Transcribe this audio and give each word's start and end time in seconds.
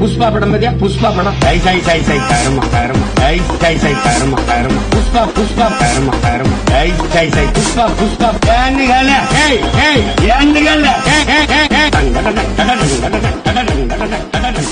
புஷ்பா 0.00 0.26
படம் 0.30 0.52
பத்தியா 0.52 0.70
புஷ்பா 0.80 1.08
படம் 1.10 1.36
சை 1.40 1.54
சை 1.58 1.74
சை 1.80 1.96
சை 2.02 2.16
கருமா 2.22 2.64
கருமா 2.74 3.06
சை 3.20 3.36
சை 3.62 3.72
சை 3.78 3.92
கருமா 3.96 4.38
கருமா 4.48 4.80
புஷ்பா 4.90 5.22
புஷ்பா 5.36 5.66
கருமா 5.80 6.14
கருமா 6.24 6.56
சை 6.70 6.88
சை 7.14 7.26
சை 7.30 7.46
புஷ்பா 7.56 7.84
புஷ்பா 8.00 8.28
ஏந்துகல 8.56 9.12
ஏய் 9.44 9.60
ஏய் 9.86 10.04
ஏந்துகல 10.30 10.86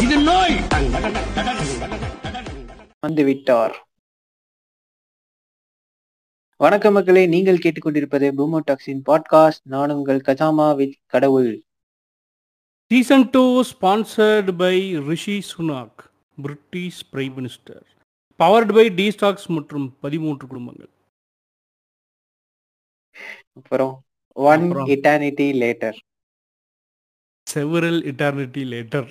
இது 0.05 0.19
நோய் 0.21 0.57
வந்து 3.03 3.25
விட்டார் 3.25 3.75
வணக்கம் 6.57 6.93
மக்களே 6.93 7.27
நீங்கள் 7.27 7.57
கேட்டுக்கொண்டிருப்பது 7.57 8.27
பூமோ 8.39 8.59
டாக்ஸின் 8.67 9.01
பாட்காஸ்ட் 9.09 9.63
நான் 9.63 9.91
உங்கள் 9.91 10.21
கஜாமா 10.21 10.77
வித் 10.77 10.95
கடவுள். 11.07 11.51
Season 12.91 13.31
two 13.31 13.43
sponsored 13.63 14.53
by 14.57 14.77
Rishi 14.99 15.37
Sunak 15.51 16.05
British 16.43 17.01
prime 17.13 17.35
minister 17.39 17.83
powered 18.41 18.73
by 18.73 18.89
T 18.89 19.07
stocks 19.09 19.49
மற்றும் 19.49 19.87
பதிமூன்று 20.01 20.47
குடும்பங்கள். 20.47 20.91
அப்புறம் 23.53 23.95
one? 24.37 24.71
Eternity 24.95 25.49
later 25.63 25.99
several 27.47 28.01
eternity 28.13 28.65
later 28.75 29.11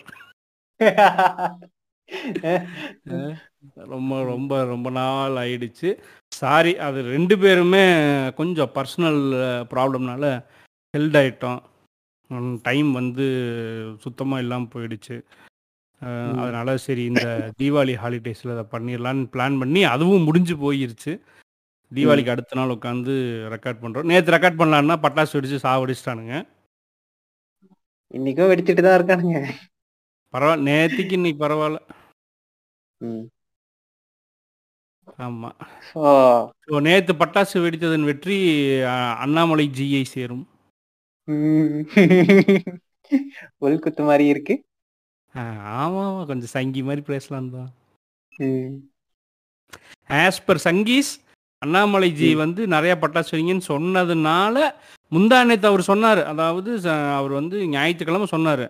ரொம்ப 3.94 4.14
ரொம்ப 4.24 4.54
ரொம்ப 4.64 4.88
நாள் 4.98 5.36
ஆயிடுச்சு. 5.44 5.90
சாரி 6.32 6.74
அது 6.78 7.00
ரெண்டு 7.16 7.36
பேருமே 7.44 7.84
கொஞ்சம் 8.40 8.74
பர்சனல் 8.78 9.22
ப்ராப்ளம்னால 9.72 10.26
ஹெல்ட் 10.94 11.18
ஆயிட்டோம். 11.22 11.62
டைம் 12.62 12.90
வந்து 12.92 13.26
சுத்தமாக 14.06 14.44
இல்லாமல் 14.44 14.74
போயிடுச்சு. 14.74 15.16
ம். 16.02 16.34
அதனால 16.44 16.70
சரி 16.86 17.04
இந்த 17.06 17.26
தீபாவளி 17.60 17.94
ஹாலிடேஸில் 18.04 18.56
அதை 18.56 18.66
பண்ணிடலான்னு 18.74 19.26
பிளான் 19.36 19.60
பண்ணி 19.62 19.84
அதுவும் 19.94 20.28
முடிஞ்சு 20.30 20.56
போயிருச்சு. 20.64 21.14
தீபாவளிக்கு 21.92 22.34
அடுத்த 22.34 22.58
நாள் 22.60 22.76
உட்காந்து 22.76 23.14
ரெக்கார்ட் 23.56 23.82
பண்ணுறோம் 23.84 24.10
நேற்று 24.12 24.36
ரெக்கார்ட் 24.36 24.60
பண்ணலான்னா 24.62 24.96
பட்டாசு 25.06 25.36
வெடிச்சு 25.38 25.60
சாவடிச்சிட்டானுங்க. 25.68 26.36
இன்னைக்கும் 28.14 28.50
வெடிச்சிட்டு 28.52 28.84
தான் 28.86 28.98
இருக்கானுங்க. 29.00 29.40
பரவாயில்ல. 30.34 30.68
நேற்றுக்கு 30.70 31.12
இன்னைக்கு 31.12 31.48
பரவாயில்ல. 31.48 31.80
ம். 33.02 33.24
ஆமாம் 35.18 35.58
So, 35.90 36.04
ஸோ 36.66 36.82
நேற்று 36.82 37.14
பட்டாசு 37.14 37.54
வெடித்ததன் 37.56 38.04
வெற்றி 38.04 38.38
அஹ், 38.84 39.16
அண்ணாமலை 39.16 39.70
ஜியை 39.74 40.04
சேரும். 40.06 40.46
ம். 41.28 41.82
உள்குத்து 43.62 44.02
மாதிரி 44.02 44.26
இருக்கு. 44.26 44.56
ஆமாம் 45.76 46.26
கொஞ்சம் 46.26 46.48
சங்கி 46.48 46.84
மாதிரி 46.84 47.02
பேசலாம் 47.02 47.50
தான். 47.50 47.70
ம். 48.40 48.74
ஆஸ் 50.14 50.46
பர் 50.46 50.64
சங்கீஸ் 50.64 51.12
அண்ணாமலை 51.62 52.12
ஜி 52.12 52.36
வந்து 52.36 52.68
நிறைய 52.68 52.98
பட்டாசு 53.02 53.32
வெடிங்கன்னு 53.32 53.68
சொன்னதுனால 53.68 54.58
முந்தா 55.12 55.46
நேத்து 55.46 55.68
அவர் 55.68 55.82
சொன்னார். 55.82 56.22
அதாவது 56.26 56.80
ச- 56.80 57.16
அவர் 57.16 57.32
வந்து 57.32 57.68
ஞாயிற்றுக்கிழமை 57.68 58.28
சொன்னார். 58.28 58.66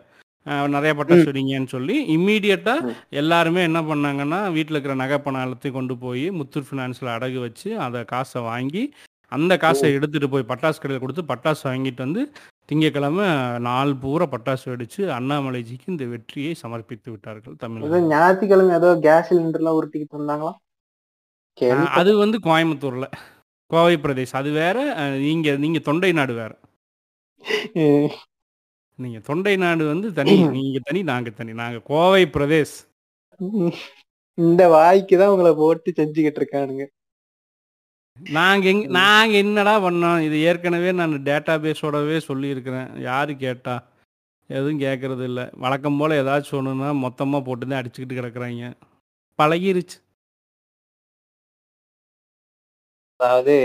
நிறைய 0.74 0.92
பட்டாசு 0.96 1.28
வெடிங்கன்னு 1.28 1.74
சொல்லி 1.74 1.96
இம்மீடியட்டா 2.14 2.74
ம். 2.84 2.96
எல்லாருமே 3.20 3.62
என்ன 3.64 3.82
பண்ணாங்கன்னா 3.86 4.40
வீட்டில் 4.56 4.76
இருக்கிற 4.76 4.96
நகை 5.02 5.18
பணம் 5.20 5.46
எல்லாத்தையும் 5.46 5.78
கொண்டு 5.78 5.96
போய் 6.02 6.26
முத்தூட் 6.38 6.68
ஃபினான்ஸில் 6.68 7.14
அடகு 7.14 7.40
வச்சு 7.44 7.70
அதை 7.84 8.02
காசை 8.10 8.42
வாங்கி 8.48 8.84
அந்த 9.32 9.54
காசை 9.62 9.88
எடுத்துட்டு 9.96 10.28
போய் 10.32 10.50
பட்டாசு 10.50 10.80
கடையில் 10.80 11.04
கொடுத்து 11.04 11.24
பட்டாசு 11.30 11.64
வாங்கிட்டு 11.70 12.06
வந்து 12.06 12.24
திங்கக்கிழமை 12.70 13.28
நாள் 13.66 13.94
பூரா 14.02 14.26
பட்டாசு 14.32 14.66
வெடிச்சு 14.70 15.02
அண்ணாமலைஜிக்கு 15.16 15.88
இந்த 15.88 16.06
வெற்றியை 16.12 16.52
சமர்ப்பித்து 16.62 17.10
விட்டார்கள் 17.12 17.56
தமிழ் 17.62 18.06
ஞாயிற்றுக்கிழமை 18.12 18.76
ஏதோ 18.78 18.92
கேஸ் 19.04 19.30
சிலிண்டர்லாம் 19.30 19.78
உருட்டிக்கிட்டு 19.80 20.18
இருந்தாங்களா? 20.18 20.54
அது 21.98 22.12
வந்து 22.22 22.38
கோயம்புத்தூர்ல. 22.46 23.08
கோவை 23.72 23.96
பிரதேஷ் 24.00 24.36
அது 24.40 24.50
வேற 24.56 24.78
நீங்க 25.22 25.50
நீங்க 25.58 25.80
தொண்டை 25.86 26.12
நாடு 26.14 26.34
வேற. 26.36 26.52
நீங்க 29.00 29.20
தொண்டை 29.28 29.54
நாடு 29.58 29.84
வந்து 29.92 30.08
தனி 30.18 30.34
நீங்க 30.58 30.80
தனி 30.88 31.00
நாங்க 31.12 31.30
தனி. 31.40 31.52
நாங்க 31.62 31.80
கோவை 31.92 32.24
பிரதேஷ் 32.36 32.76
இந்த 34.38 34.64
வாய்க்கு 34.74 35.16
தான் 35.20 35.32
உங்களை 35.34 35.52
போட்டு 35.60 35.90
செஞ்சுக்கிட்டு 35.98 36.40
இருக்கானுங்க. 36.42 36.84
நாங்க 38.38 38.66
எங்க 38.72 38.86
நாங்க 38.98 39.34
என்னடா 39.44 39.74
பண்ணோம்? 39.86 40.20
இது 40.28 40.38
ஏற்கனவே 40.50 40.92
நான் 41.00 41.14
டேட்டா 41.30 41.54
பேஸோடவே 41.64 42.18
சொல்லியிருக்கிறேன். 42.28 42.90
யாரு 43.10 43.34
கேட்டா? 43.46 43.76
எதுவும் 44.50 44.82
கேட்கறது 44.86 45.24
இல்ல. 45.30 45.42
வழக்கம் 45.64 46.00
போல 46.00 46.18
ஏதாச்சும் 46.22 46.60
ஒண்ணுன்னா 46.60 46.90
மொத்தமா 47.06 47.40
போட்டு 47.48 47.66
தான் 47.66 47.80
அடிச்சுக்கிட்டு 47.82 48.20
கிடக்குறாங்க. 48.20 48.64
பழகிருச்சு. 49.40 49.98
அதாவது 53.20 53.56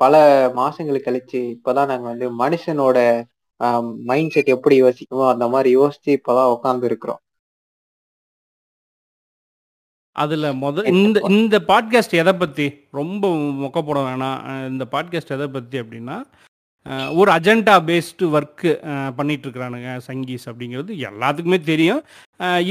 பல 0.00 0.14
மாசங்கள் 0.60 1.06
கழிச்சு 1.06 1.40
இப்பதான் 1.54 1.90
நாங்க 1.92 2.06
வந்து 2.12 2.26
மனுஷனோட 2.42 2.98
மைண்ட் 4.10 4.32
செட் 4.34 4.54
எப்படி 4.56 4.76
யோசிக்குமோ 4.82 5.26
அந்த 5.34 5.48
மாதிரி 5.48 5.70
யோசிச்சு 5.76 6.10
இப்பதான் 6.18 6.52
உட்கார்ந்து 6.54 6.88
இருக்கிறோம் 6.90 7.22
அதுல 10.16 10.46
முத 10.52 10.84
இந்த 10.86 11.18
இந்த 11.28 11.56
பாட்காஸ்ட் 11.68 12.18
எதை 12.22 12.32
பத்தி? 12.32 12.66
ரொம்ப 12.90 13.28
மொக்க 13.62 13.78
போட 13.86 13.98
வேணாம். 14.08 14.40
இந்த 14.68 14.84
பாட்காஸ்ட் 14.90 15.34
எதை 15.36 15.46
பத்தி 15.48 15.76
அப்படின்னா 15.80 16.16
ஒரு 17.18 17.30
அஜெண்டா 17.32 17.74
பேஸ்டு 17.88 18.24
ஒர்க்கு 18.36 18.70
பண்ணிட்டு 19.18 19.46
இருக்கிறானுங்க 19.46 19.90
சங்கீஸ் 20.08 20.44
அப்படிங்கிறது. 20.50 20.92
எல்லாத்துக்குமே 21.08 21.58
தெரியும். 21.62 22.02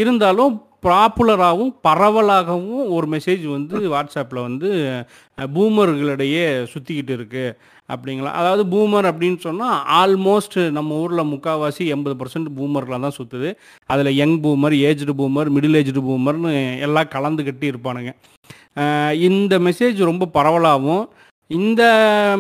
இருந்தாலும் 0.02 0.56
பாப்புலராகவும் 0.88 1.74
பரவலாகவும் 1.88 2.84
ஒரு 2.96 3.08
மெசேஜ் 3.08 3.44
வந்து 3.52 3.78
வாட்ஸ்அப்பில் 3.94 4.46
வந்து 4.48 4.70
பூமர்களிடையே 5.56 6.46
சுற்றிக்கிட்டு 6.74 7.14
இருக்கு. 7.18 7.46
அப்படிங்களா? 7.94 8.32
அதாவது 8.40 8.64
பூமர் 8.74 9.08
அப்படின்னு 9.12 9.40
சொன்னால் 9.46 9.78
ஆல்மோஸ்ட் 10.00 10.58
நம்ம 10.78 10.98
ஊரில் 11.04 11.30
முக்கால்வாசி 11.32 11.86
எண்பது 11.96 12.16
பர்சன்ட் 12.22 12.50
பூமரில் 12.58 13.04
தான் 13.06 13.18
சுற்றுது 13.18 13.50
அதில் 13.90 14.18
young 14.22 14.38
boomer 14.44 14.76
aged 14.90 15.16
boomer 15.22 15.52
middle 15.56 15.80
aged 15.82 16.04
பூமர்னு 16.08 16.52
எல்லாம் 16.88 17.12
கலந்து 17.16 17.44
கட்டி 17.50 17.72
இருப்பானுங்க. 17.72 18.14
இந்த 19.30 19.54
மெசேஜ் 19.68 20.00
ரொம்ப 20.12 20.28
பரவலாகவும் 20.38 21.06
இந்த 21.52 21.84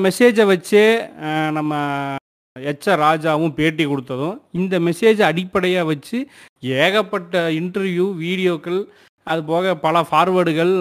மெசேஜை 0.05 0.43
வச்சே 0.51 0.83
நம்ம 1.57 1.71
எச்ச 2.55 2.95
ராஜாவும் 3.03 3.53
பேட்டி 3.57 3.83
கொடுத்ததும் 3.85 4.37
இந்த 4.59 4.75
மெசேஜை 4.87 5.23
அடிப்படையாக 5.31 5.89
வச்சு 5.91 6.17
ஏகப்பட்ட 6.83 7.43
இன்டர்வியூ 7.59 8.05
வீடியோக்கள் 8.23 8.79
அது 9.31 9.41
போக 9.49 9.73
பல 9.85 10.01
ஃபார்வேர்டுகள் 10.09 10.73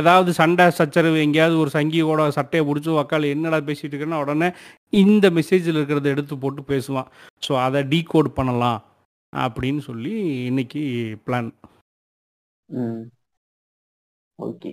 ஏதாவது 0.00 0.30
சண்டை 0.38 0.64
சச்சரவு 0.78 1.18
எங்கேயாவது 1.24 1.56
ஒரு 1.62 1.70
சங்கியோட 1.76 2.28
சட்டையை 2.38 2.62
பிடிச்சி 2.68 2.90
உக்கால் 2.94 3.26
என்னடா 3.34 3.58
பேசிட்டு 3.68 3.92
இருக்கேன்னா 3.94 4.22
உடனே 4.24 4.48
இந்த 5.02 5.28
மெசேஜில் 5.38 5.78
இருக்கிறத 5.78 6.08
எடுத்து 6.14 6.36
போட்டு 6.44 6.62
பேசுவான். 6.72 7.10
ஸோ 7.46 7.52
அதை 7.66 7.82
டீகோட் 7.92 8.30
பண்ணலாம் 8.38 8.80
அப்படின்னு 9.32 9.82
சொல்லி 9.88 10.14
இன்னைக்கு 10.50 10.82
பிளான் 11.26 11.50
ஓகே. 14.38 14.72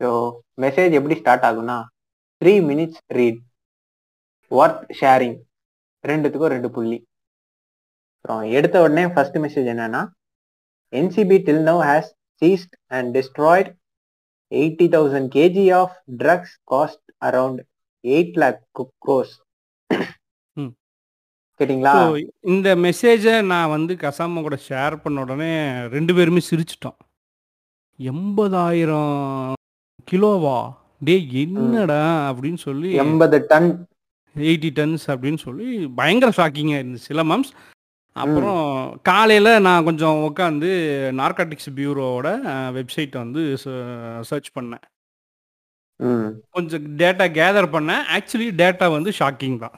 ஸோ 0.00 0.08
மெசேஜ் 0.64 0.96
எப்படி 0.98 1.16
ஸ்டார்ட் 1.20 1.46
ஆகும்னா 1.48 1.78
three 2.40 2.54
minutes 2.70 3.00
read 3.18 3.40
worth 4.50 4.84
sharing 5.00 5.38
ரெண்டுத்துக்கும் 6.04 6.52
ரெண்டு 6.54 6.68
புள்ளி. 6.76 6.98
அப்புறம் 8.16 8.42
எடுத்த 8.58 8.76
உடனே 8.84 9.04
ஃபர்ஸ்ட் 9.14 9.38
மெசேஜ் 9.44 9.68
என்னன்னா 9.74 10.02
now 10.92 11.82
has 11.90 12.10
seized 12.42 12.74
and 12.88 13.08
destroyed 13.16 13.70
eighty 14.52 14.86
thousand 14.88 15.28
KG 15.34 15.66
of 15.72 15.94
drugs 16.16 16.56
cost 16.70 17.04
around 17.22 17.60
eight 18.04 18.36
lakh 18.36 18.60
crores 19.06 19.34
ம். 20.56 20.72
கேட்டிங்களா 21.60 21.94
ஸோ 21.96 22.16
இந்த 22.44 22.76
மெசேஜை 22.76 23.36
நான் 23.46 23.68
வந்து 23.68 23.94
கசாம 23.94 24.42
கூட 24.42 24.58
ஷேர் 24.68 24.96
பண்ண 24.96 25.20
உடனே 25.20 25.52
ரெண்டு 25.86 26.14
பேருமே 26.14 26.42
சிரிச்சிட்டோம். 26.50 26.98
எண்பதாயிரம் 27.98 29.54
கிலோவா? 30.08 30.58
டே 31.04 31.14
என்னடா 31.42 32.00
அப்படின்னு 32.30 32.60
சொல்லி 32.66 32.90
எண்பது 32.94 33.38
டன். 33.46 33.68
எயிட்டி 34.36 34.70
டன்ஸ் 34.74 35.04
அப்படின்னு 35.08 35.36
சொல்லி 35.36 35.66
பயங்கர 35.94 36.30
ஷாக்கிங்காக 36.36 36.80
இருந்துச்சு. 36.82 37.08
சில 37.10 37.22
மம்ஸ் 37.24 37.50
அப்புறம் 38.16 38.62
காலையில் 39.08 39.50
நான் 39.66 39.86
கொஞ்சம் 39.88 40.22
உட்காந்து 40.28 40.70
நார்காட்டிக்ஸ் 41.20 41.70
பியூரோவோட 41.76 42.28
வெப்சைட்டை 42.76 43.18
வந்து 43.24 43.42
சர்ச் 44.30 44.50
பண்ணேன். 44.56 44.84
கொஞ்சம் 46.56 46.84
டேட்டா 47.02 47.26
கேதர் 47.38 47.68
பண்ணேன். 47.76 48.02
ஆக்சுவலி 48.16 48.48
டேட்டா 48.62 48.86
வந்து 48.96 49.12
ஷாக்கிங் 49.20 49.58
தான். 49.64 49.76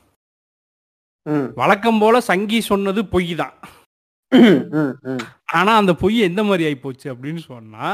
வழக்கம் 1.60 2.00
போல 2.02 2.16
சங்கி 2.30 2.60
சொன்னது 2.70 3.00
பொய் 3.14 3.32
தான். 3.42 3.56
ம் 4.32 4.94
ம் 5.12 5.24
ஆனா 5.58 5.72
அந்த 5.80 5.92
பொய் 6.02 6.16
எந்த 6.28 6.42
மாதிரி 6.48 6.66
ஆகி 6.68 6.78
போச்சு 6.84 7.06
அப்படின்னு 7.14 7.42
சொன்னா 7.50 7.88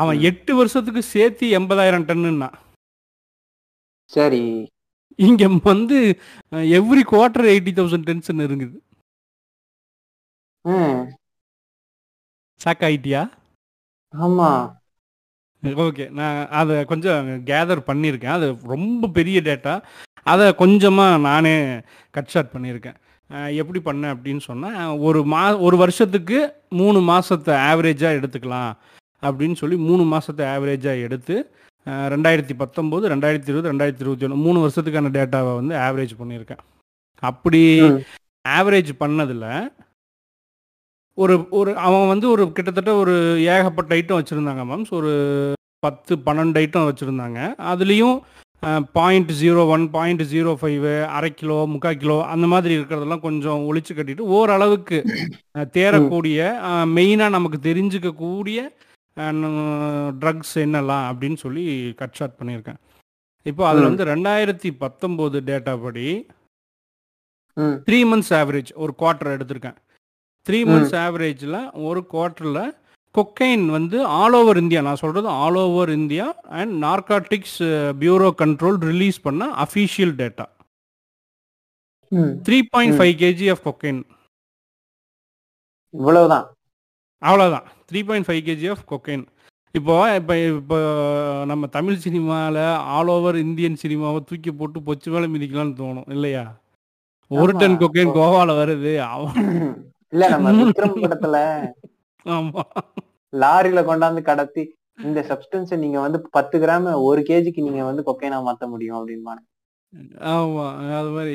அவன் 0.00 0.18
எட்டு 0.28 0.52
வருஷத்துக்கு 0.58 1.02
சேர்த்து 1.14 1.46
எண்பதாயிரம் 1.58 2.06
டன்னுன்னா. 2.10 2.50
சரி. 4.16 4.44
இங்க 5.28 5.44
வந்து 5.70 5.98
every 6.78 7.02
quarter 7.10 7.50
eighty 7.54 7.72
thousand 7.78 8.08
tension 8.10 8.44
இருக்குது. 8.46 8.76
ம் 10.64 11.00
ஷாக் 12.60 12.84
ஆயிட்டியா 12.88 13.22
ஆமா. 14.14 14.50
ஓகே 15.84 16.04
நான் 16.18 16.38
அதை 16.50 16.74
கொஞ்சம் 16.84 17.28
கேதர் 17.50 17.80
பண்ணியிருக்கேன். 17.88 18.36
அது 18.36 18.46
ரொம்ப 18.74 19.08
பெரிய 19.18 19.38
டேட்டா 19.40 19.74
அதை 20.26 20.46
கொஞ்சமாக 20.54 21.22
நானே 21.28 21.54
கட் 22.14 22.32
ஷார்ட் 22.32 22.54
பண்ணியிருக்கேன். 22.54 22.98
எப்படி 23.60 23.80
பண்ணேன் 23.80 24.14
அப்படின்னு 24.14 24.42
சொன்னால் 24.46 24.98
ஒரு 24.98 25.20
மா 25.24 25.42
ஒரு 25.66 25.76
வருஷத்துக்கு 25.76 26.38
மூணு 26.80 26.98
மாதத்தை 27.00 27.54
ஆவரேஜாக 27.70 28.18
எடுத்துக்கலாம் 28.18 28.72
அப்படின்னு 29.22 29.56
சொல்லி 29.62 29.76
மூணு 29.88 30.04
மாதத்தை 30.04 30.46
ஆவரேஜாக 30.46 31.04
எடுத்து 31.06 31.36
ரெண்டாயிரத்தி 32.14 32.54
பத்தொம்போது 32.58 33.04
ரெண்டாயிரத்தி 33.12 33.48
இருபது 33.50 33.70
ரெண்டாயிரத்தி 33.72 34.04
இருபத்தி 34.04 34.26
ஒன்று 34.26 34.42
மூணு 34.44 34.58
வருஷத்துக்கான 34.60 35.12
டேட்டாவை 35.16 35.52
வந்து 35.54 35.74
ஆவரேஜ் 35.76 36.14
பண்ணியிருக்கேன். 36.20 36.62
அப்படி 37.22 37.62
ம். 37.82 37.98
ஆவரேஜ் 38.48 38.92
பண்ணதில் 39.00 39.46
ஒரு 41.18 41.34
ஒரு 41.58 41.70
அவன் 41.86 42.10
வந்து 42.12 42.26
ஒரு 42.34 42.44
கிட்டத்தட்ட 42.56 42.92
ஒரு 43.02 43.14
ஏகப்பட்ட 43.54 43.90
ஐட்டம் 43.98 44.20
வச்சுருந்தாங்க 44.20 44.62
மேம்ஸ் 44.70 44.92
ஒரு 44.98 45.12
பத்து 45.84 46.12
பன்னெண்டு 46.26 46.60
ஐட்டம் 46.62 46.88
வச்சுருந்தாங்க. 46.88 47.38
அதுலேயும் 47.72 48.16
point 48.98 49.30
zero 49.40 49.62
one 49.74 49.84
point 49.96 50.22
zero 50.32 50.50
five 50.60 50.84
அரை 51.16 51.30
கிலோ 51.40 51.56
முக்கால் 51.72 52.00
கிலோ 52.02 52.16
அந்த 52.32 52.46
மாதிரி 52.52 52.72
இருக்கிறதெல்லாம் 52.78 53.24
கொஞ்சம் 53.26 53.64
ஒழிச்சு 53.68 53.92
கட்டிட்டு 53.96 54.28
ஓரளவுக்கு 54.36 54.98
தேரக்கூடிய 55.76 56.38
மெயினாக 56.96 57.34
நமக்கு 57.36 57.58
தெரிஞ்சுக்கக்கூடிய 57.68 58.60
ட்ரக்ஸ் 60.22 60.56
என்னலாம் 60.66 61.06
அப்படின்னு 61.10 61.38
சொல்லி 61.44 61.64
கட் 62.00 62.16
ஷார்ட் 62.18 62.38
பண்ணியிருக்கேன். 62.40 62.80
இப்போ 63.46 63.62
அதில். 63.70 63.88
வந்து 63.88 64.04
ரெண்டாயிரத்தி 64.12 64.70
பத்தொம்போது 64.84 65.38
டேட்டா 65.50 65.74
படி 65.84 66.06
த்ரீ 67.88 67.98
மந்த்ஸ் 68.10 68.32
ஆவரேஜ் 68.40 68.70
ஒரு 68.82 68.92
குவார்ட்டர் 69.00 69.34
எடுத்திருக்கேன். 69.36 69.78
த்ரீ 70.46 70.60
மந்த்ஸ் 70.66 70.96
ஆவரேஜில் 71.02 71.58
ஒரு 71.88 72.00
குவார்ட்டரில் 72.12 72.62
கொக்கைன் 73.14 73.64
வந்து 73.68 73.96
ஆல் 74.20 74.36
ஓவர் 74.38 74.58
இந்தியா 74.62 74.80
நான் 74.80 75.00
சொல்கிறது 75.02 75.28
all 75.42 75.58
over 75.62 75.90
India 75.98 76.26
and 76.60 76.72
narcotics 76.84 77.58
bureau 78.00 78.30
control 78.42 78.78
release 78.90 79.18
பண்ண 79.26 79.48
official 79.64 80.14
data 80.20 80.46
three 82.46 82.58
point. 82.72 82.96
Five 82.98 83.14
KG 83.22 83.46
of 83.52 83.62
cocaine 83.66 84.00
இவ்வளவுதான். 85.94 86.46
அவ்வளோதான் 87.22 87.66
three 87.88 88.00
point 88.08 88.26
five 88.28 88.42
KG 88.48 88.68
of 88.74 88.84
cocaine 88.92 89.24
இப்போ 89.74 89.94
இப்போ 90.18 90.34
இப்போ 90.50 90.78
நம்ம 91.50 91.68
தமிழ் 91.76 92.02
சினிமாவில் 92.06 92.62
ஆல் 92.96 93.12
ஓவர் 93.14 93.36
இந்தியன் 93.44 93.80
சினிமாவை 93.82 94.20
தூக்கி 94.30 94.50
போட்டு 94.52 94.78
பொச்சு 94.88 95.08
மேலே 95.14 95.28
மிதிக்கலாம்னு 95.34 95.78
தோணும் 95.78 96.10
இல்லையா? 96.16 96.44
ஒரு. 97.30 97.52
டன் 97.60 97.78
கொக்கைன் 97.82 98.14
கோவாவில் 98.18 98.58
வருது. 98.60 98.92
அவன் 99.14 99.38
இல்ல 100.12 100.24
நம்ம 100.32 100.52
விக்ரம் 100.60 101.02
படத்துல 101.04 101.36
லாரியில 103.32 103.80
கொண்டாந்து 103.86 104.20
கடத்தி 104.22 104.62
இந்த 105.04 105.20
சப்ஸ்டன்ஸை 105.28 105.76
நீங்க 105.82 105.98
வந்து 106.04 106.18
பத்து 106.36 106.56
கிராம் 106.62 106.88
ஒரு 107.06 107.20
கேஜிக்கு 107.28 107.66
நீங்க 107.66 107.82
வந்து 107.88 108.02
கொக்கைனா 108.08 108.38
மாத்த 108.46 108.64
முடியும் 108.72 108.98
அப்படின்பாங்க 108.98 109.42
ஆமா 110.32 110.64
அது 110.98 111.10
மாதிரி. 111.16 111.34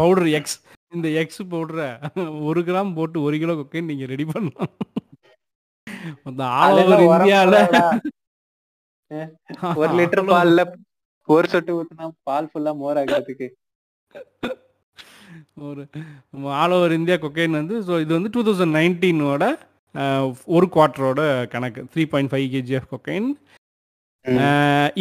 பவுடர் 0.00 0.30
எக்ஸ் 0.38 0.56
இந்த 0.92 1.08
எக்ஸ் 1.22 1.42
பவுடரை 1.52 1.88
ஒரு 2.48 2.60
கிராம் 2.68 2.96
போட்டு 2.98 3.18
ஒரு 3.26 3.36
கிலோ 3.42 3.54
கொக்கைன் 3.60 3.90
நீங்க 3.90 4.06
ரெடி 4.12 4.26
பண்ணலாம். 4.30 4.72
இந்தியால. 6.28 7.56
ஒரு 9.80 9.92
லிட்டர் 9.98 10.28
பால்ல 10.30 10.60
ஒரு 11.28 11.46
சொட்டு 11.52 11.72
ஊத்துனா 11.78 12.06
பால் 12.28 12.48
ஃபுல்லா 12.50 12.72
மோர் 12.80 13.00
ஆகிறதுக்கு. 13.02 13.48
ஒரு 15.68 15.82
ஆல் 16.62 16.74
ஓவர் 16.76 16.96
இந்தியா 16.98 17.16
கொக்கைன் 17.24 17.58
வந்து 17.60 17.76
ஸோ 17.88 17.94
இது 18.04 18.12
வந்து 18.16 18.32
டூ 18.34 18.42
தௌசண்ட் 18.48 18.76
நைன்டீனோட 18.78 19.44
ஒரு 20.56 20.66
குவார்ட்டரோட 20.74 21.20
கணக்கு. 21.54 21.80
Three 21.92 22.04
point 22.12 22.32
five 22.32 22.46
KG 22.54 22.74
of 22.78 22.90
cocaine 22.94 23.28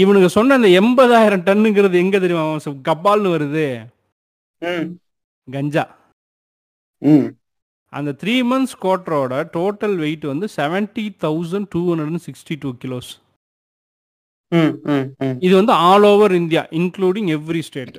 இவனுக்கு 0.01 0.29
சொன்ன 0.35 0.55
அந்த 0.59 0.69
எண்பதாயிரம் 0.81 1.45
டன்னுங்கிறது 1.47 1.97
எங்க 2.03 2.17
தெரியுமா? 2.19 2.45
கப்பால்னு 2.89 3.33
வருது. 3.35 3.65
கஞ்சா. 5.47 5.83
அந்த 7.93 8.11
த்ரீ 8.21 8.35
மந்த்ஸ் 8.51 8.75
குவார்ட்டரோட 8.83 9.35
டோட்டல் 9.55 9.95
வெயிட் 10.03 10.25
வந்து 10.31 10.47
seventy 10.57 11.05
thousand 11.25 11.69
two 11.73 11.81
hundred 11.89 12.25
sixty 12.27 12.55
two 12.63 12.69
kilos 12.83 13.09
இது 15.45 15.53
வந்து 15.59 15.73
all 15.89 16.05
over 16.11 16.33
India 16.41 16.61
including 16.79 17.29
every 17.37 17.61
state 17.69 17.97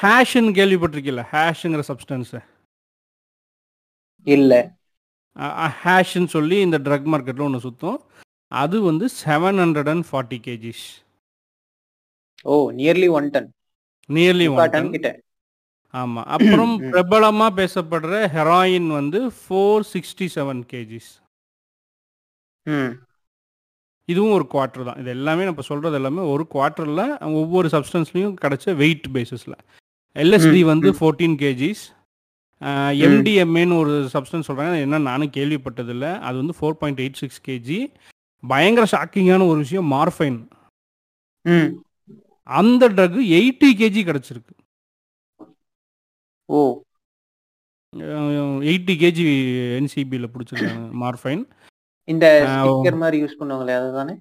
ஹேஷ்ன்னு 0.00 0.52
கேள்விப்பட்டிருக்கீல்ல? 0.56 1.22
ஹேஷுங்கிற 1.32 1.82
சப்ஸ்டன்ஸு 1.88 2.40
இல்ல. 4.26 4.52
ஹேஷ்ன்னு 5.78 6.32
சொல்லி 6.34 6.56
இந்த 6.60 6.78
ட்ரக் 6.86 7.08
மார்க்கெட்டில் 7.12 7.46
ஒன்று 7.46 7.60
சுற்றும் 7.60 7.98
அது 8.52 8.76
வந்து 8.82 9.06
seven 9.20 9.58
hundred 9.62 9.90
and 9.92 10.06
forty 10.08 10.38
KGs 10.46 10.84
oh 12.44 12.54
nearly 12.78 13.08
one 13.16 13.28
tonne 13.30 13.48
nearly 14.08 14.46
one 14.54 14.72
tonne 14.74 14.92
கிட்ட 14.94 15.08
ஆமாம் 15.94 16.26
அப்புறம். 16.34 16.74
பிரபலமாக 16.92 17.52
பேசப்படுற 17.56 18.18
ஹெராயின் 18.34 18.88
வந்து 18.92 19.20
ஃபோர் 19.38 19.86
சிக்ஸ்டி 19.90 20.26
செவன் 20.34 20.62
கேஜிஸ் 20.70 21.10
இதுவும் 24.12 24.34
ஒரு 24.36 24.46
குவார்ட்டர் 24.52 24.86
தான். 24.88 24.98
இது 25.00 25.10
எல்லாமே 25.10 25.46
நம்ம 25.48 25.64
சொல்கிறது 25.68 25.96
எல்லாமே 25.98 26.22
ஒரு 26.32 26.44
குவார்ட்டரில் 26.54 27.04
ஒவ்வொரு 27.40 27.68
சப்ஸ்டன்ஸ்லையும் 27.74 28.36
கிடைச்ச 28.42 28.74
வெயிட் 28.74 29.06
பேசிஸில் 29.12 29.56
எல்எஸ்டி 30.16 30.60
வந்து. 30.70 30.90
ஃபோர்டீன் 30.98 31.36
கேஜிஸ் 31.42 31.82
எம்டிஎம்ஏன்னு 33.06 33.76
ஒரு 33.82 33.92
சப்ஸ்டன்ஸ் 34.14 34.48
சொல்கிறாங்க 34.48 34.80
என்ன 34.80 35.02
நானும் 35.08 35.34
கேள்விப்பட்டதில்ல. 35.36 36.06
அது 36.20 36.36
வந்து 36.36 36.56
four 36.58 36.78
point 36.80 37.00
eight 37.00 37.20
six 37.22 37.42
KG 37.48 37.78
பயங்கர 38.42 38.84
ஷாக்கிங்கான 38.92 39.46
ஒரு 39.48 39.58
விஷயம் 39.58 39.88
மார்ஃபைன் 39.92 40.38
ம். 41.44 41.70
அந்த 42.46 42.84
ட்ரக் 42.88 43.18
எயிட்டி 43.38 43.68
கேஜி 43.80 44.00
கிடச்சிருக்கு. 44.06 44.54
ஓ. 46.48 46.60
எயிட்டி 48.68 48.94
கேஜி 49.02 49.24
என்சிபியில் 49.78 50.32
பிடிச்சிருக்காங்க 50.32 50.84
மார்ஃபைன் 51.02 51.42
இந்த. 52.12 52.26
ஸ்டிக்கர் 52.52 53.00
மாதிரி 53.02 53.16
யூஸ் 53.22 53.38
பண்ணுவாங்களே 53.40 53.74
அதுதானே? 53.80 54.14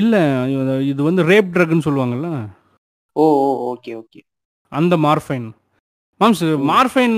இல்லை 0.00 0.20
இது 0.90 1.00
வந்து 1.08 1.22
ரேப் 1.30 1.52
ட்ரக்னு 1.54 1.86
சொல்லுவாங்கல்ல? 1.86 2.28
ஓ 3.16 3.24
ஓகே 3.72 3.92
ஓகே. 4.00 4.20
அந்த 4.72 4.94
மார்ஃபைன். 5.06 5.46
மாம்ஸ். 6.20 6.42
மார்ஃபைன் 6.72 7.16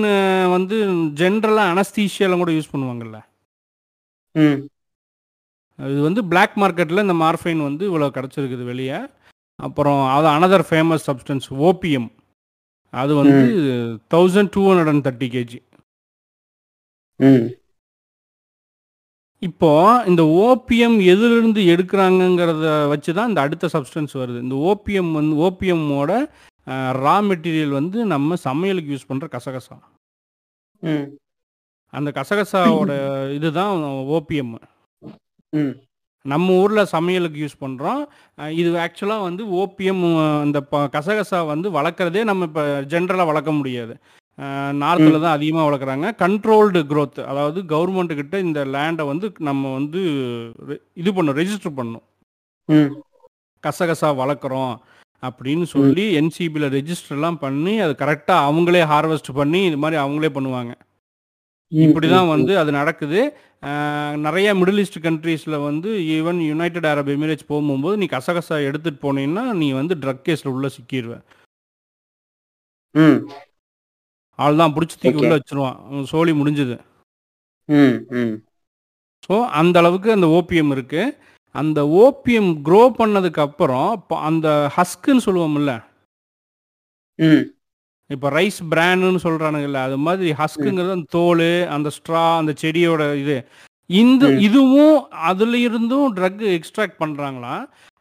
வந்து 0.56 0.76
ஜென்ரலாக 1.20 1.72
அனஸ்தீஷியாலாம் 1.74 2.42
கூட 2.42 2.52
யூஸ் 2.56 2.72
பண்ணுவாங்கல்ல? 2.72 3.18
ம். 4.34 4.58
இது 5.78 6.00
வந்து 6.06 6.20
Black 6.32 6.52
மார்க்கெட்டில் 6.62 7.04
இந்த 7.04 7.16
மார்ஃபைன் 7.24 7.60
வந்து 7.68 7.84
இவ்வளோ 7.90 8.06
கிடச்சிருக்குது 8.16 8.64
வெளியே. 8.70 8.98
அப்புறம் 9.58 10.00
அது 10.14 10.26
அனதர் 10.36 10.64
ஃபேமஸ் 10.68 11.06
சப்ஸ்டன்ஸ் 11.08 11.46
ஓபிஎம் 11.68 12.08
அது 12.94 13.12
வந்து 13.20 13.38
thousand 14.14 14.52
two 14.54 14.62
hundred 14.68 14.90
and 14.92 15.04
thirty 15.06 15.28
KG 15.34 15.58
இப்போ 19.42 19.70
இந்த 20.06 20.22
ஓபிஎம் 20.44 20.96
எதிலிருந்து 21.12 21.60
எடுக்கிறாங்கங்கிறத 21.72 22.62
வச்சு 22.92 23.10
தான் 23.14 23.28
இந்த 23.28 23.40
அடுத்த 23.40 23.66
சப்ஸ்டன்ஸ் 23.74 24.14
வருது. 24.20 24.38
இந்த 24.46 24.56
ஓபிஎம் 24.70 25.10
வந்து 25.18 25.34
ஓபிஎம்மோட 25.46 26.12
ரா 27.04 27.16
மெட்டீரியல் 27.28 27.76
வந்து 27.78 27.98
நம்ம 28.06 28.36
சமையலுக்கு 28.46 28.92
யூஸ் 28.94 29.08
பண்ணுற 29.10 29.26
கசகசா. 29.36 29.76
ம். 30.82 31.06
அந்த 31.94 32.10
கசகசாவோட 32.18 32.92
இதுதான் 33.36 33.76
ஓபிஎம் 34.16 34.52
ம். 35.52 35.74
நம்ம 36.24 36.54
ஊரில் 36.62 36.90
சமையலுக்கு 36.94 37.38
யூஸ் 37.42 37.62
பண்ணுறோம் 37.62 38.00
இது 38.60 38.70
ஆக்சுவலாக 38.84 39.26
வந்து 39.28 39.42
ஓபிஎம் 39.60 40.02
அந்த 40.44 40.58
ப 40.72 40.80
கசகசா 40.96 41.38
வந்து 41.46 41.68
வளர்க்குறதே 41.70 42.22
நம்ம 42.24 42.48
இப்போ 42.50 42.62
ஜென்ரலாக 42.92 43.30
வளர்க்க 43.30 43.52
முடியாது. 43.52 43.94
நார்த்தில் 44.80 45.22
தான் 45.22 45.36
அதிகமாக 45.36 45.66
வளர்க்குறாங்க. 45.66 46.08
கண்ட்ரோல்டு 46.20 46.80
growth 46.90 47.18
அதாவது 47.30 47.58
கவர்மெண்ட் 47.72 48.12
கிட்ட 48.14 48.38
இந்த 48.44 48.60
லேண்டை 48.74 49.04
வந்து 49.06 49.26
நம்ம 49.48 49.72
வந்து 49.74 50.00
இது 50.96 51.10
பண்ணணும் 51.12 51.38
ரெஜிஸ்டர் 51.40 51.78
பண்ணணும் 51.78 52.04
ம். 52.68 52.90
கசகசா 53.64 54.10
வளர்க்குறோம் 54.20 54.74
அப்படின்னு 55.22 55.64
சொல்லி 55.72 56.04
என்சிபியில் 56.18 56.72
ரெஜிஸ்டர்லாம் 56.74 57.38
பண்ணி 57.40 57.72
அது 57.84 57.94
கரெக்டாக 58.02 58.46
அவங்களே 58.48 58.82
ஹார்வெஸ்ட் 58.90 59.30
பண்ணி 59.38 59.60
இது 59.68 59.78
மாதிரி 59.82 59.98
அவங்களே 60.02 60.30
பண்ணுவாங்க. 60.36 60.72
இப்படி 61.72 62.06
தான் 62.08 62.30
வந்து 62.30 62.52
அது 62.60 62.70
நடக்குது. 62.72 63.20
நிறைய 64.24 64.48
மிடில் 64.54 64.80
ஈஸ்ட் 64.82 64.98
கண்ட்ரீஸில் 65.04 65.56
வந்து 65.64 65.88
ஈவன் 66.16 66.38
யுனைடெட் 66.44 66.88
அரப் 66.90 67.10
எமிரேட்ஸ் 67.14 67.50
போகும்போது 67.50 67.96
நீ 68.00 68.06
கசகசா 68.12 68.56
எடுத்துகிட்டு 68.68 69.04
போனீங்கன்னா 69.04 69.44
நீ 69.60 69.68
வந்து 69.78 69.94
ட்ரக் 70.02 70.24
கேஸில் 70.26 70.52
உள்ளே 70.54 70.70
சிக்கிடுவ 70.74 71.16
ம். 72.94 73.18
ஆள் 74.38 74.60
தான் 74.60 74.74
பிடிச்சி 74.74 74.96
தூக்கி. 74.96 75.20
உள்ளே 75.20 75.36
வச்சிருவான். 75.36 75.78
சோலி 76.12 76.32
முடிஞ்சுது. 76.40 76.76
ம் 77.68 77.96
ம். 78.18 78.34
ஸோ 79.26 79.36
அந்த 79.60 79.76
அளவுக்கு 79.78 80.10
அந்த 80.12 80.26
ஓபிஎம் 80.36 80.72
இருக்குது 80.76 81.14
அந்த 81.54 81.80
ஓபிஎம் 82.02 82.50
க்ரோ 82.66 82.82
பண்ணதுக்கு 82.98 83.40
அப்புறம் 83.40 83.90
அந்த 84.28 84.48
ஹஸ்க்குன்னு 84.76 85.24
சொல்லுவோம்ல? 85.26 85.72
ம். 87.18 87.44
இப்போ 88.10 88.28
ரைஸ் 88.30 88.60
பிராண்டுன்னு 88.72 89.20
சொல்றானுங்கல்ல 89.24 89.80
அது 89.86 89.96
மாதிரி 89.98 90.28
ஹஸ்க்குங்கிறது 90.32 90.96
அந்த 90.96 91.08
தோல் 91.10 91.42
அந்த 91.76 91.88
ஸ்ட்ரா 91.96 92.22
அந்த 92.40 92.52
செடியோட 92.62 93.02
இது. 93.22 93.36
இந்த. 93.90 94.24
இதுவும் 94.46 94.96
அதுல 95.30 95.58
இருந்தும் 95.58 96.14
ட்ரக் 96.16 96.42
எக்ஸ்ட்ராக்ட் 96.56 97.00
பண்றாங்களா 97.02 97.54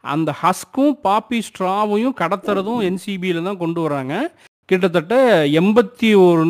அந்த 0.04 0.30
ஹஸ்க்கும் 0.42 0.94
பாப்பி 1.04 1.38
ஸ்ட்ராவையும் 1.48 2.18
கடத்துறதும் 2.20 2.82
என்சிபியில 2.88 3.42
தான் 3.42 3.62
கொண்டு 3.62 3.80
வராங்க. 3.86 4.14
கிட்டத்தட்ட 4.70 5.14
எண்பத்தி 5.60 6.08
ஒரு 6.24 6.42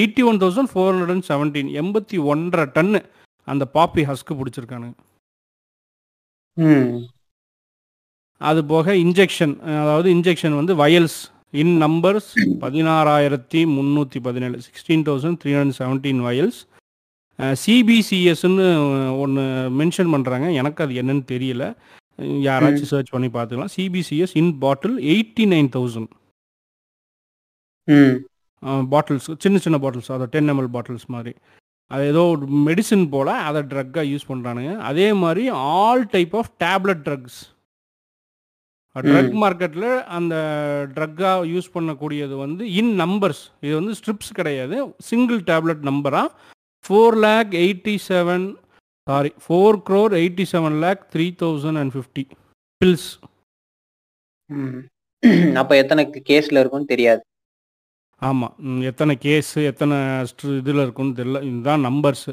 eighty 0.00 0.22
one 0.30 0.40
thousand 0.42 0.70
four 0.72 0.90
hundred 0.90 1.12
and 1.14 1.26
seventeen 1.30 1.68
எண்பத்தி 1.80 2.16
ஒன்றரை 2.32 2.66
டன்னு 2.76 3.00
அந்த 3.48 3.64
பாப்பி 3.76 4.02
ஹஸ்க்கு 4.10 4.38
பிடிச்சிருக்கானுங்க. 4.38 4.96
அது 8.48 8.60
போக 8.72 8.94
இன்ஜெக்ஷன் 9.04 9.54
அதாவது 9.82 10.08
இன்ஜெக்ஷன் 10.16 10.58
வந்து 10.60 10.74
வயல்ஸ் 10.82 11.18
இன் 11.62 11.74
நம்பர்ஸ் 11.84 12.30
பதினாறாயிரத்தி 12.64 13.60
முந்நூற்றி 13.76 14.18
பதினேழு 14.26 14.58
sixteen 14.66 15.04
thousand 15.08 15.38
three 15.42 15.52
hundred 15.56 15.80
seventeen 15.82 16.22
vials. 16.26 16.60
சிபிசிஎஸ்ன்னு 17.62 18.66
ஒன்று 19.22 19.44
மென்ஷன் 19.80 20.12
பண்ணுறாங்க 20.14 20.46
எனக்கு 20.60 20.82
அது 20.84 20.98
என்னன்னு 21.02 21.24
தெரியல. 21.32 21.64
யாராச்சும் 22.48 22.90
சர்ச் 22.92 23.12
பண்ணி 23.14 23.28
பார்த்துக்கலாம். 23.36 23.72
CBCS 23.76 24.34
in 24.40 24.52
bottle 24.64 24.96
eighty 25.14 25.46
nine 25.52 25.70
thousand 25.76 26.10
ம். 27.88 28.16
பாட்டில்ஸ் 28.92 29.28
சின்ன 29.44 29.58
சின்ன 29.64 29.78
பாட்டில்ஸ் 29.84 30.12
அதை 30.16 30.26
டென் 30.34 30.50
எம்எல் 30.52 30.72
பாட்டில்ஸ் 30.76 31.06
மாதிரி. 31.14 31.32
அது 31.90 32.02
ஏதோ 32.10 32.22
ஒரு 32.34 32.44
மெடிசின் 32.66 33.06
போல் 33.14 33.30
அதை 33.46 33.60
ட்ரக்காக 33.72 34.04
யூஸ் 34.10 34.28
பண்ணுறானுங்க 34.28 34.74
அதே 34.90 35.08
மாதிரி 35.22 35.42
all 35.78 36.04
type 36.14 36.34
of 36.40 36.52
tablet 36.64 37.02
drugs 37.08 37.40
drug 38.96 39.34
மார்க்கெட்டில் 39.42 39.90
அந்த 40.16 40.34
ட்ரக்காக 40.96 41.46
யூஸ் 41.52 41.68
பண்ணக்கூடியது 41.74 42.34
வந்து 42.44 42.64
இன் 42.80 42.92
நம்பர்ஸ் 43.00 43.42
இது 43.60 43.74
வந்து 43.78 43.94
ஸ்ட்ரிப்ஸ் 43.98 44.32
கிடையாது. 44.38 44.76
சிங்கிள் 45.10 45.40
டேப்லெட் 45.50 45.82
நம்பராக 45.90 46.28
four 46.84 47.16
lakh 47.26 47.52
eighty 47.62 47.94
seven 48.08 48.46
sorry 49.06 49.30
four 49.44 49.78
crore 49.88 50.14
eighty 50.20 50.44
seven 50.52 50.76
lakh 50.84 51.02
three 51.14 51.26
thousand 51.42 51.80
and 51.82 51.94
fifty 51.96 52.24
pills 52.80 53.08
அப்ப 55.56 55.72
எத்தனை 55.76 56.02
கேஸ்ல 56.30 56.60
இருக்கும்னு 56.60 56.92
தெரியாது. 56.94 57.22
ஆமாம் 58.22 58.54
எத்தனை 58.90 59.14
கேஸு 59.24 59.58
எத்தனை 59.70 59.96
இதில் 60.60 60.82
இருக்குன்னு 60.84 61.18
தெரியல. 61.18 61.40
இதுதான் 61.48 61.86
நம்பர்ஸு. 61.86 62.32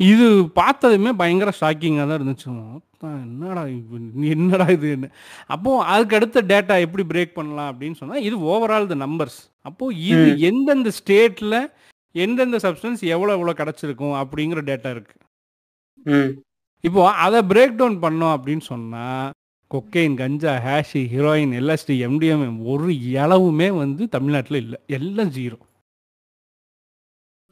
இது 0.00 0.26
பார்த்ததுமே 0.58 1.10
பயங்கர 1.20 1.50
ஷாக்கிங்காக 1.60 2.06
தான் 2.06 2.18
இருந்துச்சு. 2.18 2.48
மொத்தம் 2.58 3.16
என்னடா 3.24 3.62
இது, 3.72 3.98
என்னடா 4.34 4.66
இதுன்னு. 4.76 5.08
அப்போது 5.54 5.84
அதுக்கு 5.92 6.16
அடுத்த 6.18 6.42
டேட்டா 6.52 6.74
எப்படி 6.86 7.04
பிரேக் 7.10 7.36
பண்ணலாம் 7.38 7.70
அப்படின்னு 7.72 7.98
சொன்னால் 8.00 8.24
இது 8.28 8.36
ஓவரால் 8.48 8.90
த 8.92 8.98
நம்பர்ஸ் 9.04 9.38
அப்போது 9.66 9.96
இது 10.10 10.26
ம். 10.26 10.38
எந்தெந்த 10.48 10.90
ஸ்டேட்டில் 10.98 11.58
எந்தெந்த 12.14 12.58
சப்ஸ்டன்ஸ் 12.64 13.02
எவ்வளோ 13.14 13.32
எவ்வளோ 13.32 13.54
கிடச்சிருக்கும் 13.58 14.16
அப்படிங்கிற 14.20 14.60
டேட்டா 14.70 14.90
இருக்குது 14.94 15.24
ம். 16.12 16.30
இப்போ 16.84 17.00
அதை 17.24 17.40
பிரேக் 17.50 17.78
டவுன் 17.78 17.98
பண்ணோம் 18.04 18.34
அப்படின்னு 18.36 18.64
சொன்னால் 18.70 19.28
கொக்கைன் 19.74 20.14
கஞ்சா 20.16 20.52
ஹேஷி 20.66 21.00
ஹீரோயின் 21.14 21.52
எல்எஸ்டி 21.60 21.94
எம்டிஎம் 22.06 22.64
ஒரு 22.72 22.88
இளவுமே 23.18 23.68
வந்து 23.76 24.08
தமிழ்நாட்டில் 24.08 24.60
இல்லை. 24.62 24.78
எல்லாம் 24.86 25.32
ஜீரோ. 25.38 25.58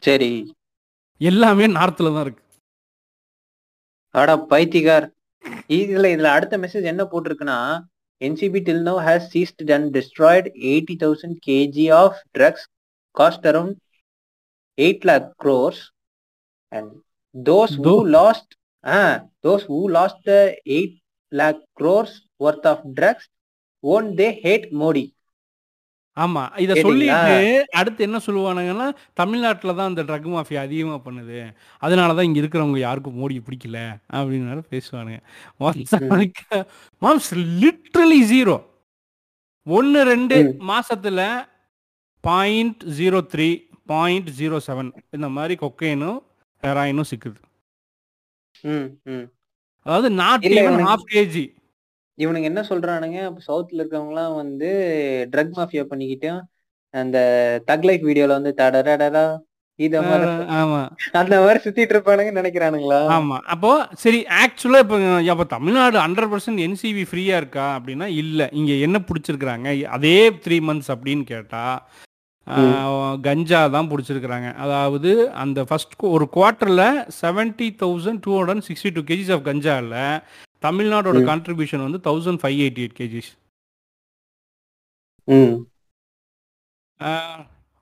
சரி. 0.03 0.31
எல்லாமே 1.21 1.67
நார்த்தில் 1.67 2.15
தான் 2.15 2.25
இருக்கு. 2.27 2.43
அடா 4.15 4.35
பைத்திகார் 4.51 5.07
இதுல 5.69 6.07
இதுல 6.15 6.29
அடுத்த 6.37 6.59
மெசேஜ் 6.59 6.91
என்ன 6.93 7.03
போட்டிருக்குன்னா 7.05 7.59
NCB 8.21 8.61
till 8.67 8.83
now 8.83 8.95
has 9.09 9.27
seized 9.35 9.73
and 9.73 9.89
destroyed 9.97 10.49
eighty 10.71 10.95
thousand 11.05 11.37
KG 11.47 11.87
of 11.93 12.19
drugs 12.39 12.67
cost 13.15 13.47
around 13.51 13.77
eight 14.79 15.05
lakh 15.11 15.27
crores 15.45 15.83
and 16.73 16.93
those 17.51 17.75
who 17.87 17.95
lost 18.19 18.53
ah 18.85 19.01
those 19.47 19.67
who 19.73 19.81
lost 19.99 20.31
eight 20.77 20.95
lakh 21.33 21.61
crores 21.81 22.17
worth 22.41 22.69
of 22.73 22.85
drugs 22.99 23.29
own 23.85 24.09
they 24.21 24.29
hate 24.45 24.67
Modi 24.83 25.05
ஆமா 26.17 26.43
இத? 26.65 26.75
சொல்லிட்டு 26.85 27.35
அடுத்து 27.79 28.01
என்ன 28.05 28.19
சொல்லுவானுங்கன்னா 28.27 28.87
தமிழ்நாட்டில் 29.21 29.77
தான் 29.79 29.91
இந்த 29.91 30.03
drug 30.03 30.29
mafia 30.35 30.61
அதிகமாக 30.67 31.01
பண்ணுது. 31.07 31.39
அதனால 31.83 32.15
தான் 32.15 32.27
இங்கே 32.29 32.41
இருக்கிறவங்க 32.43 32.79
யாருக்கும் 32.79 33.19
மோடி 33.21 33.37
பிடிக்கல 33.47 33.81
அப்படின்னு 34.13 34.63
பேசுவானுங்க. 34.71 35.19
மாம்ஸ் 37.03 37.29
லிட்ரலி 37.63 38.21
ஜீரோ 38.33 38.57
ஒன்று 39.67 40.01
ரெண்டு. 40.13 40.39
மாசத்துல 40.71 41.21
point 42.25 42.83
zero 42.99 43.21
three 43.33 43.51
point 43.93 44.31
zero 44.39 44.59
seven 44.69 44.91
இந்த 45.17 45.29
மாதிரி 45.37 45.55
கொக்கைனும் 45.65 46.19
ஹெராயினும் 46.63 47.11
சிக்குது. 47.11 47.41
ம் 48.65 48.89
ம். 49.15 49.27
அதாவது 49.87 50.09
நாட் 50.21 50.47
ஈவன் 50.53 50.87
ஹாஃப் 50.89 51.07
கேஜி 51.13 51.45
இவனுங்க 52.19 52.49
என்ன 52.51 52.63
சொல்றானுங்க 52.69 53.19
சவுத்ல 53.47 53.81
இருக்கவங்கலாம் 53.81 54.37
வந்து 54.37 54.69
ட்ரக் 55.33 55.57
மாஃபியா 55.59 55.85
பண்ணிக்கிட்டு 55.91 56.31
அந்த 56.95 57.19
தக் 57.69 57.85
லைஃப் 57.85 58.07
வீடியோல 58.09 58.39
வந்து 58.39 58.53
தடடடடா 58.55 59.27
இத 59.79 59.97
மாதிரி 60.03 60.29
ஆமா. 60.59 60.79
அந்த 61.21 61.35
மாதிரி 61.41 61.59
சுத்திட்டு 61.65 61.93
இருப்பானுங்க 61.95 62.31
நினைக்கிறானுங்களா? 62.33 63.01
ஆமா. 63.17 63.37
அப்போ 63.47 63.71
சரி 64.03 64.21
ஆக்சுவலா 64.39 64.79
இப்போ 64.85 64.99
அப்போ 65.33 65.45
தமிழ்நாடு 65.51 65.97
ஹண்ட்ரட் 65.99 66.31
பர்சன்ட் 66.33 66.63
என்சிவி 66.65 67.05
ஃப்ரீயா 67.05 67.37
இருக்கா 67.37 67.67
அப்படின்னா 67.77 68.07
இல்ல. 68.23 68.49
இங்க 68.53 68.73
என்ன 68.87 68.99
பிடிச்சிருக்கிறாங்க? 69.09 69.67
அதே 69.97 70.17
த்ரீ 70.45 70.59
மந்த்ஸ் 70.69 70.93
அப்படின்னு 70.95 71.27
கேட்டா 71.27 71.65
கஞ்சா 73.27 73.61
தான் 73.77 73.89
பிடிச்சிருக்கிறாங்க. 73.93 74.49
அதாவது 74.65 75.11
அந்த 75.43 75.59
ஃபர்ஸ்ட் 75.69 75.95
ஒரு 76.17 76.27
குவார்ட்டர்ல 76.37 76.83
seventy 77.23 77.69
thousand 77.83 78.21
two 78.27 78.33
hundred 78.39 78.67
sixty 78.69 78.93
two 78.97 79.03
KGs 79.11 79.33
of 79.37 79.47
கஞ்சாவில் 79.49 79.97
தமிழ்நாடோட. 80.67 81.19
கான்ட்ரிபியூஷன் 81.31 81.85
வந்து 81.87 82.01
thousand 82.09 82.41
five 82.43 82.59
eighty 82.65 82.83
eight 82.85 82.97
KGs 83.01 83.31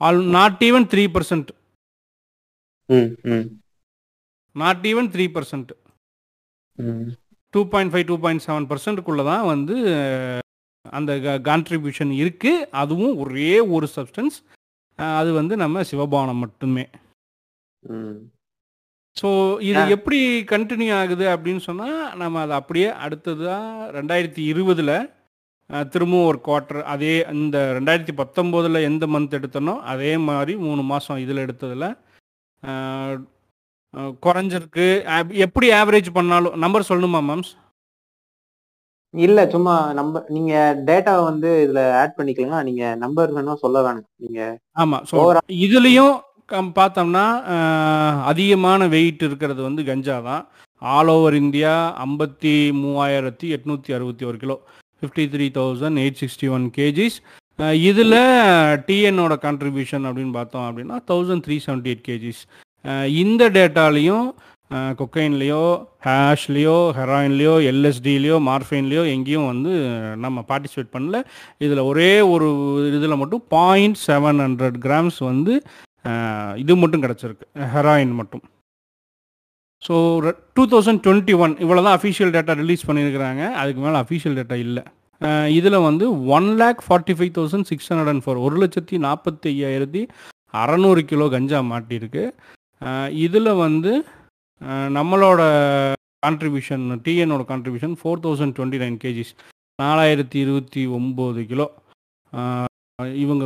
all 0.00 0.22
not 0.38 0.62
even 0.68 0.86
three 0.92 1.04
percent 1.16 1.50
not 4.56 4.86
even 4.92 5.10
three 5.14 5.26
percent 5.36 5.70
two 7.54 7.60
point 7.72 7.92
five 7.92 8.06
two 8.08 8.16
point 8.24 8.44
seven 8.46 8.66
பர்சன்ட்டுக்குள்ளே 8.70 9.24
தான் 9.30 9.44
வந்து 9.52 9.76
அந்த 10.84 11.12
கான்ட்ரிபியூஷன் 11.48 12.12
இருக்குது 12.22 12.66
அதுவும் 12.82 13.16
ஒரே 13.24 13.52
ஒரு 13.76 13.86
சப்ஸ்டன்ஸ் 13.96 14.36
அது 15.16 15.30
வந்து 15.32 15.54
நம்ம 15.56 15.82
சிவபானம் 15.90 16.42
மட்டுமே. 16.44 16.84
ஸோ 19.16 19.28
இது. 19.60 19.80
எப்படி 19.96 20.18
கண்டினியூ 20.52 20.92
ஆகுது 21.00 21.24
அப்படின்னு 21.32 21.62
சொன்னால் 21.66 21.98
நம்ம 22.22 22.40
அதை 22.44 22.54
அப்படியே 22.60 22.88
அடுத்ததாக 23.04 23.90
ரெண்டாயிரத்தி 23.98 24.42
இருபதில் 24.52 24.94
திரும்பவும் 25.92 26.28
ஒரு 26.30 26.38
குவார்ட்டர் 26.46 26.80
அதே 26.94 27.12
இந்த 27.34 27.58
ரெண்டாயிரத்தி 27.76 28.14
பத்தொம்போதில் 28.20 28.86
எந்த 28.88 29.04
மந்த் 29.06 29.36
எடுத்தனோ 29.38 29.74
அதே 29.92 30.12
மாதிரி 30.28 30.54
மூணு 30.64 30.82
மாதம் 30.82 31.22
இதில் 31.24 31.44
எடுத்ததில் 31.44 31.86
குறைஞ்சிருக்கு. 34.24 34.86
எப்படி 35.46 35.66
ஆவரேஜ் 35.72 36.10
பண்ணாலும் 36.16 36.56
நம்பர் 36.56 36.88
சொல்லணுமா 36.90 37.20
மேம்ஸ் 37.28 37.52
இல்ல 39.14 39.40
சும்மா 39.54 39.74
நம்பர் 39.98 40.24
நீங்க 40.36 40.52
டேட்டா 40.88 41.12
வந்து 41.28 41.50
இதுல 41.64 41.80
ஆட் 42.00 42.16
பண்ணிக்கலாம் 42.18 42.64
நீங்க 42.68 42.84
நம்பர் 43.02 43.34
வேணும் 43.36 43.60
சொல்ல 43.64 43.82
வேணும். 43.86 44.06
நீங்க 44.24 44.40
ஆமாம் 44.82 45.04
ஸோ 45.10 45.16
இதுலேயும் 45.66 46.14
கம் 46.52 46.70
பார்த்தோம்னா 46.78 47.26
அதிகமான 48.30 48.88
வெயிட் 48.94 49.22
இருக்கிறது 49.28 49.60
வந்து 49.68 49.82
கஞ்சா 49.90 50.16
தான். 50.28 50.42
ஆல் 50.82 51.10
ஓவர் 51.12 51.36
இந்தியா 51.42 51.74
ஐம்பத்தி 52.06 52.54
மூவாயிரத்தி 52.80 53.46
எட்நூற்றி 53.56 53.90
அறுபத்தி 53.98 54.24
ஒரு 54.30 54.38
kilo. 54.42 54.56
Fifty 54.98 55.24
three 55.34 55.46
thousand 55.58 56.00
eight 56.02 56.20
sixty 56.22 56.48
one 56.56 56.66
KGs 56.78 57.16
இதில் 57.88 58.20
டிஎன்னோட 58.86 59.34
கான்ட்ரிபியூஷன் 59.46 60.06
அப்படின்னு 60.08 60.34
பார்த்தோம் 60.38 60.66
அப்படின்னா 60.68 60.96
thousand 61.10 61.44
three 61.46 61.56
seventy 61.66 61.90
eight 61.92 62.06
KGs 62.08 62.42
இந்த 63.22 63.42
டேட்டாலையும் 63.56 64.26
கொக்கைன்லேயோ 65.00 65.62
ஹேஷ்லேயோ 66.06 66.76
ஹெராயின்லேயோ 66.98 67.54
எல்எஸ்டிலேயோ 67.70 68.36
மார்ஃபைன்லேயோ 68.48 69.02
எங்கேயும் 69.14 69.50
வந்து 69.52 69.72
நம்ம 70.24 70.44
பார்ட்டிசிபேட் 70.50 70.94
பண்ணல. 70.96 71.18
இதில் 71.66 71.82
ஒரே 71.90 72.12
ஒரு 72.32 72.48
இதில் 72.98 73.20
மட்டும் 73.22 73.44
பாயிண்ட் 73.56 74.00
செவன் 74.06 74.40
ஹண்ட்ரட் 74.44 74.78
கிராம்ஸ் 74.86 75.20
வந்து 75.30 75.54
இது 76.62 76.76
மட்டும் 76.82 77.04
கிடச்சிருக்கு. 77.04 77.46
ஹெராயின் 77.74 78.14
மட்டும். 78.20 78.44
So 79.86 79.94
two 80.56 80.62
thousand 80.72 81.02
twenty 81.04 81.34
one 81.44 81.54
இவ்வளோ 81.64 81.80
தான் 81.86 81.96
அஃபிஷியல் 81.98 82.34
டேட்டா 82.34 82.52
ரிலீஸ் 82.62 82.86
பண்ணியிருக்கிறாங்க. 82.88 83.42
அதுக்கு 83.60 83.80
மேலே 83.86 83.98
அஃபிஷியல் 84.04 84.36
டேட்டா 84.38 84.58
இல்லை. 84.66 84.84
இதில் 85.58 85.84
வந்து 85.88 86.04
one 86.36 86.48
lakh 86.60 86.80
forty 86.86 87.14
five 87.18 87.32
thousand 87.38 87.68
six 87.70 87.88
hundred 87.90 88.10
and 88.12 88.24
four 88.24 88.42
ஒரு 88.46 88.56
லட்சத்தி 88.62 88.96
நாற்பத்தி 89.06 89.48
ஐயாயிரத்தி 89.54 90.02
அறநூறு 90.62 91.02
கிலோ 91.10 91.26
கஞ்சா 91.34 91.60
மாட்டியிருக்கு. 91.72 92.24
இதில் 93.26 93.50
வந்து 93.64 93.92
நம்மளோட 94.96 95.40
contribution 96.26 96.84
டிஎனோட 97.06 97.42
contribution 97.50 97.96
four 98.00 98.22
thousand 98.24 98.54
twenty 98.58 98.78
nine 98.82 98.98
KGs 99.04 99.32
நாலாயிரத்தி 99.82 100.38
இருபத்தி 100.44 100.82
ஒம்பது 100.98 101.40
கிலோ. 101.50 101.66
இவங்க 103.24 103.44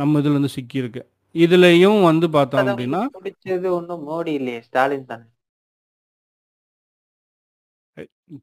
நம்ம 0.00 0.20
இதுல 0.20 0.34
இருந்து 0.34 0.54
சிக்கியிருக்கு. 0.56 1.02
இதுலயும் 1.44 2.00
வந்து 2.02 2.26
பார்த்தோம் 2.36 2.66
அப்படின்னா 2.66 3.02
பிடிச்சது 3.18 3.68
ஒண்ணும் 3.78 4.04
மோடி 4.08 4.32
இல்லையே 4.40 4.60
ஸ்டாலின் 4.68 5.08
தானே. 5.10 5.26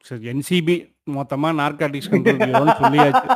சரி 0.08 0.27
என்சிபி 0.31 0.75
மொத்தமா 1.17 1.50
நார்காட்டிக்ஸ் 1.60 2.10
கண்ட்ரோல் 2.12 2.39
பியூரோன்னு 2.41 2.75
சொல்லியாச்சு. 2.81 3.27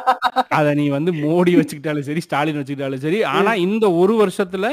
அதை 0.58 0.72
நீ 0.80 0.86
வந்து 0.96 1.12
மோடி 1.24 1.54
வச்சுக்கிட்டாலும் 1.60 2.08
சரி 2.10 2.22
ஸ்டாலின் 2.26 2.60
வச்சுக்கிட்டாலும் 2.60 3.04
சரி. 3.06 3.20
ஆனா 3.36 3.52
இந்த 3.68 3.86
ஒரு 4.02 4.14
வருஷத்துல 4.22 4.68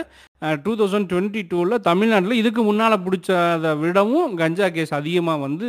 டூ 0.65 0.73
தௌசண்ட் 0.81 1.09
டுவெண்ட்டி 1.13 1.43
டூவில் 1.51 1.85
தமிழ்நாட்டில் 1.89 2.41
இதுக்கு 2.41 2.63
முன்னால 2.69 2.97
பிடிச்சதை 3.07 3.73
விடவும் 3.83 4.35
கஞ்சா 4.43 4.69
கேஸ் 4.77 4.93
அதிகமா 5.01 5.35
வந்து 5.47 5.67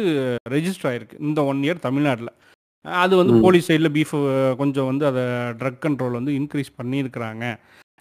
ரெஜிஸ்டர் 0.56 0.90
ஆயிருக்கு 0.92 1.22
இந்த 1.28 1.40
ஒன் 1.52 1.64
இயர் 1.68 1.86
தமிழ்நாட்டில். 1.88 2.34
அது 3.04 3.14
வந்து. 3.22 3.34
போலீஸ் 3.46 3.68
சைடில் 3.70 3.94
பீஃப் 3.98 4.16
கொஞ்சம் 4.62 4.90
வந்து 4.92 5.06
அதை 5.12 5.24
ட்ரக் 5.62 5.82
கண்ட்ரோல் 5.86 6.18
வந்து 6.20 6.34
இன்க்ரீஸ் 6.40 6.78
பண்ணியிருக்கிறாங்க 6.80 7.44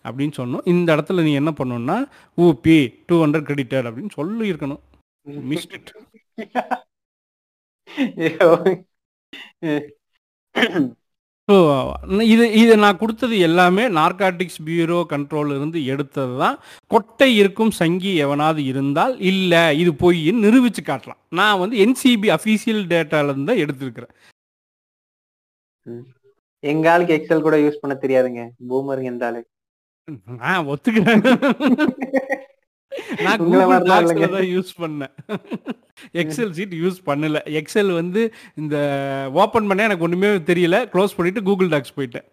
அப்படின்னு 0.05 0.35
சொன்னோம். 0.41 0.67
இந்த 0.75 0.89
இடத்துல 0.97 1.23
நீ 1.27 1.33
என்ன 1.41 1.51
பண்ணணும்னா 1.59 1.99
ஊபி 2.47 2.79
டூ 3.09 3.17
ஹண்ட்ரட் 3.25 3.49
கிரெடிட்டட் 3.49 3.89
அப்படின்னு 3.89 4.15
சொல்லியிருக்கணும். 4.21 4.83
மிஸ்ட் 5.53 5.75
இட் 5.79 5.91
ஐயோ. 6.39 6.63
ஸோ 6.69 6.90
இது 12.33 12.45
இது 12.61 12.73
நான் 12.83 12.99
கொடுத்தது 13.01 13.35
எல்லாமே 13.47 13.85
நார்காட்டிக்ஸ் 13.99 14.61
பியூரோ 14.67 14.99
கண்ட்ரோல் 15.13 15.51
இருந்து 15.57 15.79
எடுத்தது 15.93 16.35
தான். 16.43 16.57
கொட்டை 16.93 17.29
இருக்கும் 17.41 17.73
சங்கி 17.81 18.13
எவனாவது 18.25 18.63
இருந்தால் 18.73 19.15
இல்லை 19.31 19.63
இது 19.83 19.93
பொய்ன்னு 20.03 20.45
நிரூபிச்சு 20.47 20.83
காட்டலாம். 20.91 21.21
நான் 21.41 21.61
வந்து 21.63 21.77
என்சிபி 21.85 22.31
அஃபீஷியல் 22.37 22.83
டேட்டாலேருந்து 22.93 23.51
தான் 23.51 23.63
எடுத்திருக்கிறேன். 23.65 24.15
எங்க 26.73 26.87
ஆளுக்கு 26.93 27.17
எக்ஸல் 27.19 27.45
கூட 27.47 27.59
யூஸ் 27.65 27.83
பண்ண 27.83 27.97
தெரியாதுங்க. 28.05 28.45
பூமருங்க 28.71 29.13
எந்த 29.15 29.27
ஆளு 29.31 29.43
நான் 30.43 30.69
ஒத்துக்கிறேன். 30.73 31.23
நான் 33.25 33.41
கூகுள் 33.43 33.87
டாக்ஸ்ல. 33.91 34.29
தான் 34.35 34.49
யூஸ் 34.55 34.73
பண்ணேன். 34.83 35.13
எக்ஸல் 36.23 36.53
சீட் 36.59 36.75
யூஸ் 36.83 36.99
பண்ணல. 37.09 37.39
எக்ஸல் 37.61 37.93
வந்து 38.01 38.23
இந்த 38.63 38.77
ஓப்பன் 39.43 39.69
பண்ண 39.71 39.87
எனக்கு 39.89 40.07
ஒண்ணுமே 40.09 40.31
தெரியல. 40.51 40.79
க்ளோஸ் 40.93 41.17
பண்ணிட்டு 41.19 41.43
கூகுள் 41.49 41.73
டாக்ஸ் 41.75 41.97
போயிட்டேன். 41.99 42.27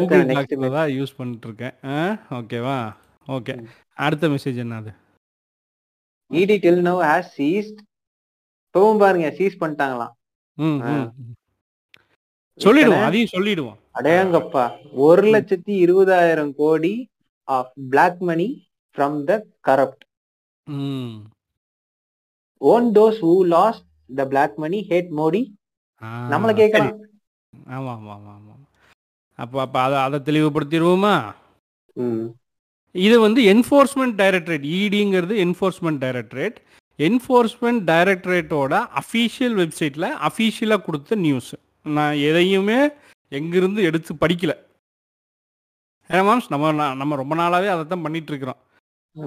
கூகுள் 0.00 0.24
டாக்ஸ்ல. 0.32 0.70
தான் 0.78 0.90
யூஸ் 0.98 1.16
பண்ணிட்டு 1.18 1.46
இருக்கேன் 1.50 1.76
ஓகேவா 2.38 2.78
ஓகே. 3.36 3.54
அடுத்த 4.06 4.28
மெசேஜ் 4.34 4.58
என்னது? 4.64 4.92
இடி 6.30 6.56
டில் 6.64 6.82
நோ 6.88 6.96
ஹேஸ் 7.10 7.30
சீஸ்ட் 7.38 7.78
இப்பவும் 8.66 9.02
பாருங்க 9.02 9.28
சீஸ் 9.38 9.60
பண்ணிட்டாங்களாம். 9.60 10.14
சொல்லிடுவோம்? 12.64 13.04
அதையும் 13.06 13.32
சொல்லிடுவோம். 13.34 13.78
அடேங்கப்பா. 13.98 14.64
ஒரு 15.06 15.22
லட்சத்தி 15.34 15.72
இருபதாயிரம் 15.84 16.52
கோடி 16.60 16.92
of 17.56 17.70
black 17.92 18.20
money 18.30 18.48
from 18.96 19.16
the 19.28 19.32
corrupt. 19.68 20.04
Own 22.62 22.88
those 22.98 23.18
who 23.26 23.34
lost 23.56 23.86
the 24.10 24.26
black 24.32 24.56
money 24.64 24.78
hate 24.90 25.10
Modi 25.20 25.42
நம்மள. 26.32 26.50
கேட்கலாம். 26.60 26.98
ஆமா 27.76 27.90
ஆமா 27.96 28.12
ஆமா 28.16 28.32
ஆமா. 28.38 28.54
அப்போ 29.38 29.58
அப்போ 29.64 29.78
அதை 29.86 29.98
அதை 30.06 30.18
தெளிவுபடுத்திடுவோமா. 30.28 31.14
இது 32.94 33.16
வந்து 33.24 33.40
என்ஃபோர்ஸ்மெண்ட் 33.52 34.16
டைரக்டரேட் 34.20 34.64
இடிங்கிறது 34.78 35.34
என்ஃபோர்ஸ்மெண்ட் 35.44 36.00
டைரக்டரேட் 36.04 36.56
என்ஃபோர்ஸ்மெண்ட் 36.98 37.82
டைரக்டரேட்டோட 37.90 38.72
அஃபீஷியல் 39.00 39.54
வெப்சைட்டில் 39.60 40.08
அஃபீஷியலாக 40.28 40.84
கொடுத்த 40.86 41.16
நியூஸ் 41.26 41.52
நான் 41.96 42.16
எதையுமே 42.28 42.80
எங்கிருந்து 43.32 43.80
எடுத்து 43.88 44.12
படிக்கல. 44.22 44.52
ஏன்னா 46.10 46.22
மாம்ஸ் 46.24 46.50
நம்ம 46.50 46.72
நம்ம 46.94 47.16
ரொம்ப 47.16 47.34
நாளாவே 47.34 47.68
அதை 47.68 47.82
தான் 47.86 48.02
பண்ணிட்டு 48.02 48.32
இருக்கிறோம் 48.32 48.60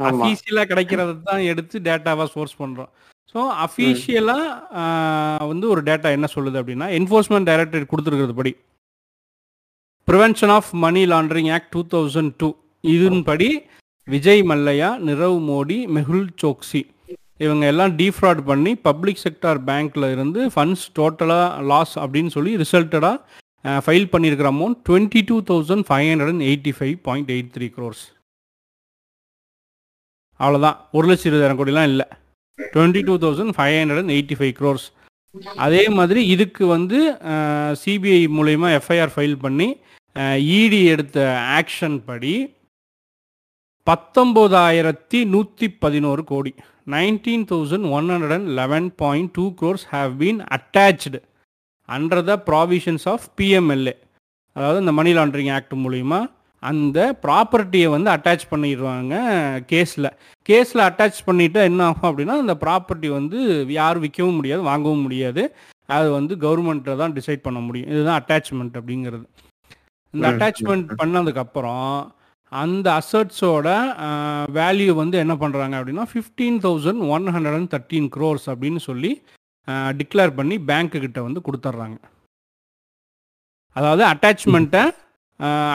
அஃபீஷியலாக 0.10 0.68
கிடைக்கிறத 0.68 1.16
தான் 1.22 1.42
எடுத்து 1.44 1.80
டேட்டாவாக 1.80 2.28
சோர்ஸ் 2.34 2.56
பண்ணுறோம் 2.60 2.92
ஸோ 3.36 3.42
அஃபீஷியலாக 3.64 5.48
வந்து 5.48 5.66
ஒரு 5.70 5.82
டேட்டா 5.84 6.10
என்ன 6.12 6.28
சொல்லுது 6.34 6.60
அப்படின்னா 6.62 6.88
என்ஃபோர்ஸ்மெண்ட் 6.98 7.50
டைரக்டரேட் 7.50 7.92
கொடுத்துருக்கிறது 7.92 8.34
படி. 8.34 8.52
Prevention 10.08 10.50
of 10.50 10.72
money 10.78 11.04
laundering 11.06 11.52
act 11.52 11.72
two 11.72 11.84
thousand 11.92 12.34
two 12.38 12.50
இதன்படி 12.84 13.50
விஜய் 14.08 14.44
மல்லையா 14.44 14.90
நிரவ் 15.04 15.38
மோடி 15.42 15.78
மெஹுல் 15.90 16.28
சோக்சி 16.42 16.82
இவங்க 17.38 17.64
எல்லாம் 17.66 17.94
டீஃப்ராட் 17.98 18.42
பண்ணி 18.46 18.72
பப்ளிக் 18.82 19.22
செக்டார் 19.24 19.60
பேங்க்ல 19.66 20.12
இருந்து 20.12 20.42
ஃபண்ட்ஸ் 20.56 20.86
டோட்டலாக 21.00 21.62
லாஸ் 21.62 21.96
அப்படின்னு 22.00 22.28
சொல்லி 22.28 22.52
ரிசல்ட்டடாக 22.58 23.18
ஃபைல் 23.66 24.10
பண்ணியிருக்கிற 24.14 24.50
amount 24.54 24.80
twenty 24.88 25.22
two 25.30 25.38
thousand 25.50 25.86
five 25.90 26.08
hundred 26.12 26.32
and 26.34 26.46
eighty 26.50 26.74
five 26.78 26.96
point 27.08 27.30
eight 27.36 27.54
three 27.56 27.68
crores 27.76 28.04
அவ்வளோதான் 30.40 30.78
ஒரு 30.98 31.06
லட்சம் 31.10 31.30
இருபதாயிரம் 31.30 31.60
கோடிலாம் 31.60 31.90
இல்லை. 31.92 32.06
Twenty 32.60 33.02
two 33.10 33.14
thousand 33.24 33.54
five 33.58 33.76
hundred 33.80 34.02
and 34.04 34.14
eighty 34.16 34.36
five 34.40 34.54
crores 34.60 34.86
அதே 35.66 35.84
மாதிரி 35.98 36.22
இதுக்கு 36.34 36.64
வந்து 36.76 36.98
சிபிஐ 37.82 38.20
மூலயமா 38.38 38.68
எஃப்ஐஆர் 38.80 39.14
ஃபைல் 39.16 39.38
பண்ணி 39.46 39.68
இடி 40.58 40.82
எடுத்த 40.94 41.18
ஆக்ஷன் 41.60 41.98
படி 42.10 42.34
பத்தொம்போதாயிரத்தி 43.88 45.20
நூற்றி 45.32 45.68
பதினோரு 45.84 46.24
கோடி. 46.32 46.52
Nineteen 46.94 47.46
thousand 47.50 47.86
one 47.98 48.10
hundred 48.14 48.36
and 48.38 48.50
eleven 48.60 48.88
point 49.02 49.32
two 49.38 49.46
crores 49.60 49.86
have 49.94 50.12
been 50.22 50.40
attached 50.58 51.20
under 51.90 52.24
the 52.24 52.36
provisions 52.50 53.08
of 53.14 53.26
PMLA 53.42 53.96
அதாவது 54.56 54.80
இந்த 54.80 54.92
மணி 54.92 55.12
லாண்டரிங் 55.14 55.54
ஆக்ட் 55.58 55.76
மூலிமா 55.86 56.20
அந்த 56.64 57.00
ப்ராப்பர்ட்டியை 57.24 57.88
வந்து 57.90 58.10
அட்டாச் 58.12 58.46
பண்ணிடுவாங்க 58.52 59.14
கேஸில் 59.72 60.10
கேஸில் 60.50 60.84
அட்டாச் 60.90 61.20
பண்ணிவிட்டு 61.28 61.60
என்ன 61.70 61.86
ஆகும் 61.86 62.10
அப்படின்னா 62.10 62.36
அந்த 62.44 62.56
ப்ராப்பர்ட்டி 62.64 63.10
வந்து 63.20 63.40
யாரும் 63.80 64.04
விற்கவும் 64.06 64.38
முடியாது 64.40 64.62
வாங்கவும் 64.70 65.02
முடியாது. 65.02 65.44
அது 65.96 66.08
வந்து 66.12 66.34
கவர்மெண்ட்டை 66.36 66.96
தான் 67.02 67.16
டிசைட் 67.18 67.46
பண்ண 67.48 67.60
முடியும். 67.60 67.90
இதுதான் 67.94 68.20
அட்டாச்மெண்ட் 68.22 68.78
அப்படிங்கிறது. 68.80 69.26
இந்த 70.14 70.26
அட்டாச்மெண்ட். 70.32 70.92
பண்ணதுக்கப்புறம் 71.02 71.94
அந்த 72.52 72.88
அசட்ஸோட 73.02 73.68
வேல்யூ 74.60 74.92
வந்து 75.02 75.18
என்ன 75.24 75.34
பண்ணுறாங்க 75.34 75.76
அப்படின்னா 75.80 76.06
fifteen 76.12 76.60
thousand 76.66 77.02
one 77.16 77.28
hundred 77.36 77.58
and 77.60 77.72
thirteen 77.76 78.10
crores 78.16 78.46
அப்படின்னு 78.54 78.82
சொல்லி 78.90 79.12
டிக்ளேர் 79.92 80.34
பண்ணி 80.36 80.56
பேங்க்கு 80.62 80.98
கிட்ட 81.00 81.22
வந்து 81.22 81.42
கொடுத்துட்றாங்க 81.46 81.98
அதாவது 83.76 84.04
அட்டாச்மெண்ட்டை 84.04 84.84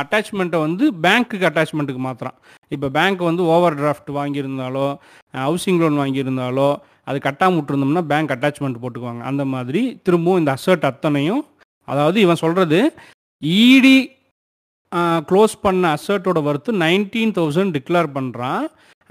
அட்டாச்மெண்ட்டை 0.00 0.58
வந்து 0.60 0.84
பேங்க்குக்கு 1.04 1.48
அட்டாச்மெண்ட்டுக்கு 1.48 2.02
மாத்திரம் 2.02 2.36
இப்போ 2.70 2.88
பேங்க் 2.88 3.22
வந்து 3.22 3.42
ஓவர் 3.44 3.78
டிராஃப்ட் 3.78 4.10
வாங்கியிருந்தாலோ 4.10 4.86
ஹவுசிங் 5.34 5.80
லோன் 5.80 5.96
வாங்கியிருந்தாலோ 6.02 6.68
அது 7.04 7.18
கட்டாமல் 7.18 7.58
விட்டுருந்தோம்னா 7.58 8.04
பேங்க் 8.06 8.34
அட்டாச்மெண்ட் 8.34 8.82
போட்டுக்குவாங்க. 8.82 9.22
அந்த 9.22 9.44
மாதிரி 9.44 9.82
திரும்பவும் 10.02 10.40
இந்த 10.40 10.52
அசர்ட் 10.58 10.84
அத்தனையும் 10.84 11.42
அதாவது 11.88 12.18
இவன் 12.20 12.42
சொல்கிறது 12.44 12.80
இடி 13.42 13.98
க்ளோஸ் 15.28 15.54
பண்ண 15.60 15.84
அசர்ட்டோட 15.96 16.40
வர்த்து 16.42 16.70
நைன்டீன் 16.84 17.34
தௌசண்ட் 17.38 17.74
டிக்ளேர் 17.76 18.08
பண்ணுறான் 18.14 18.64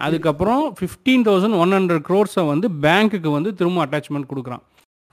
அதுக்கப்புறம் 0.05 0.63
ஃபிஃப்டீன் 0.79 1.25
தௌசண்ட் 1.27 1.57
ஒன் 1.63 1.73
ஹண்ட்ரட் 1.77 2.03
க்ரோர்ஸை 2.09 2.43
வந்து 2.53 2.67
பேங்க்குக்கு 2.85 3.29
வந்து 3.37 3.51
திரும்ப 3.59 3.85
அட்டாச்மெண்ட் 3.85 4.29
கொடுக்குறான். 4.31 4.63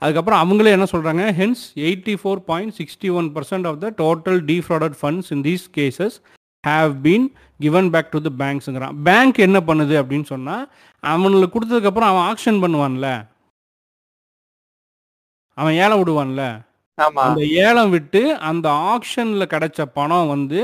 அதுக்கப்புறம் 0.01 0.41
அவங்களே 0.43 0.73
என்ன 0.77 0.87
சொல்கிறாங்க 0.93 1.23
hence 1.41 1.63
eighty 1.87 2.15
four 2.21 2.41
point 2.49 2.73
sixty 2.79 3.09
one 3.19 3.27
percent 3.35 3.67
of 3.69 3.79
the 3.83 3.89
total 4.01 4.39
defrauded 4.51 4.95
funds 5.01 5.29
in 5.35 5.43
these 5.49 5.65
cases 5.77 6.17
have 6.63 6.91
been 7.05 7.27
given 7.59 7.89
back 7.93 8.11
to 8.15 8.21
the 8.27 8.31
பேங்க்ஸுங்கிறான் 8.41 8.97
bank 9.07 9.39
என்ன 9.47 9.59
பண்ணுது 9.69 9.95
அப்படின்னு 10.01 10.27
சொன்னால் 10.33 10.65
அவனுக்கு 11.03 11.53
கொடுத்ததுக்கப்புறம் 11.55 12.11
அவன் 12.11 12.27
ஆக்ஷன் 12.31 12.61
பண்ணுவான்ல. 12.63 13.09
அவன் 15.57 15.75
ஏலம் 15.83 16.01
விடுவான்ல. 16.01 16.43
அந்த 16.97 17.41
ஏலம் 17.65 17.91
விட்டு 17.95 18.21
அந்த 18.49 18.67
ஆக்ஷனில் 18.93 19.51
கிடைச்ச 19.53 19.81
பணம் 19.97 20.31
வந்து 20.33 20.61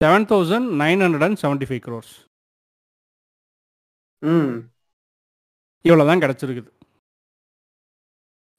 seven 0.00 0.26
thousand 0.32 0.68
nine 0.82 1.02
hundred 1.04 1.26
and 1.26 1.40
seventy 1.42 1.68
five 1.70 1.82
crores 1.86 2.14
ம். 4.32 4.52
இவ்வளோ 5.88 6.04
தான் 6.10 6.22
கிடச்சிருக்குது. 6.24 6.70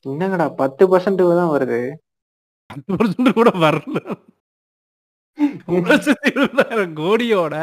என்னங்கடா 0.06 0.46
பத்து 0.62 0.84
பர்சன்ட் 0.92 1.22
தான் 1.42 1.54
வருது? 1.56 1.80
பத்து 2.70 2.92
பர்சன்ட் 3.00 3.38
கூட 3.40 3.50
வரல. 3.66 4.00
இருபதாயிரம் 6.30 6.94
கோடியோட 7.00 7.56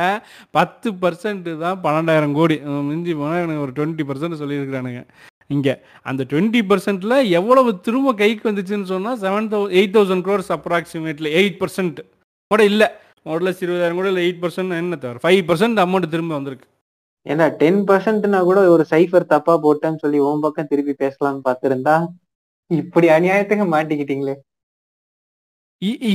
பத்து 0.56 0.88
பர்சன்ட் 1.02 1.48
தான் 1.62 1.78
பன்னெண்டாயிரம் 1.84 2.34
கோடி. 2.38 2.56
மிஞ்சி 2.88 3.14
போனால் 3.20 3.42
எனக்கு 3.44 3.64
ஒரு 3.66 3.72
டுவெண்ட்டி 3.78 4.04
பர்சன்ட் 4.10 4.40
சொல்லியிருக்கிறானுங்க. 4.42 5.02
இங்கே 5.54 5.74
அந்த 6.10 6.22
டுவெண்ட்டி 6.32 6.60
பர்சன்ட்டில் 6.70 7.16
எவ்வளவு 7.38 7.70
திரும்ப 7.86 8.14
கைக்கு 8.20 8.48
வந்துச்சுன்னு 8.50 8.90
சொன்னால் 8.92 9.18
seven 9.24 9.50
thou 9.54 9.62
eight 9.78 9.96
thousand 9.96 10.24
crores 10.28 10.52
approximately 10.58 11.32
eight 11.40 11.58
percent 11.62 11.98
கூட 12.50 12.62
இல்லை. 12.72 12.88
ஒரு 13.32 13.42
லட்சம் 13.46 13.66
இருபதாயிரம் 13.66 14.00
கூட 14.00 14.08
இல்லை 14.12 14.22
எயிட் 14.26 14.42
பர்சன்ட் 14.44 14.80
என்ன 14.82 14.96
தவிர 15.04 15.24
ஃபைவ் 15.26 15.42
பர்சன்ட் 15.50 15.82
அமௌண்ட் 15.86 16.12
திரும்ப 16.14 16.34
வந்திருக்கு. 16.38 16.68
ஏன்னா 17.26 17.44
டென் 17.60 17.80
பர்சன்ட்னா 17.88 18.40
கூட 18.48 18.60
ஒரு 18.74 18.84
சைஃபர் 18.90 19.30
தப்பா 19.34 19.54
போட்டேன்னு 19.64 20.02
சொல்லி 20.02 20.18
உன் 20.28 20.42
பக்கம் 20.44 20.70
திருப்பி 20.72 20.94
பேசலாம்னு 21.02 21.46
பார்த்திருந்தா 21.46 21.94
இப்படி 22.70 23.06
அநியாயத்துக்கு 23.16 23.66
மாட்டிக்கிட்டீங்களே. 23.74 24.34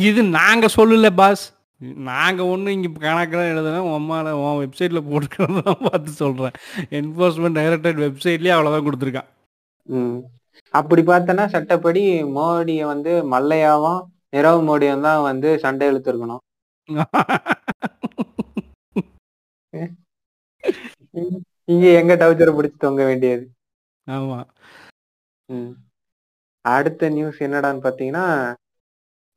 இது 0.09 0.21
நாங்க 0.39 0.65
சொல்லல 0.75 1.09
பாஸ் 1.21 1.45
நாங்க 2.09 2.41
ஒண்ணு 2.53 2.69
இங்க 2.75 2.89
கணக்கெல்லாம் 3.03 3.51
எழுதுனா 3.51 3.81
உன் 3.87 3.97
அம்மால 3.99 4.31
உன் 4.39 4.59
வெப்சைட்ல 4.61 5.01
போட்டுக்கிறதான் 5.09 5.83
பார்த்து 5.85 6.11
சொல்றேன். 6.23 6.55
என்போர்ஸ்மெண்ட் 6.99 7.59
டைரக்டரேட் 7.59 8.03
வெப்சைட்லயே 8.05 8.53
அவ்வளவுதான் 8.55 8.85
கொடுத்துருக்கான். 8.87 9.29
அப்படி 10.73 11.01
பார்த்தனா 11.11 11.45
சட்டப்படி 11.55 12.03
மோடியை 12.37 12.85
வந்து 12.93 13.13
மல்லையாவும் 13.33 14.01
நிரவ் 14.35 14.65
மோடியும் 14.69 15.05
தான் 15.07 15.25
வந்து 15.29 15.51
சண்டை 15.63 15.87
இழுத்துருக்கணும். 15.91 16.43
இங்க 21.65 21.85
எங்க 21.91 22.15
டவுச்சரை 22.15 22.53
பிடிச்சி 22.55 22.77
தொங்க 22.77 23.03
வேண்டியது 23.03 23.43
ஆமா. 24.07 24.39
அடுத்த 26.65 27.09
நியூஸ் 27.09 27.39
என்னடான்னு 27.39 27.83
பாத்தீங்கன்னா 27.83 28.25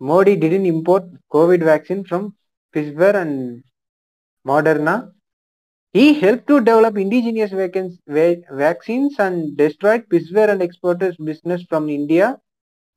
Modi 0.00 0.36
didn't 0.36 0.68
import 0.72 1.08
covid 1.34 1.64
vaccine 1.64 2.04
from 2.06 2.28
Pfizer 2.74 3.16
and 3.16 3.40
Moderna 4.46 4.96
develop 6.64 6.96
indigenous 6.96 7.50
vaccines, 7.52 7.98
va- 8.08 8.44
vaccines 8.56 9.18
and 9.18 9.56
destroyed 9.56 10.08
Pisver 10.08 10.48
and 10.48 10.62
exporters 10.62 11.16
business 11.20 11.62
from 11.64 11.88
India. 11.90 12.26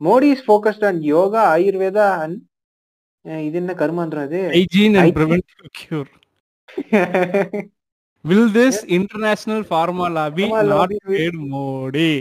Modi 0.02 0.32
is 0.32 0.41
focused 0.41 0.84
on 0.84 1.02
yoga, 1.04 1.43
Ayurveda 1.56 2.24
and 2.24 2.36
ah 3.26 3.39
இது 3.39 3.58
என்ன 3.58 3.74
கருமாந்திரம் 3.74 4.24
அது 4.24 4.39
will 8.29 8.53
this 8.59 8.79
international 8.97 9.65
pharma 9.69 10.07
lobby 10.17 10.45
not 10.71 10.95
bad 11.09 11.38
Modi. 11.51 12.13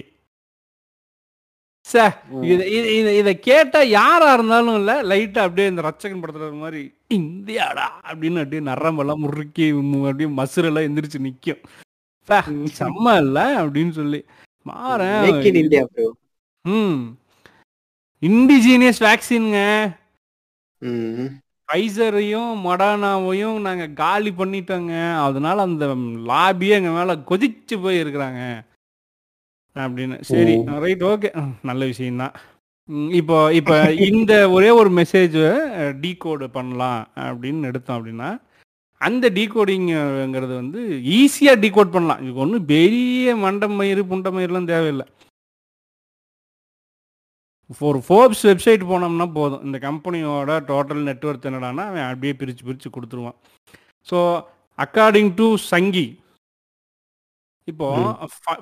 இத 3.21 3.31
கேட்டா 3.47 3.81
யாரா 3.95 4.29
இருந்தாலும் 4.37 4.77
இல்ல 4.81 4.93
லைட்டா 5.11 5.41
அப்படியே 5.47 5.67
இந்த 5.73 5.83
ரச்சகன் 5.87 6.23
படத்துல 6.23 6.59
மாதிரி 6.63 6.83
இந்தியாடா 7.19 7.89
அப்படின்னு 8.11 8.43
அப்படியே 8.43 8.63
நரம்பெல்லாம் 8.71 9.23
முறுக்கி 9.25 9.67
அப்படியே 10.11 10.29
மசுரெல்லாம் 10.41 10.87
எந்திரிச்சு 10.89 11.21
நிக்கும். 11.27 11.63
செம்ம 12.79 13.17
இல்ல 13.25 13.39
அப்படின்னு 13.65 13.93
சொல்லி 14.01 14.21
மாறேன். 14.71 15.21
ம் 16.65 17.03
இண்டிஜீனியஸ் 18.23 19.01
வேக்சின்ங்க. 19.07 19.59
ஃபைசரையும் 21.69 22.53
மொடானாவையும் 22.67 23.59
நாங்க 23.67 23.85
காலி 24.03 24.31
பண்ணிட்டோங்க. 24.41 24.95
அதனால 25.27 25.57
அந்த 25.69 25.87
லாபியே 26.31 26.77
எங்க 26.81 26.93
மேல 26.99 27.15
கொதிச்சு 27.31 27.77
போய் 27.85 28.03
இருக்கிறாங்க 28.05 28.41
அப்படின்னு 29.77 30.17
சரி. 30.33 30.55
ரைட் 30.85 31.05
ஓகே 31.13 31.31
நல்ல 31.71 31.83
விஷயம்தான். 31.93 32.35
இப்போ 33.21 33.37
இப்போ 33.59 33.75
இந்த 34.11 34.33
ஒரே 34.57 34.71
ஒரு 34.81 34.91
மெசேஜ் 34.99 35.37
டீகோடு 36.03 36.47
பண்ணலாம் 36.57 37.01
அப்படின்னு 37.29 37.69
எடுத்தோம் 37.71 37.99
அப்படின்னா 37.99 38.31
அந்த 39.01 39.27
டீகோடிங்கிறது 39.39 40.55
வந்து 40.63 40.81
ஈஸியாக 41.21 41.63
டீகோட் 41.65 41.95
பண்ணலாம். 41.95 42.21
இதுக்கு 42.25 42.45
ஒன்றும் 42.47 42.69
பெரிய 42.75 43.35
மண்டம் 43.45 43.77
மயிறு 43.81 44.03
புண்ட 44.13 44.29
மயிறுலாம் 44.37 44.71
தேவையில்லை. 44.73 45.07
ஒரு 47.89 47.99
ஃபோர்ப்ஸ் 48.07 48.43
வெப்சைட் 48.49 48.83
போனோம்னா 48.91 49.27
போதும். 49.39 49.63
இந்த 49.67 49.79
கம்பெனியோட 49.87 50.57
டோட்டல் 50.71 51.03
நெட்ஒர்க் 51.09 51.49
என்னடான்னா 51.51 51.85
அவன் 51.91 52.09
அப்படியே 52.09 52.35
பிரித்து 52.41 52.67
பிரித்து 52.67 52.89
கொடுத்துருவான். 52.97 53.37
ஸோ 54.09 54.19
அக்கார்டிங் 54.79 55.33
டு 55.41 55.47
சங்கி 55.73 56.07
இப்போ 57.69 57.89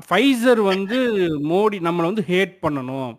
ஃபைசர் 0.09 0.61
வந்து 0.73 0.99
மோடி 1.53 1.79
நம்மளை 1.87 2.07
வந்து 2.11 2.25
ஹேட் 2.33 2.55
பண்ணணும். 2.65 3.12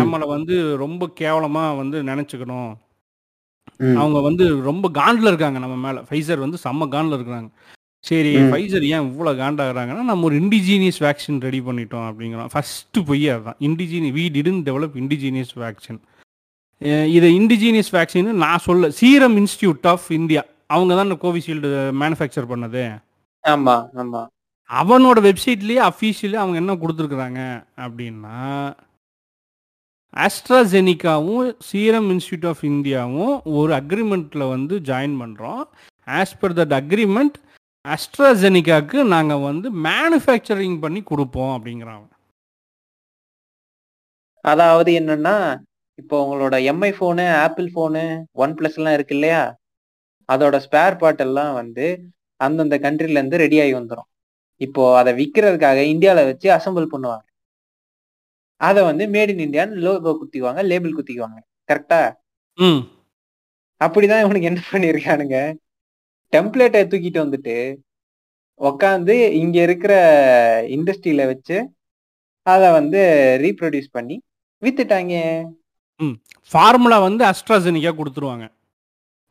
நம்மளை 0.00 0.26
வந்து 0.36 0.54
ரொம்ப 0.84 1.02
கேவலமாக 1.20 1.76
வந்து 1.82 1.98
நினச்சிக்கணும். 2.10 2.72
அவங்க 4.00 4.18
வந்து 4.28 4.44
ரொம்ப 4.70 4.86
காண்டில் 4.98 5.30
இருக்காங்க 5.30 5.58
நம்ம 5.64 5.76
மேலே. 5.86 6.00
ஃபைசர் 6.08 6.44
வந்து 6.44 6.58
செம்ம 6.64 6.88
காண்டில் 6.94 7.16
இருக்கிறாங்க 7.18 7.50
சரி. 8.04 8.32
ஃபைசர் 8.48 8.84
ஏன் 8.88 9.06
இவ்வளோ 9.08 9.32
காண்டாகிறாங்கன்னா 9.38 10.04
நம்ம 10.04 10.26
ஒரு 10.28 10.36
இண்டிஜீனியஸ் 10.40 11.00
வேக்சின் 11.04 11.38
ரெடி 11.40 11.60
பண்ணிட்டோம் 11.66 12.06
அப்படிங்கிறோம் 12.08 12.50
ஃபஸ்ட்டு 12.54 13.04
பொய் 13.08 13.24
அதுதான். 13.30 13.58
Indigenous 13.68 14.10
we 14.16 14.24
didn't 14.34 14.60
develop 14.68 14.96
indigenous 15.02 15.54
vaccine 15.62 16.00
இதை 17.12 17.28
இண்டிஜீனியஸ் 17.38 17.92
வேக்சின் 17.94 18.30
நான் 18.42 18.64
சொல்ல 18.64 18.90
சீரம் 18.98 19.36
இன்ஸ்டியூட் 19.42 19.86
ஆஃப் 19.92 20.06
இந்தியா 20.18 20.42
அவங்க 20.70 20.92
தான் 20.94 21.08
இந்த 21.08 21.18
கோவிஷீல்டு 21.22 21.70
மேனுஃபேக்சர் 22.00 22.50
பண்ணது. 22.52 22.82
ஆமா 23.44 23.76
ஆமா. 24.02 24.22
அவனோட 24.70 25.18
வெப்சைட்லேயே 25.26 25.80
அஃபீஷியலி 25.88 26.36
அவங்க 26.40 26.56
என்ன 26.62 26.74
கொடுத்துருக்குறாங்க 26.76 27.40
அப்படின்னா 27.78 28.36
ஆஸ்ட்ராஜெனிக்காவும் 30.16 31.48
சீரம் 31.68 32.08
இன்ஸ்டியூட் 32.12 32.46
ஆஃப் 32.50 32.62
இந்தியாவும் 32.68 33.32
ஒரு 33.58 33.72
அக்ரிமெண்ட்டில் 33.80 34.50
வந்து 34.52 34.74
ஜாயின் 34.88 35.16
பண்ணுறோம் 35.22 35.62
ஆஸ் 36.06 36.36
பர் 36.40 36.56
தட் 36.58 36.74
அக்ரிமெண்ட் 36.78 37.36
ஆஸ்ட்ராஜெனிக்காவுக்கு 37.84 38.98
நாங்கள் 39.14 39.42
வந்து 39.42 39.68
மேனுஃபேக்சரிங் 39.86 40.78
பண்ணி 40.80 41.00
கொடுப்போம் 41.02 41.52
அப்படிங்கிறாங்க 41.56 42.06
அதாவது 44.44 44.90
என்னன்னா 45.00 45.36
இப்போ 45.98 46.16
உங்களோட 46.24 46.56
MI 46.70 46.90
phone 46.96 47.24
Apple 47.44 47.68
phone 47.72 48.02
OnePlus 48.58 48.78
எல்லாம் 48.78 48.92
இருக்கு 48.92 49.14
இல்லையா? 49.14 49.42
அதோட 50.28 50.56
ஸ்பேர் 50.66 50.96
பார்ட் 50.98 51.20
எல்லாம் 51.20 51.52
வந்து 51.54 51.86
அந்தந்த 52.40 52.76
கண்ட்ரில 52.78 53.18
இருந்து 53.18 53.42
ரெடி 53.44 53.58
ஆகி 53.60 53.74
வந்துடும் 53.74 54.08
இப்போ 54.60 54.82
அதை 55.00 55.12
விற்கிறதுக்காக 55.20 55.80
இந்தியால 55.92 56.24
வச்சு 56.26 56.48
அசெம்பிள் 56.56 56.92
பண்ணுவாங்க. 56.92 57.24
அதை 58.60 58.80
வந்து 58.84 59.04
மேட் 59.14 59.32
இன் 59.34 59.44
இந்தியான்னு 59.46 59.82
லோகோ 59.86 60.12
குத்திக்குவாங்க 60.20 60.62
லேபிள் 60.70 60.96
குத்திக்குவாங்க. 60.98 61.38
கரெக்டா 61.68 62.00
ம். 62.58 62.82
அப்படிதான் 63.80 64.22
இவனுக்கு 64.24 64.50
என்ன 64.50 64.60
பண்ணியிருக்கானுங்க? 64.72 65.38
டெம்ப்ளேட்டை 66.32 66.82
தூக்கிட்டு 66.92 67.20
வந்துட்டு 67.24 67.56
உக்காந்து 68.60 69.14
இங்க 69.42 69.62
இருக்கிற 69.62 69.94
இண்டஸ்ட்ரியில 70.76 71.26
வச்சு 71.26 71.56
அதை 72.42 72.70
வந்து 72.72 73.00
ரீப்ரொடியூஸ் 73.44 73.90
பண்ணி 73.90 74.16
வித்துட்டாங்க. 74.62 75.14
ஃபார்முலா 76.50 76.98
வந்து 76.98 77.24
அஸ்ட்ராஜெனிக்கா 77.24 77.92
கொடுத்துருவாங்க. 78.00 78.46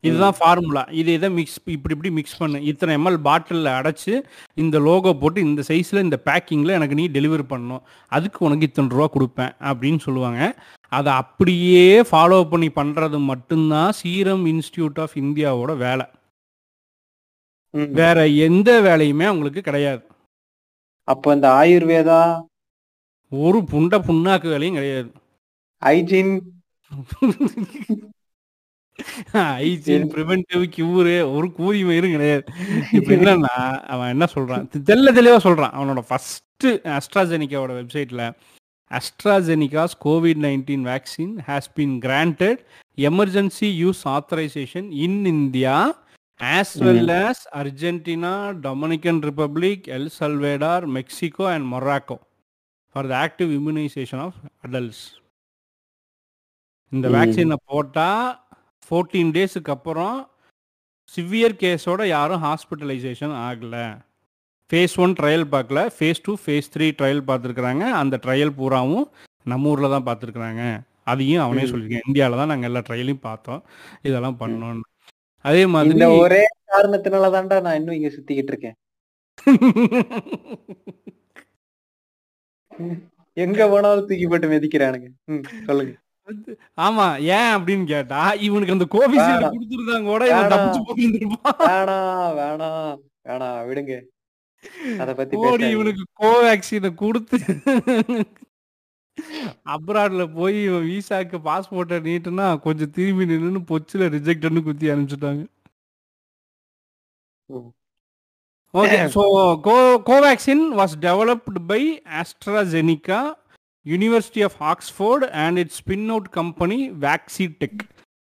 இதுதான் 0.01 0.35
ஃபார்முலா 0.37 0.83
இது 0.91 1.13
இதை 1.13 1.29
மிக்ஸ் 1.29 1.57
இப்படி 1.65 1.93
இப்படி 1.95 2.09
மிக்ஸ் 2.15 2.37
பண்ணு. 2.37 2.63
இத்தனை 2.63 2.95
எம்எல் 2.97 3.19
பாட்டிலில் 3.27 3.69
அடைச்சு 3.79 4.23
இந்த 4.53 4.79
லோகோ 4.79 5.13
போட்டு 5.13 5.41
இந்த 5.41 5.61
சைஸில் 5.67 6.03
இந்த 6.07 6.17
பேக்கிங்கில் 6.25 6.75
எனக்கு 6.77 6.95
நீ 6.95 7.05
டெலிவரி 7.07 7.45
பண்ணணும். 7.53 7.83
அதுக்கு 8.07 8.45
உனக்கு 8.45 8.67
இத்தனை 8.69 8.91
ரூபா 8.95 9.07
கொடுப்பேன் 9.13 9.53
அப்படின்னு 9.69 9.99
சொல்லுவாங்க. 9.99 10.41
அதை 10.89 11.13
அப்படியே 11.13 12.01
ஃபாலோ 12.01 12.49
பண்ணி 12.49 12.69
பண்ணுறது 12.75 13.19
மட்டும்தான் 13.19 13.91
சீரம் 13.91 14.45
இன்ஸ்டியூட் 14.45 14.99
ஆஃப் 15.05 15.15
இந்தியாவோட 15.15 15.77
வேலை. 15.77 16.05
ம். 16.11 16.22
வேற 17.77 18.27
எந்த 18.27 18.81
வேலையுமே 18.81 19.25
அவங்களுக்கு 19.25 19.61
கிடையாது. 19.61 20.07
அப்போ 21.03 21.33
இந்த 21.33 21.49
ஆயுர்வேதா? 21.49 22.45
ஒரு 23.29 23.57
புண்ட 23.57 23.99
புண்ணாக்கு 23.99 24.47
வேலையும் 24.47 24.75
கிடையாது. 24.75 25.11
ஹைஜீன் 25.85 26.39
ஹைஜீன் 29.33 30.07
ப்ரிவென்டிவ் 30.07 30.71
கியூரு 30.75 31.33
ஒரு 31.33 31.51
கூலி 31.51 31.83
மயிரும் 31.83 32.11
கிடையாது. 32.11 32.43
இப்போ 32.91 33.13
என்னன்னா 33.13 33.79
அவன் 33.79 34.09
என்ன 34.09 34.25
சொல்றான்? 34.33 34.67
தெ- 34.67 34.81
தெள்ள 34.85 35.11
தெளிவா 35.11 35.39
சொல்றான். 35.43 35.73
அவனோட 35.73 35.99
ஃபர்ஸ்ட் 35.99 36.65
அஸ்ட்ராஜெனிக்காவோட 36.65 37.83
வெப்சைட்ல 37.83 38.33
AstraZeneca's 38.89 39.89
covid 40.05 40.37
nineteen 40.41 40.83
vaccine 40.83 41.37
has 41.47 41.71
been 41.75 41.99
granted 41.99 42.65
emergency 42.97 43.59
use 43.59 44.03
authorisation 44.05 44.91
in 44.91 45.25
India 45.25 46.02
as 46.39 46.73
well 46.85 47.11
as 47.15 47.39
Argentina 47.59 48.33
Dominican 48.63 49.19
Republic 49.29 49.83
El 49.97 50.11
Salvador 50.19 50.85
Mexico 50.95 51.45
and 51.53 51.67
Morocco 51.73 52.17
for 52.95 53.07
the 53.11 53.15
active 53.25 53.51
immunisation 53.59 54.21
of 54.25 54.37
adults 54.65 55.03
இந்த. 56.91 57.07
வேக்சினை 57.15 57.57
போட்டால் 57.69 58.25
ஃபோர்டீன் 58.83 59.33
டேஸுக்கு 59.37 59.73
அப்புறம் 59.75 60.17
severe 61.13 61.59
கேஸோட 61.61 62.01
யாரும் 62.07 62.43
hospitalisation 62.45 63.33
ஆகலை. 63.47 63.85
Phase 64.71 64.95
one 65.03 65.13
trial 65.19 65.45
பார்க்கல. 65.53 65.79
Phase 65.95 66.23
two 66.25 66.33
phase 66.43 66.71
three 66.75 66.87
trial 66.99 67.27
பார்த்துருக்குறாங்க. 67.29 67.83
அந்த 68.01 68.15
ட்ரையல் 68.25 68.55
பூராவும் 68.59 69.05
நம்ம 69.45 69.69
ஊரில் 69.69 69.93
தான் 69.95 70.07
பார்த்துருக்குறாங்க. 70.09 70.61
அதையும் 71.11 71.43
அவனே 71.45 71.63
ம். 71.63 71.69
சொல்லியிருக்கேன். 71.71 72.07
இந்தியாவில் 72.07 72.41
தான் 72.41 72.51
நாங்கள் 72.51 72.69
எல்லா 72.69 72.81
ட்ரையலையும் 72.89 73.25
பார்த்தோம். 73.29 73.61
இதெல்லாம் 74.01 74.39
பண்ணோன்னு 74.41 74.89
அதே 75.45 75.61
இந்த 75.63 75.71
மாதிரி 75.73 76.05
ஒரே 76.19 76.39
காரணத்தினால 76.71 77.29
தான்டா 77.35 77.57
நான் 77.65 77.77
இன்னும் 77.79 77.97
இங்க 77.97 78.09
சுத்திக்கிட்டு 78.15 78.51
இருக்கேன் 78.53 78.77
எங்க 83.37 83.67
போனாலும் 83.71 84.05
தூக்கி 84.07 84.25
போட்டு 84.27 84.47
மிதிக்கிறானுங்க 84.49 85.07
சொல்லுங்க 85.67 85.93
ஆமா 86.77 87.05
ஏன் 87.31 87.51
அப்படின்னு 87.55 87.85
கேட்டா 87.91 88.19
இவனுக்கு 88.45 88.75
அந்த 88.75 88.85
கோவிஷீல்டு. 88.93 89.49
கொடுத்துருந்தாங்க 89.49 90.07
கூட 90.09 90.23
இவன். 90.29 90.51
தப்பிச்சு 90.53 90.79
போயிருந்திருப்பான் 90.89 91.57
வேணாம் 91.63 92.31
வேணாம் 92.39 92.95
வேணாம் 93.27 93.59
விடுங்க 93.67 93.93
அத 95.01 95.09
பத்தி. 95.13 95.35
இவனுக்கு 95.71 96.03
கோவேக்சினை 96.21 96.89
கொடுத்து 97.01 97.37
அப்ராட்ல 99.73 100.23
போய் 100.33 100.57
இவன் 100.63 100.87
விசாக்கு 100.89 101.37
பாஸ்போர்ட்டை 101.45 101.97
நீட்டுனா 102.05 102.47
கொஞ்சம் 102.63 102.93
திரும்பி 102.95 103.25
நின்னு 103.31 103.61
பொச்சுல 103.69 104.09
ரிஜெக்ட்னு 104.15 104.61
குத்தி 104.63 104.91
அனுப்பிச்சிட்டாங்க. 104.93 105.43
ம். 107.49 107.69
Okay 108.73 108.97
so 109.15 109.23
co 109.65 109.75
Covaxin 110.07 110.65
was 110.77 110.95
developed 111.03 111.59
by 111.67 111.81
AstraZeneca 112.19 113.19
University 113.85 114.41
of 114.45 114.57
Oxford 114.69 115.25
and 115.41 115.59
its 115.63 115.79
spin 115.81 116.07
out 116.09 116.29
company 116.37 116.77
Vaccitech 117.61 117.83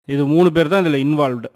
இது 0.08 0.24
மூணு 0.34 0.50
பேர் 0.56 0.72
தான் 0.72 0.84
இதில் 0.84 1.04
இன்வால்வ்டு 1.04 1.50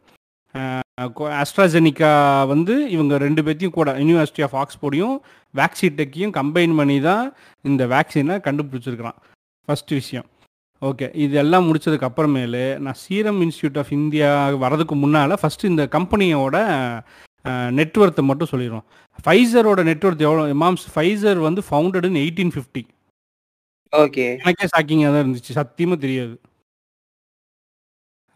ஆஸ்ட்ராஜெனிகா 1.41 2.11
வந்து 2.51 2.73
இவங்க 2.95 3.13
ரெண்டு 3.25 3.41
பேர்த்தையும் 3.45 3.77
கூட 3.77 3.89
யூனிவர்சிட்டி 4.01 4.43
ஆஃப் 4.47 4.57
ஆக்ஸ்போர்டையும் 4.61 5.15
வேக்சி 5.53 5.87
டெக்கையும் 5.99 6.33
கம்பைன் 6.39 6.73
பண்ணி 6.79 6.97
தான் 7.09 7.23
இந்த 7.65 7.83
வேக்சினை 7.93 8.35
கண்டுபிடிச்சிருக்கிறான். 8.47 9.17
ஃபர்ஸ்ட் 9.67 9.93
விஷயம். 9.99 10.27
ஓகே 10.81 11.07
இது 11.23 11.35
எல்லாம் 11.43 11.65
முடிச்சதுக்கு 11.69 12.07
அப்புறமேலு 12.09 12.65
நான் 12.85 12.99
சீரம் 13.05 13.39
இன்ஸ்டியூட் 13.45 13.79
ஆஃப் 13.81 13.91
இந்தியா 13.99 14.29
வரதுக்கு 14.65 14.95
முன்னால் 15.03 15.39
ஃபஸ்ட்டு 15.41 15.71
இந்த 15.73 15.83
கம்பெனியோட 15.95 16.57
நெட்ஒர்த்தை 17.79 18.23
மட்டும் 18.29 18.51
சொல்லிடுவோம் 18.51 18.85
ஃபைசரோட 19.25 19.81
நெட்ஒர்த் 19.89 20.23
எவ்வளோ 20.27 20.45
மாம்ஸ் 20.63 20.87
ஃபைசர் 20.95 21.39
வந்து 21.47 21.61
founded 21.69 22.07
in 22.09 22.21
eighteen 22.23 22.53
fifty 22.55 22.83
okay 23.93 24.25
எனக்கே 24.41 24.65
ஷாக்கிங்காக 24.73 25.11
தான் 25.13 25.23
இருந்துச்சு. 25.23 25.51
சத்தியமாக 25.59 25.99
தெரியாது. 26.05 26.35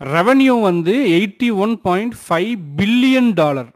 ரெவன்யூ 0.04 0.56
வந்து 0.64 0.94
eighty 1.16 1.50
one 1.64 1.74
point 1.84 2.16
five 2.22 2.52
billion 2.78 3.32
dollar 3.36 3.72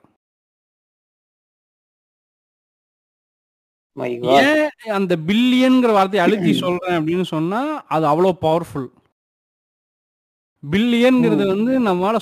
ஏன் 4.40 4.64
அந்த 4.98 5.14
பில்லியன்ங்கிற 5.28 5.92
வார்த்தையை 5.96 6.24
அழுத்தி 6.26 6.52
சொல்றேன் 6.64 6.98
அப்படின்னு 7.00 7.26
சொன்னா 7.34 7.62
அது 7.96 8.06
அவ்வளோ 8.12 8.32
பவர்ஃபுல் 8.42 8.90
பில்லியன்ங்கிறது 10.64 11.44
ம். 11.46 11.52
வந்து 11.54 11.74
நம்மளால 11.86 12.18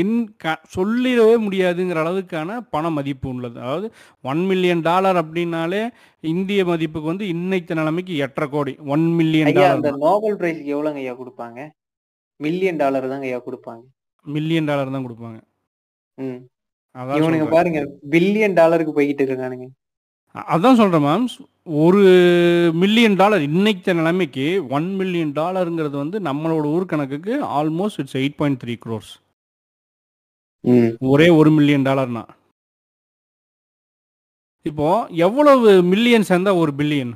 எண் 0.00 0.14
க- 0.42 0.62
சொல்லிடவே 0.74 1.34
முடியாதுங்கிற 1.44 1.98
அளவுக்கான 2.04 2.50
பண 2.72 2.90
மதிப்பு 2.90 3.28
உள்ளது. 3.32 3.58
அதாவது 3.60 3.86
ஒன் 4.24 4.42
மில்லியன் 4.46 4.82
டாலர் 4.82 5.18
அப்படின்னாலே 5.22 5.82
இந்திய 6.24 6.64
மதிப்புக்கு 6.70 7.12
வந்து 7.12 7.26
இன்னைக்கு 7.34 7.74
நிலைமைக்கு 7.74 8.14
எட்டரை 8.26 8.48
கோடி. 8.50 8.74
ஒன் 8.94 9.06
மில்லியன் 9.18 9.50
டாலர் 9.50 10.02
நோபல் 10.06 10.38
பிரைஸ்க்கு 10.40 10.74
எவ்வளவுங்க 10.74 11.02
ஐயா 11.04 11.14
கொடுப்பாங்க? 11.16 11.58
மில்லியன் 12.40 12.76
டாலர் 12.76 13.08
தாங்க 13.08 13.26
ஐயா 13.26 13.38
கொடுப்பாங்க. 13.40 13.82
மில்லியன் 14.26 14.64
டாலர் 14.64 14.90
தான் 14.90 15.06
கொடுப்பாங்க. 15.06 15.38
ம். 16.18 16.40
அதான் 16.94 17.18
இவனுங்க 17.18 17.38
சொல்றேன். 17.38 17.54
பாருங்க 17.54 17.80
பில்லியன் 18.10 18.54
டாலருக்கு 18.54 18.92
போய்கிட்டு 18.94 19.24
இருக்கானுங்க. 19.26 19.66
அ- 20.34 20.46
அதான் 20.54 20.76
சொல்றேன் 20.76 21.04
மேம் 21.04 21.24
ஒரு 21.78 22.00
மில்லியன் 22.74 23.16
டாலர் 23.16 23.42
இன்னைக்கு 23.42 23.94
நிலைமைக்கு 23.94 24.44
ஒன் 24.70 24.94
மில்லியன் 24.94 25.32
டாலருங்கிறது 25.32 25.96
வந்து 25.96 26.18
நம்மளோட 26.20 26.66
ஊர் 26.68 26.86
கணக்குக்கு 26.86 27.32
almost 27.58 27.98
it's 27.98 28.16
eight 28.16 28.36
point 28.36 28.60
three 28.62 28.74
crores 28.84 29.12
ம். 30.64 30.90
ஒரே 31.08 31.28
ஒரு 31.30 31.50
மில்லியன் 31.50 31.86
டாலர்னா 31.86 32.22
இப்போ 34.66 34.86
எவ்வளவு 35.20 35.68
மில்லியன் 35.84 36.28
சேர்ந்தா 36.28 36.56
ஒரு 36.56 36.72
பில்லியன் 36.72 37.12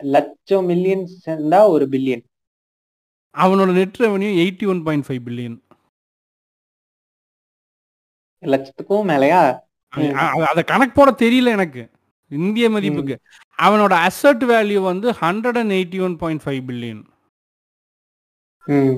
லட்சம் 0.00 0.66
மில்லியன் 0.66 1.04
சேர்ந்தா 1.24 1.60
ஒரு 1.68 1.86
பில்லியன் 1.88 2.24
அவனோட 3.34 3.70
net 3.72 3.98
revenue 4.00 4.30
eighty 4.42 4.66
one 4.68 4.82
point 4.84 5.06
five 5.06 5.22
billion 5.26 5.56
லட்சத்துக்கும் 8.42 9.08
மேலயா. 9.10 9.40
அதை 10.48 10.62
கணக்கு 10.64 10.94
போட 10.94 11.10
தெரியல 11.22 11.52
எனக்கு. 11.52 11.82
இந்திய 12.30 12.66
மதிப்புக்கு. 12.68 13.14
அவனோட 13.58 13.92
அசட் 14.08 14.44
வேல்யூ 14.50 14.80
வந்து 14.82 15.08
hundred 15.20 15.58
and 15.60 15.74
eighty 15.76 15.98
one 16.06 16.16
point 16.20 16.42
five 16.44 16.62
billion 16.68 17.00
ம். 18.66 18.96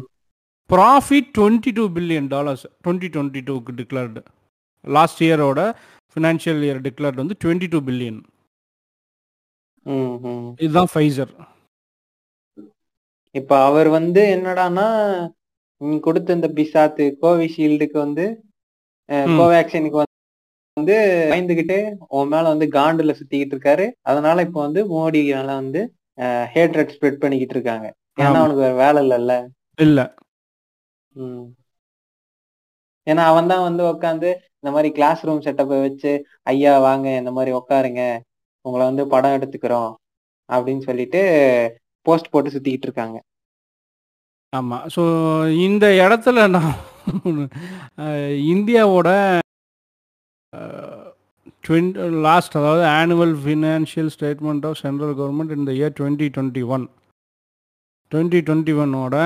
Profit 0.71 1.31
twenty 1.39 1.73
two 1.73 1.85
billion 1.97 2.29
dollars 2.29 2.65
twenty 2.85 3.09
twenty 3.15 3.43
டூக்கு 3.49 3.73
டிக்ளர்டு 3.81 4.21
லாஸ்ட் 4.85 5.23
இயரோட 5.23 5.61
ஃபினான்ஷியல் 6.17 6.63
இயர் 6.67 6.83
டிக்ளர்டு 6.87 7.21
வந்து 7.23 7.37
டுவெண்ட்டி 7.45 7.69
டூ 7.69 7.81
பில்லியன் 7.89 8.21
இதுதான் 10.61 10.91
ஃபைசர் 10.93 11.33
இப்ப 13.35 13.53
அவர் 13.65 13.89
வந்து 13.89 14.23
என்னடான்னா 14.35 14.87
நீ 15.81 15.97
கொடுத்த 16.01 16.33
இந்த 16.33 16.49
பிசாத்து 16.57 17.05
கோவிஷீல்டுக்கு 17.23 17.99
வந்து. 17.99 18.25
கோவேக்சினுக்கு 19.39 19.99
வந்து 20.77 20.97
பயந்துகிட்டு 21.31 21.77
உன் 22.17 22.29
மேல 22.29 22.45
வந்து 22.49 22.67
காண்டுல 22.77 23.15
சுத்திக்கிட்டு 23.19 23.55
இருக்காரு. 23.57 23.87
அதனால 24.03 24.43
இப்ப 24.43 24.59
வந்து 24.61 24.83
மோடி 24.91 25.23
மேல 25.31 25.49
வந்து 25.55 25.81
ஹேட்ரட் 26.55 26.93
ஸ்ப்ரெட் 26.95 27.23
பண்ணிக்கிட்டு 27.23 27.57
இருக்காங்க. 27.57 27.87
ஏன்னா. 28.19 28.41
அவனுக்கு 28.43 28.63
வேற 28.63 28.75
வேலை 28.83 29.01
இல்லைல்ல. 29.05 29.35
இல்ல. 29.79 30.01
ஏன்னா 33.07 33.23
அவன் 33.31 33.51
தான் 33.53 33.67
வந்து 33.69 33.83
உட்காந்து 33.93 34.29
இந்த 34.61 34.71
மாதிரி 34.73 34.89
கிளாஸ் 34.93 35.25
ரூம் 35.27 35.45
செட்டப்பை 35.47 35.77
வச்சு 35.81 36.13
ஐயா 36.47 36.73
வாங்க 36.79 37.07
இந்த 37.21 37.31
மாதிரி 37.31 37.53
உட்காருங்க 37.59 38.03
உங்களை 38.65 38.85
வந்து 38.91 39.05
படம் 39.15 39.37
எடுத்துக்கிறோம் 39.37 39.91
அப்படின்னு 40.49 40.83
சொல்லிட்டு 40.89 41.21
போஸ்ட் 42.07 42.33
போட்டு 42.33 42.53
சுத்திக்கிட்டு 42.55 42.89
இருக்காங்க. 42.89 43.17
ஆமா. 44.53 44.79
ஸோ 44.95 45.03
இந்த 45.67 45.87
இடத்துல 46.05 46.39
நான் 46.57 46.73
இந்தியாவோட 48.55 49.09
லாஸ்ட் 52.27 52.57
அதாவது 52.59 52.85
annual 53.01 53.35
financial 53.43 54.11
statement 54.15 54.65
of 54.69 54.81
central 54.83 55.15
government 55.19 55.53
இந்த 55.59 55.73
year 55.79 55.95
twenty 55.99 56.27
twenty 56.37 56.63
one 56.75 56.85
twenty 58.13 58.41
twenty 58.47 58.75
ஒன்னோட 58.85 59.17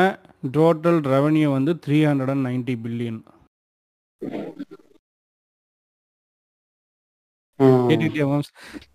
டோட்டல் 0.56 1.00
ரெவன்யூ 1.14 1.48
வந்து 1.56 1.72
three 1.84 1.98
hundred 2.08 2.32
and 2.34 2.46
ninety 2.48 2.74
billion 2.84 3.20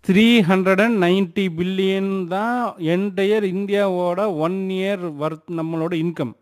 three 0.06 0.26
hundred 0.48 0.82
and 0.84 0.98
ninety 1.04 1.44
billion 1.58 2.12
தான் 2.28 2.58
என்டையர் 2.94 3.46
இந்தியாவோட 3.54 4.20
ஒன் 4.46 4.58
இயர் 4.78 5.04
ஒர்த் 5.24 5.50
நம்மளோட 5.58 5.92
இன்கம் 6.04 6.32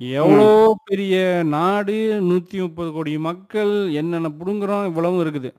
எவ்வளோ 0.00 0.48
பெரிய 0.84 1.16
நாடு? 1.56 1.96
நூற்றி 2.28 2.56
முப்பது 2.60 2.90
கோடி 2.92 3.12
மக்கள். 3.26 3.74
என்னென்ன 4.00 4.28
பிடுங்குறோம்? 4.38 4.86
இவ்வளவும் 4.90 5.22
இருக்குது. 5.24 5.50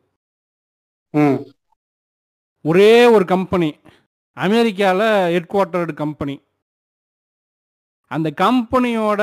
ஒரே 2.65 2.91
ஒரு 3.15 3.25
கம்பெனி 3.25 3.69
அமெரிக்காவில் 4.37 5.07
ஹெட் 5.33 5.51
குவார்ட்டர்டு 5.53 5.93
கம்பெனி 6.03 6.35
அந்த 8.11 8.29
கம்பெனியோட 8.43 9.21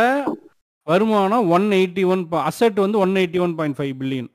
வருமானம் 0.87 1.49
ஒன் 1.57 1.67
எயிட்டி 1.79 2.05
ஒன் 2.13 2.23
அசட் 2.51 2.79
வந்து 2.85 2.99
one 2.99 3.15
eighty 3.21 3.41
one 3.47 3.57
point 3.59 3.79
five 3.79 3.95
billion 4.01 4.31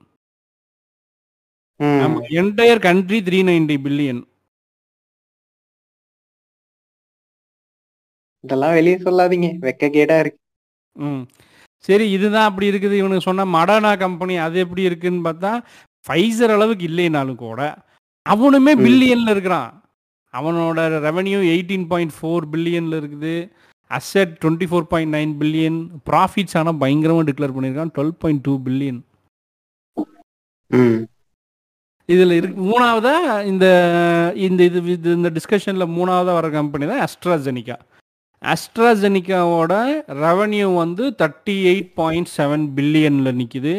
entire 2.39 2.85
country 2.87 3.19
three 3.27 3.39
ninety 3.49 3.77
billion 3.85 4.21
இதெல்லாம் 8.43 8.75
வெளியே 8.77 8.97
சொல்லாதீங்க. 9.05 9.47
வெக்க 9.65 9.85
கேடா 9.95 10.17
இருக்கு. 10.23 10.39
ம். 10.95 11.23
சரி 11.87 12.05
இதுதான் 12.15 12.47
அப்படி 12.49 12.69
இருக்குது. 12.71 12.95
இவனுக்கு 13.01 13.27
சொன்ன 13.27 13.45
மடானா 13.55 13.91
கம்பெனி 14.03 14.35
அது 14.45 14.57
எப்படி 14.65 14.83
இருக்குன்னு 14.89 15.25
பார்த்தா 15.27 15.51
ஃபைசர் 16.05 16.53
அளவுக்கு 16.55 16.85
இல்லைனாலும் 16.89 17.41
கூட 17.45 17.61
அவனுமே. 18.25 18.73
பில்லியன்ல 18.85 19.33
இருக்கிறான். 19.35 19.69
அவனோட 20.33 20.79
ரெவன்யூ 21.07 21.39
எயிட்டீன் 21.53 21.87
பாயிண்ட் 21.91 22.15
ஃபோர் 22.17 22.45
பில்லியன்ல 22.53 22.95
இருக்குது. 23.01 23.35
Asset 23.91 24.33
twenty 24.41 24.67
four 24.69 24.89
point 24.93 25.15
nine 25.17 25.33
billion 25.41 25.77
profits 26.09 26.57
ஆனால் 26.61 26.81
பயங்கரமாக 26.83 27.27
டிக்ளேர் 27.29 27.55
பண்ணியிருக்கான் 27.57 27.93
டுவெல் 27.97 28.17
பாயிண்ட் 28.23 28.43
டூ 28.47 28.55
பில்லியன் 28.65 28.99
இதில் 32.09 32.33
இருக்கு 32.35 32.65
மூணாவதா 32.67 33.13
இந்த 33.49 33.65
இந்த 34.45 34.61
இது 34.63 34.79
இது 34.91 35.09
இந்த 35.13 35.29
டிஸ்கஷனில் 35.37 35.93
மூணாவதா 35.95 36.33
வர 36.37 36.49
கம்பெனி 36.53 36.85
தான் 36.87 37.03
அஸ்ட்ராஜெனிக்கா 37.05 37.77
அஸ்ட்ராஜெனிக்காவோட 38.41 39.73
ரெவன்யூ 40.21 40.67
வந்து 40.75 41.03
தேர்ட்டி 41.19 41.55
எயிட் 41.69 41.91
பாயிண்ட் 41.97 42.31
செவன் 42.35 42.65
பில்லியனில் 42.75 43.37
நிற்கிது 43.39 43.73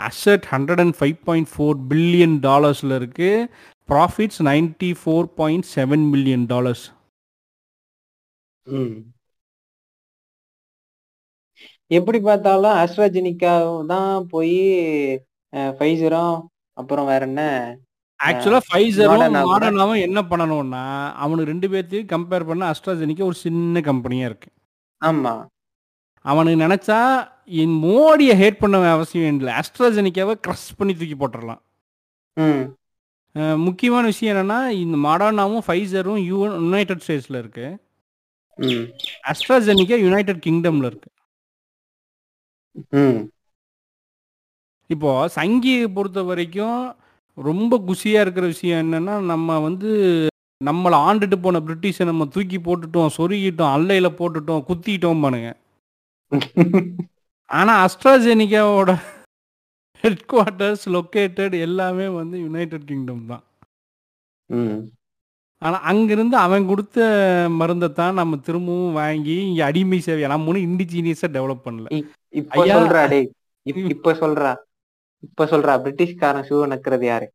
asset 0.00 0.46
hundred 0.52 0.82
and 0.84 0.96
five 0.98 1.18
point 1.26 1.50
four 1.52 1.78
billion 1.90 2.36
டாலர்ஸில் 2.46 2.94
இருக்குது 2.98 3.46
profits 3.88 4.40
ninety 4.46 4.90
four 5.00 5.28
point 5.38 5.68
seven 5.72 6.04
million 6.12 6.46
dollars 6.48 6.84
ம். 8.66 8.94
எப்படி 11.90 12.18
பார்த்தாலும் 12.24 12.76
அஸ்ட்ராஜெனிக்காவும் 12.80 13.88
தான் 13.88 14.26
போய் 14.32 14.58
ஃபைசரும் 15.72 16.36
அப்புறம் 16.80 17.06
வேற 17.06 17.22
என்ன? 17.26 17.42
ஆக்சுவலாக 18.20 18.66
ஃபைசரும் 18.66 19.36
மாடர்னாவும் 19.48 20.02
என்ன 20.02 20.20
பண்ணணும்னா 20.30 20.82
அவனுக்கு 21.16 21.50
ரெண்டு 21.52 21.68
பேர்த்தையும் 21.68 22.10
கம்பேர் 22.12 22.46
பண்ண 22.46 22.72
அஸ்ட்ராஜெனிக்கா 22.72 23.24
ஒரு 23.24 23.38
சின்ன 23.38 23.80
கம்பெனியாக 23.80 24.30
இருக்குது 24.30 24.56
ஆமா. 25.00 25.32
அவனுக்கு 26.24 26.64
நினச்சா 26.64 26.98
என் 27.60 27.76
மோடியை 27.84 28.34
ஹேட் 28.40 28.58
பண்ண 28.58 28.90
அவசியம் 28.90 29.38
இல்லை. 29.38 29.52
அஸ்ட்ராஜெனிக்காவை 29.60 30.34
க்ரஷ் 30.46 30.70
பண்ணி 30.76 30.94
தூக்கி 30.94 31.16
போட்டுடலாம் 31.16 31.62
முக்கியமான 33.64 34.04
விஷயம் 34.04 34.32
என்னன்னா 34.34 34.58
இந்த 34.76 34.96
மாடர்னாவும் 35.06 35.64
ஃபைசரும் 35.66 36.20
யூ 36.24 36.38
யுனைடெட் 36.46 37.02
ஸ்டேட்ஸில் 37.04 37.38
இருக்கு. 37.38 37.66
ம். 38.58 38.84
அஸ்ட்ராஜெனிக்கா 39.30 39.96
யுனைடெட் 40.04 40.44
கிங்டம்ல 40.46 40.88
இருக்கு. 40.90 41.10
ம். 42.98 43.20
இப்போ 44.90 45.10
சங்கியை 45.34 45.86
பொறுத்த 45.88 46.20
வரைக்கும் 46.22 46.80
ரொம்ப 47.38 47.74
குஷியா 47.88 48.20
இருக்கிற 48.22 48.46
விஷயம் 48.46 48.80
என்னன்னா 48.84 49.14
நம்ம 49.24 49.58
வந்து 49.60 49.90
நம்மளை 50.60 50.96
ஆண்டுட்டு 51.06 51.36
போன 51.40 51.60
பிரிட்டிஷை 51.66 52.04
நம்ம 52.04 52.24
தூக்கி 52.34 52.58
போட்டுட்டோம் 52.60 53.14
சொருகிட்டோம் 53.16 53.74
அல்லையில 53.76 54.08
போட்டுட்டோம் 54.18 54.66
குத்திட்டோம் 54.68 55.24
பானுங்க 55.24 55.50
ஆனா 57.50 57.72
அஸ்ட்ராஜெனிக்காவோட 57.84 58.90
ஹெட் 60.04 60.22
குவார்ட்டர்ஸ் 60.30 60.84
லொக்கேட்டட் 60.94 61.54
எல்லாமே 61.60 62.06
வந்து 62.12 62.36
யுனைடெட் 62.38 62.86
கிங்டம் 62.86 63.24
தான். 63.26 63.42
ம். 64.50 64.78
ஆனா 65.62 65.78
அங்கிருந்து 65.82 66.36
அவன் 66.36 66.68
கொடுத்த 66.68 66.98
மருந்தை 67.58 67.88
தான் 67.92 68.14
நம்ம 68.14 68.38
திரும்பவும் 68.46 68.94
வாங்கி 68.94 69.36
இங்க 69.48 69.62
அடிமை 69.64 69.98
சேவை 70.00 70.30
நம்ம 70.32 70.50
ஒன்றும் 70.50 70.66
இண்டிஜீனியஸா 70.68 71.30
டெவலப் 71.36 71.66
பண்ணல. 71.66 71.88
இப்ப. 72.32 72.64
சொல்றா 72.72 73.02
இப்ப 73.92 74.12
சொல்றா. 74.22 74.52
இப்ப 75.22 75.44
சொல்றா 75.44 75.74
பிரிட்டிஷ்காரன் 75.84 76.46
ஷூ 76.48 76.58
நக்கிறது 76.72 77.06
யாரு? 77.06 77.26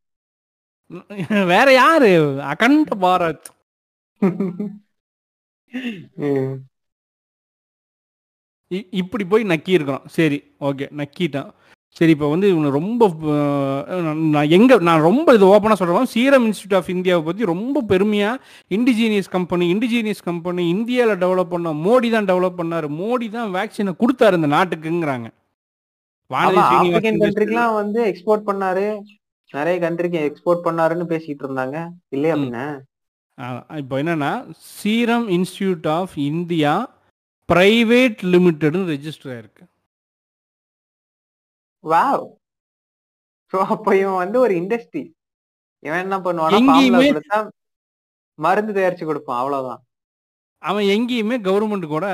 வேற 1.52 1.68
யாரு? 1.74 2.12
அகண்ட 2.52 2.90
பாரத். 3.04 3.48
இப்படி 9.00 9.24
போய் 9.32 9.44
நக்கி 9.44 9.72
இருக்கிறோம் 9.76 10.06
சரி 10.18 10.38
ஓகே 10.62 10.86
நக்கிட்டான். 11.00 11.50
சரி 11.96 12.12
இப்போ 12.16 12.28
வந்து 12.30 12.48
இவனை 12.50 12.70
ரொம்ப 12.72 13.04
நான் 14.36 14.50
எங்க 14.58 14.78
நான் 14.88 15.06
ரொம்ப 15.10 15.28
இது 15.34 15.46
ஓப்பனாக 15.52 15.78
சொல்கிறேன் 15.82 16.12
சீரம் 16.14 16.46
இன்ஸ்டியூட் 16.48 16.76
ஆஃப் 16.80 16.90
இந்தியாவை 16.96 17.24
பற்றி 17.28 17.46
ரொம்ப 17.54 17.84
பெருமையாக 17.92 18.42
இண்டிஜீனியஸ் 18.72 19.30
கம்பெனி 19.30 19.66
இண்டிஜீனியஸ் 19.76 20.24
கம்பெனி 20.30 20.64
இந்தியாவில் 20.76 21.22
டெவலப் 21.24 21.54
பண்ண 21.54 21.74
மோடி 21.86 22.10
தான் 22.16 22.30
டெவலப் 22.32 22.60
பண்ணாரு. 22.62 22.90
மோடி 23.02 23.30
தான் 23.38 23.54
வேக்சினை 23.58 23.94
கொடுத்தாரு 24.02 24.40
இந்த 24.42 24.50
நாட்டுக்குங்கிறாங்க. 24.56 25.28
ஆப்பிரிக்கன். 26.32 27.20
கண்ட்ரிக்கெல்லாம் 27.22 27.74
வந்து 27.74 28.00
எக்ஸ்போர்ட் 28.06 28.48
பண்ணாரு. 28.48 28.86
நிறைய 29.52 29.80
கண்ட்ரிக்கு 29.80 30.20
எக்ஸ்போர்ட் 30.30 30.66
பண்ணாருன்னு 30.66 31.06
பேசிட்டு 31.06 31.44
இருந்தாங்க. 31.46 31.78
இல்லையா 32.10 32.36
ம். 32.36 32.44
பின்ன 32.44 32.60
ஆ, 33.38 33.46
இப்போ 33.76 34.04
என்னன்னா 34.04 34.32
Serum 34.76 35.28
Institute 35.28 35.88
of 35.88 36.18
India 36.24 36.74
Private 37.50 38.22
லிமிட்டட்னு 38.34 38.84
register 38.88 39.32
ஆயிருக்கு. 39.34 39.66
வாவ் 41.84 42.26
சோ 43.54 43.58
அப்ப 43.66 43.98
இவன் 43.98 44.16
வந்து 44.16 44.40
ஒரு 44.40 44.54
இண்டஸ்ட்ரி 44.56 45.04
இவன் 45.84 46.00
என்ன 46.00 46.18
பண்ணுவானா 46.20 47.40
மருந்து 48.40 48.74
தயாரிச்சு 48.74 49.06
கொடுப்பான் 49.06 49.40
அவ்வளவுதான். 49.40 49.82
அவன் 50.62 50.86
எங்கேயுமே 50.96 51.38
கவர்மெண்ட் 51.48 51.86
கூட 51.94 52.06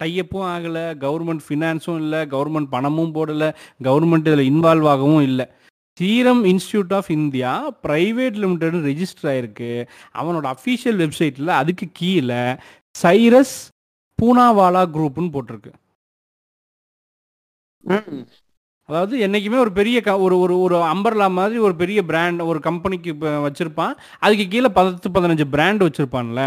டைஅப்பும் 0.00 0.46
ஆகலை 0.52 0.84
கவர்மெண்ட் 1.04 1.42
ஃபினான்ஸும் 1.46 1.98
இல்லை 2.02 2.20
கவர்மெண்ட் 2.34 2.72
பணமும் 2.74 3.14
போடலை 3.16 3.48
கவர்மெண்ட் 3.86 4.28
இதில் 4.30 4.50
இன்வால்வ் 4.52 4.88
ஆகவும் 4.92 5.24
இல்லை. 5.30 5.46
Serum 6.00 6.42
Institute 6.52 6.92
of 6.98 7.10
India 7.18 7.50
Private 7.86 8.36
Limited 8.44 8.76
register 8.88 9.28
ஆயிருக்கு. 9.32 9.70
அவனோட 10.20 10.46
அஃபீஷியல் 10.56 10.98
வெப்சைட்டில் 11.02 11.58
அதுக்கு 11.60 11.86
கீழே 12.00 12.42
சைரஸ் 12.94 13.56
பூனாவாலா 14.18 14.82
குரூப்னு 14.94 15.34
போட்டிருக்கு. 15.36 15.72
அதாவது 18.88 19.14
என்னைக்குமே 19.26 19.58
ஒரு 19.64 19.72
பெரிய 19.78 19.98
க 20.06 20.10
ஒரு 20.24 20.36
ஒரு 20.44 20.54
ஒரு 20.64 20.76
அம்பர்லா 20.92 21.26
மாதிரி 21.38 21.58
ஒரு 21.66 21.74
பெரிய 21.82 22.00
பிராண்ட் 22.10 22.40
ஒரு 22.50 22.58
கம்பெனிக்கு 22.68 23.12
வச்சிருப்பான். 23.46 23.94
அதுக்கு 24.24 24.44
கீழே 24.52 24.70
பத்து 24.78 25.10
பதினஞ்சு 25.16 25.46
பிராண்ட் 25.54 25.84
வச்சிருப்பான்ல. 25.86 26.42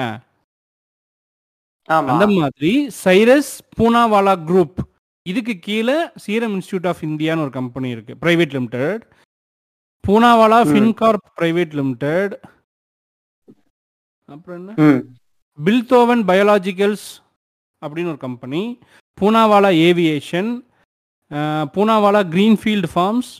அந்த 1.89 2.27
மாதிரி 2.27 2.71
சைரஸ் 3.03 3.51
பூனாவாலா 3.77 4.33
குரூப். 4.49 4.79
இதுக்கு 5.29 5.53
கீழே 5.67 5.95
சீரம் 6.15 6.53
இன்ஸ்டியூட் 6.55 6.87
ஆஃப் 6.87 7.01
இந்தியான்னு 7.01 7.43
ஒரு 7.45 7.49
கம்பெனி 7.49 7.89
இருக்கு. 7.89 8.13
Private 8.21 8.53
Limited. 8.57 9.03
Poonawalla. 10.07 10.59
Fincorp 10.71 11.25
Private 11.39 11.73
Limited. 11.79 12.33
அப்புறம் 14.25 14.59
என்ன? 14.59 15.01
பில்தோவன் 15.65 16.21
பயாலாஜிக்கல்ஸ் 16.29 17.07
அப்படின்னு 17.85 18.11
ஒரு 18.13 18.17
company. 18.17 18.61
Poonawalla 19.21 19.71
Aviation. 19.87 20.51
Poonawalla 21.75 22.21
Greenfield 22.35 22.89
Farms. 22.95 23.31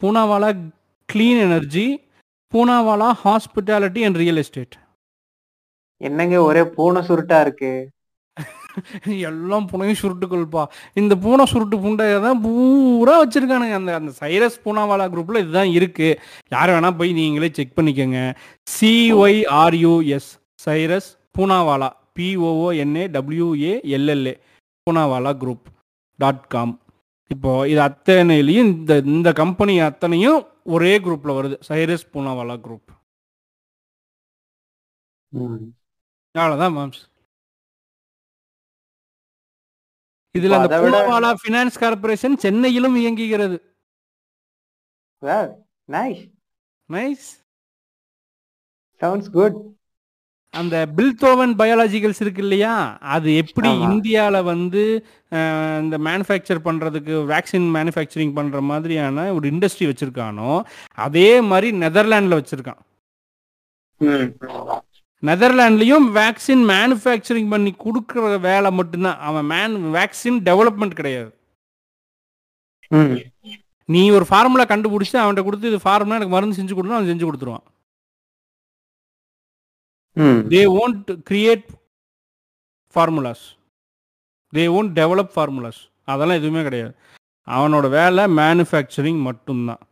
Poonawalla 0.00 0.50
Clean 1.12 1.40
Energy. 1.46 1.86
Poonawalla 2.54 3.10
Hospitality 3.24 4.04
and 4.06 4.20
Real 4.22 4.42
Estate. 4.44 4.74
என்னங்க 6.00 6.36
ஒரே 6.42 6.62
பூனை 6.78 7.00
சுருட்டா 7.06 7.40
இருக்கு? 7.40 7.72
எல்லாம் 9.28 9.66
பூனையும் 9.70 10.00
சுருட்டுக்கொள்ப்பா. 10.02 10.62
இந்த 11.00 11.16
பூனை 11.24 11.44
சுருட்டு 11.52 11.76
புண்டைய 11.84 12.20
தான் 12.26 12.40
பூரா 12.46 13.14
வச்சிருக்கானுங்க. 13.22 13.76
அந்த 13.80 13.94
அந்த 14.00 14.12
சைரஸ் 14.22 14.58
பூனாவாலா 14.64 15.06
குரூப்ல 15.14 15.42
இதுதான் 15.44 15.74
இருக்கு. 15.78 16.08
யார் 16.56 16.72
வேணா 16.74 16.90
போய் 17.00 17.12
நீங்களே 17.20 17.50
செக் 17.58 17.76
பண்ணிக்கோங்க. 17.78 18.20
C Y R U S 18.76 20.30
Cyrus 20.66 21.10
Poonawalla 21.38 21.90
P O O N A 22.18 23.06
W A 23.14 23.72
L L A 23.96 24.34
Poonawalla 24.86 25.32
group 25.42 25.66
dot 26.22 26.44
com 26.52 26.74
இப்போ 27.34 27.52
இது 27.70 27.80
அத்தனையிலையும் 27.88 28.68
இந்த 28.72 28.92
இந்த 29.14 29.28
கம்பெனி 29.40 29.74
அத்தனையும் 29.86 30.40
ஒரே 30.74 30.92
குரூப்ல 31.04 31.30
வருது. 31.38 31.56
சைரஸ் 31.68 32.04
பூனாவாலா 32.12 32.56
குரூப். 32.66 32.90
அவ்வளோதான் 36.34 36.74
மேம்ஸ். 36.76 37.02
இதுல 40.36 40.58
அந்த 40.58 40.78
பூனாவாலா 40.82 41.30
ஃபினான்ஸ் 41.42 41.80
கார்பரேஷன் 41.82 42.36
சென்னையிலும் 42.44 42.96
இயங்குகிறது. 42.96 43.56
நைஸ் 45.88 46.22
நைஸ் 46.88 47.26
சவுண்ட்ஸ் 49.00 49.32
குட் 49.38 49.56
அந்த 50.54 50.76
பில்தோவன் 50.96 51.52
பயாலஜிக்கல்ஸ் 51.60 52.20
இருக்கு 52.20 52.42
இல்லையா? 52.42 52.74
அது 53.14 53.28
எப்படி 53.36 53.68
ஆமா. 53.68 53.86
இந்தியால 53.86 54.36
வந்து 54.44 54.82
இந்த 55.82 55.96
மேனுஃபேக்சர் 55.98 56.60
பண்றதுக்கு 56.66 57.14
வேக்சின் 57.32 57.66
மேனுஃபேக்சரிங் 57.76 58.32
பண்ற 58.34 58.60
மாதிரியான 58.60 59.26
ஒரு 59.34 59.46
இண்டஸ்ட்ரி 59.50 59.88
வச்சிருக்கானோ 59.90 60.50
அதே 61.06 61.28
மாதிரி 61.50 61.70
நெதர்லாண்ட்ல 61.78 62.38
வச்சிருக்கான். 62.40 62.80
நெதர்லாண்ட்லயும் 65.22 66.06
வேக்சின் 66.18 66.64
மேனுஃபேக்சரிங் 66.72 67.50
பண்ணி 67.52 67.70
கொடுக்குற 67.84 68.40
வேலை 68.40 68.70
மட்டும்தான். 68.70 69.18
அவன் 69.28 69.46
மேன் 69.52 69.76
வேக்சின் 69.96 70.38
டெவலப்மெண்ட் 70.48 70.98
கிடையாது. 71.00 71.30
நீ 73.94 74.02
ஒரு 74.16 74.26
ஃபார்முலா 74.28 74.64
கண்டுபிடிச்சு 74.72 75.16
அவன்கிட்ட 75.22 75.44
கொடுத்து 75.44 75.70
இது 75.72 75.78
ஃபார்முலா 75.86 76.18
எனக்கு 76.18 76.34
மருந்து 76.34 76.58
செஞ்சு 76.58 76.76
கொடுனா 76.76 76.96
அவன் 76.98 77.10
செஞ்சு 77.12 77.28
கொடுத்துருவான். 77.28 77.66
They 80.52 80.62
won't 80.76 81.08
create 81.30 81.66
formulas 82.94 83.44
they 84.52 84.64
won't 84.74 84.92
develop 85.00 85.34
formulas 85.34 85.80
அதெல்லாம் 86.12 86.38
எதுவுமே 86.40 86.62
கிடையாது. 86.68 86.94
அவனோட 87.48 87.86
வேலை 87.98 88.22
மேனுஃபேக்சரிங் 88.40 89.20
மட்டும்தான். 89.28 89.82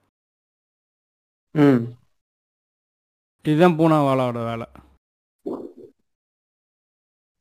இதுதான் 3.44 3.76
பூனாவாலாவோட 3.78 4.40
வேலை. 4.50 4.66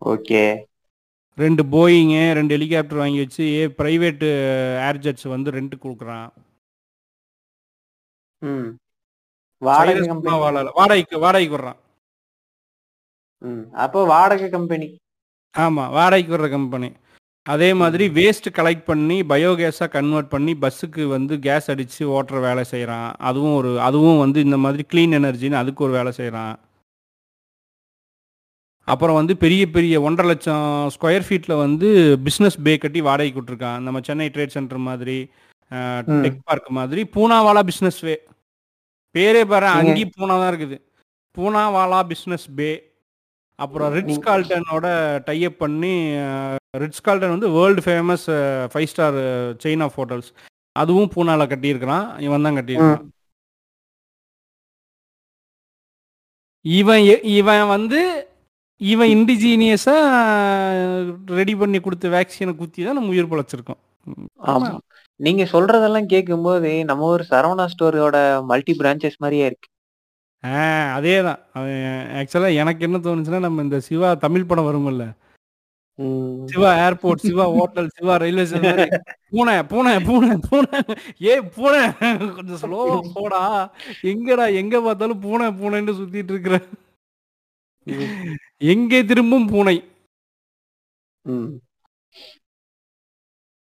ஓகே. 0.04 0.44
ரெண்டு 1.38 1.64
போயிங்கு 1.66 2.24
ரெண்டு 2.34 2.54
ஹெலிகாப்டர் 2.56 2.98
வாங்கி 2.98 3.20
வச்சு 3.20 3.44
ஏ 3.54 3.66
ப்ரைவேட்டு 3.78 4.28
ஏர்ஜெட்ஸ் 4.90 5.28
வந்து 5.28 5.52
ரெண்ட் 5.52 5.76
கொடுக்குறான். 5.84 6.28
ம். 8.42 8.68
வாடகை 9.62 10.02
கம்பெனி. 10.02 10.22
பூனாவாலால 10.26 10.72
வாடகைக்கு 10.74 11.20
வாடகைக்கு 11.20 11.56
விடுறான். 11.58 11.80
ம். 13.42 13.64
அப்போ 13.76 14.06
வாடகை 14.06 14.50
கம்பெனி. 14.50 14.88
ஆமாம் 15.56 15.92
வாடகைக்கு 15.92 16.36
வர்ற 16.36 16.50
கம்பெனி. 16.50 16.90
அதே 17.46 17.74
மாதிரி 17.74 18.06
வேஸ்ட் 18.10 18.48
கலெக்ட் 18.58 18.86
பண்ணி 18.86 19.24
பயோகேஸாக 19.24 19.90
கன்வெர்ட் 19.90 20.30
பண்ணி 20.30 20.54
பஸ்ஸுக்கு 20.56 21.04
வந்து 21.08 21.40
கேஸ் 21.40 21.70
அடித்து 21.70 22.04
ஓட்டுற 22.18 22.40
வேலை 22.40 22.64
செய்கிறான் 22.64 23.10
அதுவும் 23.22 23.56
ஒரு 23.56 23.72
அதுவும் 23.82 24.20
வந்து 24.20 24.40
இந்த 24.40 24.58
மாதிரி 24.58 24.84
க்ளீன் 24.92 25.18
எனர்ஜின்னு 25.20 25.62
அதுக்கு 25.62 25.84
ஒரு 25.84 25.94
வேலை 25.94 26.12
செய்கிறான் 26.12 26.54
அப்புறம் 28.88 29.18
வந்து 29.20 29.34
பெரிய 29.44 29.64
பெரிய 29.76 29.96
ஒன்றரை 30.08 30.28
லட்சம் 30.30 30.66
ஸ்கொயர் 30.96 31.26
ஃபீட்டில் 31.28 31.62
வந்து 31.64 31.90
பிஸ்னஸ் 32.26 32.58
பே 32.66 32.74
கட்டி 32.84 33.02
வாடகைக்கு 33.08 33.42
விட்ருக்கான் 33.42 33.84
நம்ம 33.86 34.02
சென்னை 34.08 34.28
ட்ரேட் 34.36 34.56
சென்டர் 34.56 34.88
மாதிரி. 34.88 35.18
டெக் 36.24 36.42
பார்க் 36.48 36.70
மாதிரி. 36.80 37.04
பூனாவாலா 37.16 37.62
பிஸ்னஸ் 37.70 38.00
வே 38.08 38.16
பேரே 39.16 39.44
பாரு 39.52 39.68
அங்கேயும் 39.76 40.12
பூனா 40.16 40.36
தான் 40.42 40.52
இருக்குது. 40.54 40.78
பூனாவாலா 41.38 42.00
பிஸ்னஸ் 42.12 42.48
பே 42.58 42.72
அப்புறம் 43.60 43.92
ரிட்ஸ் 43.96 44.20
கால்டனோட 44.28 44.86
டைப் 45.28 45.56
பண்ணி 45.64 45.94
ரிட்ஸ் 46.84 47.06
கால்டன் 47.08 47.34
வந்து 47.36 47.50
world 47.56 47.82
famous 47.86 48.26
five 48.74 48.90
star 48.92 49.18
chain 49.64 49.84
of 49.86 49.98
hotels 50.00 50.30
அதுவும் 50.76 51.12
பூனால 51.16 51.48
கட்டியிருக்கிறான். 51.52 52.06
இவன் 52.28 52.46
தான் 52.48 52.58
கட்டியிருக்கான். 52.60 53.10
இவன் 56.66 57.04
இவன் 57.40 57.66
வந்து 57.76 58.02
இவன் 58.84 59.12
இண்டிஜீனியஸா 59.16 59.96
ரெடி 61.40 61.54
பண்ணி 61.56 61.80
கொடுத்த 61.80 62.10
வேக்சினை 62.10 62.54
குத்தி 62.56 62.80
தான் 62.84 62.98
நம்ம 62.98 63.14
உயிர் 63.14 63.32
பிழைச்சிருக்கோம். 63.32 63.80
ஆமா. 64.54 64.70
நீங்க 65.20 65.44
சொல்றதெல்லாம் 65.52 66.12
கேட்கும்போது 66.14 66.72
நம்ம 66.90 67.08
ஒரு 67.16 67.24
சரவணா 67.30 67.66
ஸ்டோரியோட 67.74 68.18
மல்டி 68.52 68.74
பிரான்ச்சஸ் 68.80 69.22
மாதிரியே 69.24 69.46
இருக்கு. 69.50 69.68
அதே 70.96 71.16
தான் 71.28 71.40
ஆக்சுவலாக 72.20 72.60
எனக்கு 72.62 72.82
என்ன 72.88 72.98
தோணுச்சுன்னா 73.04 73.40
நம்ம 73.40 73.62
இந்த 73.62 73.78
சிவா 73.88 74.10
தமிழ் 74.24 74.50
படம் 74.50 74.68
வரும்ல. 74.70 75.06
ம். 76.00 76.34
Siva 76.52 76.70
airport 76.86 77.26
Siva 77.28 77.46
hotel 77.56 77.90
Siva 77.96 78.14
railway 78.22 78.46
station 78.50 78.94
பூனை 79.32 79.56
பூனை 79.72 79.94
பூனை 80.08 80.36
பூனை. 80.48 80.80
ஏ 81.24 81.36
பூனை. 81.56 81.82
கொஞ்சம் 82.38 82.62
ஸ்லோவா 82.64 82.98
போடா. 83.18 83.42
எங்கடா 84.12 84.48
எங்க 84.62 84.76
பார்த்தாலும் 84.88 85.24
பூனை 85.26 85.48
பூனைன்னு 85.60 86.00
சுத்திட்டு 86.00 86.34
இருக்கிற 86.36 86.58
எங்கே 88.64 89.00
திரும்பும் 89.04 89.48
பூனை? 89.48 89.76
ம். 91.26 91.50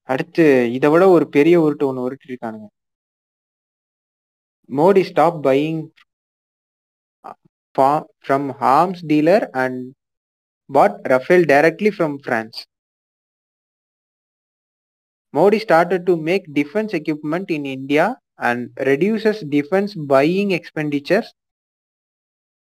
அடுத்து 0.09 0.45
இதை 0.77 0.89
விட 0.91 1.05
ஒரு 1.09 1.25
பெரிய 1.29 1.57
உருட்டு 1.61 1.85
ஒன்று 1.87 2.05
உருட்டி 2.07 2.29
இருக்கானுங்க 2.29 2.69
Modi 4.71 5.03
stop 5.03 5.39
buying 5.47 5.81
from 8.25 8.49
arms 8.61 9.03
dealer 9.07 9.47
and 9.55 9.81
bought 10.71 10.97
Rafale 11.07 11.47
directly 11.47 11.91
from 11.91 12.17
France 12.19 12.59
Modi 15.35 15.59
started 15.59 16.01
to 16.05 16.15
make 16.21 16.47
defence 16.53 16.95
equipment 16.95 17.51
in 17.53 17.69
India 17.71 18.07
and 18.41 18.65
reduces 18.83 19.43
defence 19.53 19.93
buying 20.09 20.53
expenditures 20.53 21.31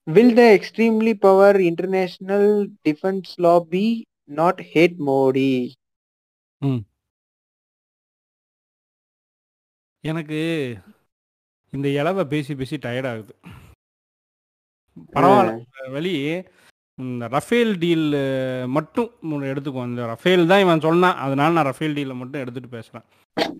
Will 0.07 0.33
the 0.33 0.53
extremely 0.53 1.13
power 1.15 1.53
international 1.53 2.65
defense 2.83 3.35
lobby 3.37 4.05
not 4.29 4.59
hate 4.63 4.97
Modi? 4.99 5.75
எனக்கு 10.03 10.39
இந்த 11.73 11.87
இலவை 11.99 12.23
பேசி 12.31 12.53
பேசி 12.59 12.77
tired 12.85 13.09
ஆகுது 13.11 13.33
பரவாயில்ல 15.15 15.51
வெளி 15.95 16.15
இந்த 16.97 17.27
Rafale 17.35 17.71
deal 17.81 18.07
மட்டும் 18.77 19.09
முன்ன 19.29 19.47
எடுத்துக்குவோம். 19.51 19.89
இந்த 19.91 20.03
ரஃபேல் 20.11 20.43
தான் 20.51 20.63
இவன் 20.63 20.83
சொன்னான். 20.85 21.19
அதனால 21.25 21.53
நான் 21.55 21.69
ரஃபேல் 21.69 21.95
டீலை 21.97 22.15
மட்டும் 22.21 22.41
எடுத்துட்டு 22.43 22.69
பேசுகிறேன் 22.75 23.05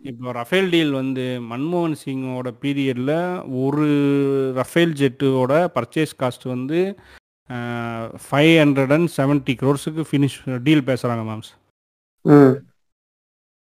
இப்போ 0.10 0.32
ரஃபேல் 0.40 0.70
டீல் 0.74 0.92
வந்து 1.00 1.26
மன்மோகன் 1.52 1.98
சிங்கோட 2.04 2.50
பீரியடில் 2.64 3.16
ஒரு 3.64 3.88
ரஃபேல் 4.60 4.94
ஜெட்டோட 5.02 5.54
பர்ச்சேஸ் 5.78 6.14
காஸ்ட் 6.22 6.46
வந்து 6.56 6.80
ஃபைவ் 8.26 8.54
ஹண்ட்ரட் 8.64 8.94
அண்ட் 8.98 9.12
செவன்ட்டி 9.20 9.56
க்ரோர்ஸுக்கு 9.62 10.04
ஃபினிஷ் 10.10 10.38
டீல் 10.68 10.88
பேசுகிறாங்க 10.90 11.24
மேம்ஸ் 11.30 11.52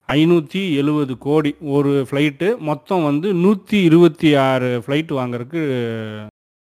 ஐநூற்றி 0.08 0.60
எழுபது 0.80 1.14
கோடி 1.26 1.50
ஒரு 1.76 1.92
ஃப்ளைட்டு 2.08 2.48
மொத்தம் 2.68 3.06
வந்து 3.08 3.28
நூற்றி 3.44 3.78
இருபத்தி 3.88 4.28
ஆறு 4.48 4.68
ஃப்ளைட் 4.84 5.10
வாங்குறதுக்கு 5.18 5.62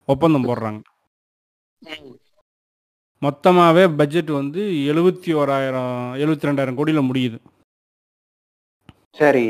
ஒப்பந்தம் 0.08 0.46
போடுறாங்க. 0.48 0.80
மொத்தமாகவே 3.26 3.84
பட்ஜெட் 3.96 4.30
வந்து 4.30 4.62
எழுபத்தி 4.90 5.30
ஓராயிரம் 5.34 5.94
எழுபத்தி 6.14 6.48
ரெண்டாயிரம் 6.48 6.74
கோடியில் 6.74 7.08
முடியுது. 7.10 7.38
சரி. 9.10 9.46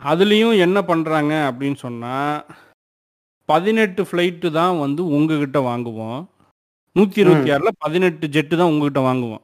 அதுலேயும் 0.00 0.58
என்ன 0.58 0.78
பண்ணுறாங்க 0.80 1.32
அப்படின்னு 1.48 1.74
சொன்னால் 1.74 2.46
பதினெட்டு 3.48 4.02
ஃப்ளைட்டு 4.02 4.50
தான் 4.50 4.78
வந்து 4.78 5.06
உங்ககிட்ட 5.06 5.58
வாங்குவோம். 5.60 6.20
நூற்றி 6.96 7.20
இருபத்தி 7.20 7.50
ஆறில் 7.50 7.78
பதினெட்டு 7.78 8.26
ஜெட்டு 8.26 8.56
தான் 8.56 8.70
உங்ககிட்ட 8.72 9.00
வாங்குவோம். 9.00 9.42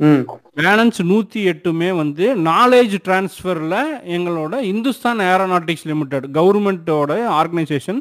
ம். 0.00 0.22
பேலன்ஸ் 0.60 1.00
நூற்றி 1.04 1.40
எட்டுமே 1.48 1.96
வந்து 1.96 2.24
நாலேஜ் 2.36 2.94
டிரான்ஸ்ஃபரில் 3.06 3.80
எங்களோட 4.16 4.60
இந்துஸ்தான் 4.60 5.18
ஏரோநாட்டிக்ஸ் 5.18 5.84
லிமிடெட் 5.84 6.26
கவர்மெண்ட்டோட 6.38 7.12
organisation 7.40 8.00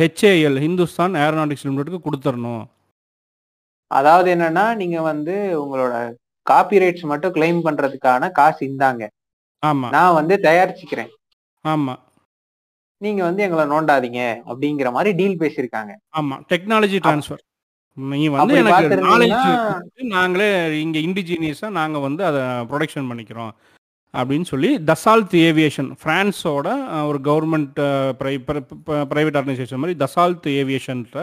H A L 0.00 0.58
Hindustan 0.64 1.14
Aeronautics 1.24 1.66
லிமிடெட்டுக்கு 1.68 2.00
கொடுத்துடணும். 2.08 2.64
அதாவது 3.98 4.28
என்னன்னா 4.34 4.64
நீங்க 4.80 4.98
வந்து 5.10 5.34
உங்களோட 5.62 5.94
காப்பிரைட்ஸ் 6.46 7.04
மட்டும் 7.10 7.34
கிளைம் 7.36 7.60
பண்றதுக்கான 7.66 8.30
காசு 8.38 8.60
இந்தாங்க. 8.70 9.02
ஆமாம் 9.62 9.92
நான் 9.96 10.16
வந்து 10.18 10.34
தயாரிச்சுக்கிறேன். 10.48 11.10
ஆமாம் 11.64 12.00
நீங்க 13.02 13.20
வந்து 13.28 13.42
எங்களை 13.46 13.64
நோண்டாதீங்க 13.72 14.20
அப்படிங்கிற 14.50 14.88
மாதிரி 14.96 15.10
டீல் 15.20 15.40
பேசியிருக்காங்க. 15.42 15.92
ஆமாம் 16.20 16.42
டெக்னாலஜி 16.52 16.98
டிரான்ஸ்ஃபர் 17.06 17.42
நீ 17.96 18.20
வந்து 18.34 18.54
எனக்கு 18.60 18.96
நாலேஜ் 19.08 19.48
நாங்களே 20.16 20.50
இங்கே 20.84 21.00
இண்டிஜீனியஸாக 21.08 21.76
நாங்கள் 21.78 22.04
வந்து 22.06 22.22
அதை 22.28 22.42
ப்ரொடக்ஷன் 22.70 23.08
பண்ணிக்கிறோம். 23.10 23.52
அப்படின்னு 24.20 24.46
சொல்லி 24.50 24.70
தசால்த் 24.90 25.34
ஏவியேஷன் 25.48 25.90
ஃப்ரான்ஸோட 26.00 26.68
ஒரு 27.10 27.18
கவர்மெண்ட் 27.28 27.78
ப்ரைவேட் 29.12 29.38
ஆர்கனைசேஷன் 29.40 29.82
மாதிரி 29.82 29.98
தசால்த் 30.04 30.48
ஏவியேஷன்ல 30.60 31.22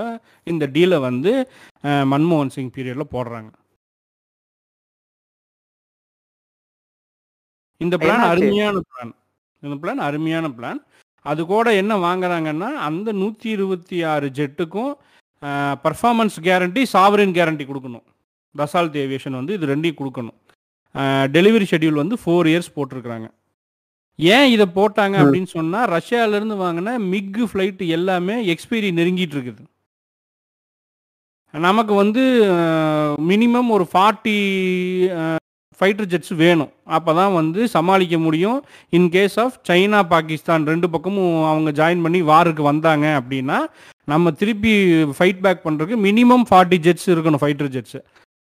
இந்த 0.52 0.68
டீலை 0.76 1.00
வந்து 1.10 1.34
மன்மோகன் 2.14 2.54
சிங் 2.56 2.74
பீரியடில் 2.78 3.14
போடுறாங்க. 3.16 3.52
இந்த 7.86 7.96
பிளான்? 7.98 8.26
அருமையான 8.32 8.78
பிளான் 8.88 9.14
இந்த 9.64 9.76
பிளான் 9.82 10.02
அருமையான 10.08 10.48
பிளான் 10.58 10.82
அது 11.32 11.42
கூட 11.54 11.68
என்ன 11.82 11.94
வாங்குறாங்கன்னா 12.08 12.72
அந்த 12.88 13.10
நூற்றி 13.22 13.48
இருபத்தி 13.58 13.98
ஆறு 14.14 14.28
ஜெட்டுக்கும் 14.40 14.92
பர்ஃபார்மன்ஸ் 15.86 16.38
கேரண்டி 16.48 16.82
சாவரின் 16.94 17.36
கேரண்டி 17.38 17.66
கொடுக்கணும். 17.70 18.06
தசால்த் 18.56 19.02
ஏவியேஷன் 19.06 19.40
வந்து 19.40 19.56
இது 19.58 19.72
ரெண்டையும் 19.74 20.00
கொடுக்கணும். 20.02 20.39
டெலிவரி 21.36 21.66
ஷெட்யூல் 21.72 22.02
வந்து 22.02 22.18
ஃபோர் 22.22 22.48
இயர்ஸ் 22.52 22.76
போட்டிருக்கிறாங்க. 22.76 23.28
ஏன் 24.20 24.48
இதை 24.54 24.66
போட்டாங்க. 24.78 25.16
அப்படின்னு 25.24 25.50
சொன்னால் 25.58 25.90
ரஷ்யாவிலேருந்து 25.96 26.56
வாங்கின 26.64 26.96
மிக் 27.12 27.42
ஃப்ளைட் 27.52 27.84
எல்லாமே 27.98 28.36
எக்ஸ்பைரி 28.54 28.90
நெருங்கிட்டு 29.00 29.36
இருக்குது. 29.38 29.64
நமக்கு 31.54 31.94
வந்து 32.02 32.24
மினிமம் 33.30 33.70
ஒரு 33.76 33.86
ஃபார்ட்டி 33.92 34.36
ஃபைட்டர் 35.80 36.10
ஜெட்ஸ் 36.12 36.34
வேணும். 36.42 36.72
அப்போ 36.98 37.12
தான் 37.20 37.34
வந்து 37.38 37.62
சமாளிக்க 37.76 38.16
முடியும். 38.26 38.58
In 38.98 39.08
case 39.16 39.38
of 39.44 39.56
China 39.70 40.00
Pakistan 40.14 40.68
ரெண்டு 40.72 40.88
பக்கமும் 40.96 41.38
அவங்க 41.52 41.72
ஜாயின் 41.80 42.04
பண்ணி 42.06 42.22
வாருக்கு 42.32 42.64
வந்தாங்க 42.72 43.06
அப்படின்னா 43.20 43.60
நம்ம 44.14 44.32
திருப்பி 44.42 44.74
ஃபைட் 45.18 45.42
பேக் 45.46 45.66
பண்ணுறதுக்கு 45.66 45.98
மினிமம் 46.08 46.46
ஃபார்ட்டி 46.50 46.80
ஜெட்ஸ் 46.88 47.08
இருக்கணும் 47.14 47.42
ஃபைட்டர் 47.44 47.72
ஜெட்ஸு 47.76 48.02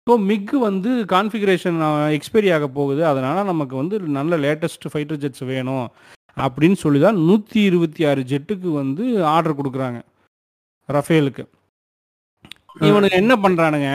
ஸோ 0.08 0.14
மிக் 0.30 0.50
வந்து 0.66 0.90
கான்ஃபிகரேஷன் 1.12 1.78
எக்ஸ்பைரி 2.16 2.48
ஆக 2.56 2.66
போகுது. 2.78 3.02
அதனால் 3.10 3.48
நமக்கு 3.50 3.74
வந்து 3.80 3.96
நல்ல 4.16 4.36
லேட்டஸ்ட் 4.44 4.84
ஃபைட்டர் 4.92 5.20
ஜெட்ஸ் 5.22 5.44
வேணும் 5.50 5.86
அப்படின்னு 6.44 6.76
சொல்லி 6.82 6.98
தான் 7.04 7.20
நூற்றி 7.28 7.60
இருபத்தி 7.68 8.02
ஆறு 8.10 8.22
ஜெட்டுக்கு 8.32 8.70
வந்து 8.80 9.04
ஆர்டர் 9.34 9.56
கொடுக்குறாங்க. 9.60 10.00
ரஃபேலுக்கு. 10.96 11.44
இவனுக்கு 12.88 13.20
என்ன 13.22 13.34
பண்ணுறானுங்க 13.44 13.90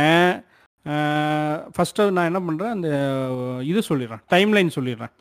ஃபஸ்ட்டு 1.75 2.09
நான் 2.17 2.29
என்ன 2.31 2.41
பண்ணுறேன் 2.47 2.75
அந்த 2.75 2.89
இது 3.71 3.79
சொல்லிடுறேன். 3.89 4.23
டைம்லைன் 4.33 4.75
சொல்லிடுறேன். 4.77 5.13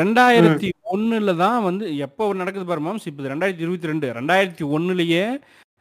ரெண்டாயிரத்தி 0.00 0.68
ஒன்றில் 0.94 1.38
தான் 1.44 1.60
வந்து 1.68 1.84
எப்போ 2.06 2.32
நடக்குது 2.42 2.66
பாரு 2.70 2.82
மாம்ஸ்? 2.86 3.08
இப்போ 3.10 3.30
ரெண்டாயிரத்தி 3.32 3.66
இருபத்தி 3.66 3.90
ரெண்டு. 3.92 4.06
ரெண்டாயிரத்தி 4.20 4.64
ஒன்றுலேயே 4.76 5.24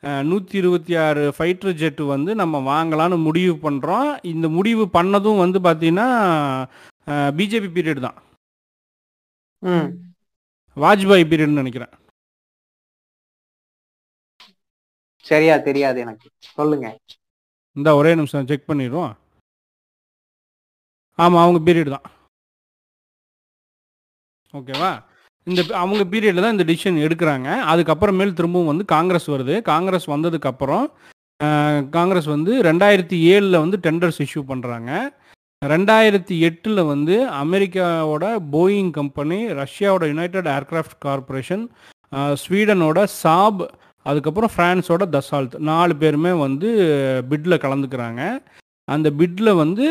நூற்றி 0.04 0.58
இருபத்தி 0.58 0.96
ஆறு 0.96 1.34
ஃபைட்டர் 1.38 1.78
ஜெட்டு 1.82 2.04
வந்து 2.06 2.36
நம்ம 2.36 2.60
வாங்கலாம்னு 2.70 3.18
முடிவு 3.22 3.54
பண்ணுறோம் 3.66 4.26
இந்த 4.34 4.48
முடிவு 4.58 4.86
பண்ணதும் 4.98 5.42
வந்து 5.44 5.60
பார்த்தீங்கன்னா 5.60 6.08
பிஜேபி 7.40 7.70
பீரியட் 7.76 8.06
தான். 8.08 8.18
ம். 9.62 9.90
வாஜ்பாய் 10.78 11.30
பீரியட்னு 11.32 11.62
நினைக்கிறேன். 11.62 11.94
சரியா 15.26 15.58
தெரியாது 15.58 16.00
எனக்கு. 16.00 16.28
சொல்லுங்க. 16.58 16.88
இந்த 17.76 17.96
ஒரே 17.96 18.16
நிமிஷம் 18.16 18.48
செக் 18.48 18.70
பண்ணிடுவோம் 18.72 19.14
ஆமாம் 21.20 21.44
அவங்க 21.44 21.60
பீரியட் 21.68 21.96
தான். 21.96 22.08
ஓகேவா? 24.54 24.92
இந்த 25.52 25.62
அவங்க 25.82 26.04
பீரியடில் 26.12 26.44
தான் 26.44 26.56
இந்த 26.56 26.66
டிசிஷன் 26.70 27.00
எடுக்கிறாங்க. 27.06 27.50
அதுக்கப்புறமேல் 27.72 28.38
திரும்பவும் 28.38 28.72
வந்து 28.72 28.86
காங்கிரஸ் 28.94 29.28
வருது. 29.34 29.56
காங்கிரஸ் 29.72 30.08
வந்ததுக்கப்புறம் 30.16 30.86
காங்கிரஸ் 31.96 32.30
வந்து 32.36 32.52
ரெண்டாயிரத்தி 32.70 33.18
ஏழில் 33.34 33.62
வந்து 33.64 33.78
டெண்டர்ஸ் 33.86 34.20
இஷ்யூ 34.26 34.42
பண்ணுறாங்க 34.52 34.92
ரெண்டாயிரத்தி 35.62 36.36
எட்டில் 36.48 36.82
வந்து 36.92 37.16
அமெரிக்காவோட 37.44 38.26
போயிங் 38.54 38.92
கம்பெனி 39.00 39.40
ரஷ்யாவோட 39.62 40.06
யுனைடெட் 40.12 40.50
ஏர்க்ராஃப்ட் 40.56 40.98
கார்பரேஷன் 41.06 41.64
ஸ்வீடனோட 42.44 43.00
சாப் 43.22 43.62
அதுக்கப்புறம் 44.06 44.52
ஃப்ரான்ஸோட 44.54 45.04
தசால்ட் 45.16 45.54
நாலு 45.72 45.94
பேருமே 46.02 46.34
வந்து 46.46 46.70
பிட்டில் 47.30 47.64
கலந்துக்கிறாங்க. 47.66 48.22
அந்த 48.88 49.08
பிட்டில் 49.20 49.52
வந்து 49.64 49.86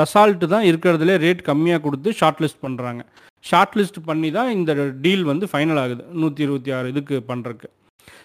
தசால்ட்டு 0.00 0.52
தான் 0.54 0.68
இருக்கிறதுலே 0.70 1.14
ரேட் 1.24 1.48
கம்மியாக 1.48 1.82
கொடுத்து 1.86 2.10
ஷார்ட் 2.20 2.42
லிஸ்ட் 2.44 2.64
பண்ணுறாங்க 2.66 3.02
ஷார்ட் 3.48 3.76
லிஸ்ட் 3.78 4.00
பண்ணி 4.06 4.30
தான் 4.30 4.50
இந்த 4.56 4.70
டீல் 5.04 5.24
வந்து 5.24 5.46
ஃபைனல் 5.52 5.80
ஆகுது. 5.82 6.02
நூற்றி 6.20 6.42
இருபத்தி 6.42 6.70
ஆறு 6.72 6.86
இதுக்கு 6.88 7.16
பண்ணுறதுக்கு 7.28 7.68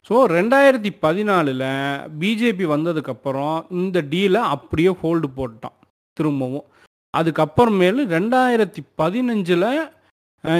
ஸோ 0.09 0.15
ரெண்டாயிரத்தி 0.33 0.91
பதினாலில் 1.03 1.65
பிஜேபி 2.21 2.65
வந்ததுக்கப்புறம் 2.73 3.57
இந்த 3.77 3.97
டீலை 4.11 4.41
அப்படியே 4.55 4.91
ஹோல்டு 5.01 5.27
போட்டான் 5.37 5.77
திரும்பவும். 6.17 6.65
அதுக்கப்புறமேலு 7.13 8.01
ரெண்டாயிரத்தி 8.13 8.81
பதினஞ்சில் 8.97 9.67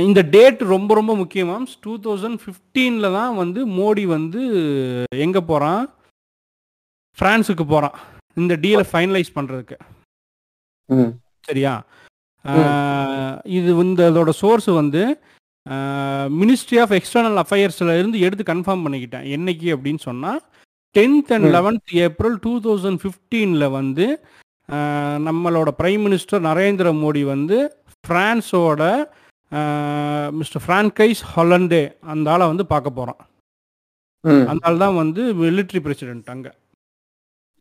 இந்த 0.03 0.19
டேட் 0.33 0.61
ரொம்ப 0.71 0.91
ரொம்ப 0.93 1.13
முக்கியமாக 1.15 1.73
டூ 1.83 1.93
தௌசண்ட் 2.03 2.39
ஃபிஃப்டீனில் 2.43 3.15
தான் 3.17 3.33
வந்து 3.35 3.61
மோடி 3.77 4.03
வந்து 4.13 4.41
எங்கே 5.25 5.41
போகிறான் 5.49 5.81
ஃப்ரான்ஸுக்கு 7.17 7.65
போகிறான் 7.65 7.97
இந்த 8.37 8.53
டீலை 8.63 8.85
ஃபைனலைஸ் 8.91 9.35
பண்ணுறதுக்கு 9.35 9.77
ம். 10.89 11.11
சரியா? 11.45 11.73
இது 13.53 13.69
இந்த 13.83 14.01
இதோட 14.11 14.31
சோர்ஸ் 14.37 14.69
வந்து 14.75 15.03
மினிஸ்ட்ரி 16.35 16.77
ஆஃப் 16.81 16.93
எக்ஸ்டர்னல் 16.97 17.39
அஃபேர்ஸில் 17.41 17.97
இருந்து 17.97 18.17
எடுத்து 18.19 18.43
கன்ஃபார்ம் 18.45 18.83
பண்ணிக்கிட்டேன். 18.85 19.27
என்னைக்கு 19.35 19.67
அப்படின்னு 19.75 20.01
சொன்னால் 20.03 20.39
tenth 20.95 21.31
and. 21.31 21.47
Eleventh 21.55 21.93
April 22.05 22.37
two 22.41 22.53
thousand 22.65 23.01
ஃபிஃப்டீனில் 23.03 23.67
வந்து 23.71 24.07
நம்மளோட 25.27 25.69
பிரைம் 25.79 26.03
மினிஸ்டர் 26.05 26.43
நரேந்திர 26.43 26.91
மோடி 26.99 27.23
வந்து 27.27 27.57
ஃப்ரான்ஸோட 28.03 28.81
மிஸ்டர் 30.37 30.63
ஃப்ரான்கைஸ் 30.63 31.21
ஹாலண்டே 31.31 31.81
அந்த 32.11 32.31
ஆளை 32.31 32.45
வந்து 32.47 32.65
பார்க்க 32.65 32.91
போகிறான் 32.91 33.19
ம். 34.23 34.45
அந்த 34.51 34.63
ஆள் 34.65 34.77
தான் 34.77 34.99
வந்து 34.99 35.21
மிலிட்ரி 35.41 35.79
பிரசிடென்ட் 35.85 36.29
அங்கே. 36.29 36.51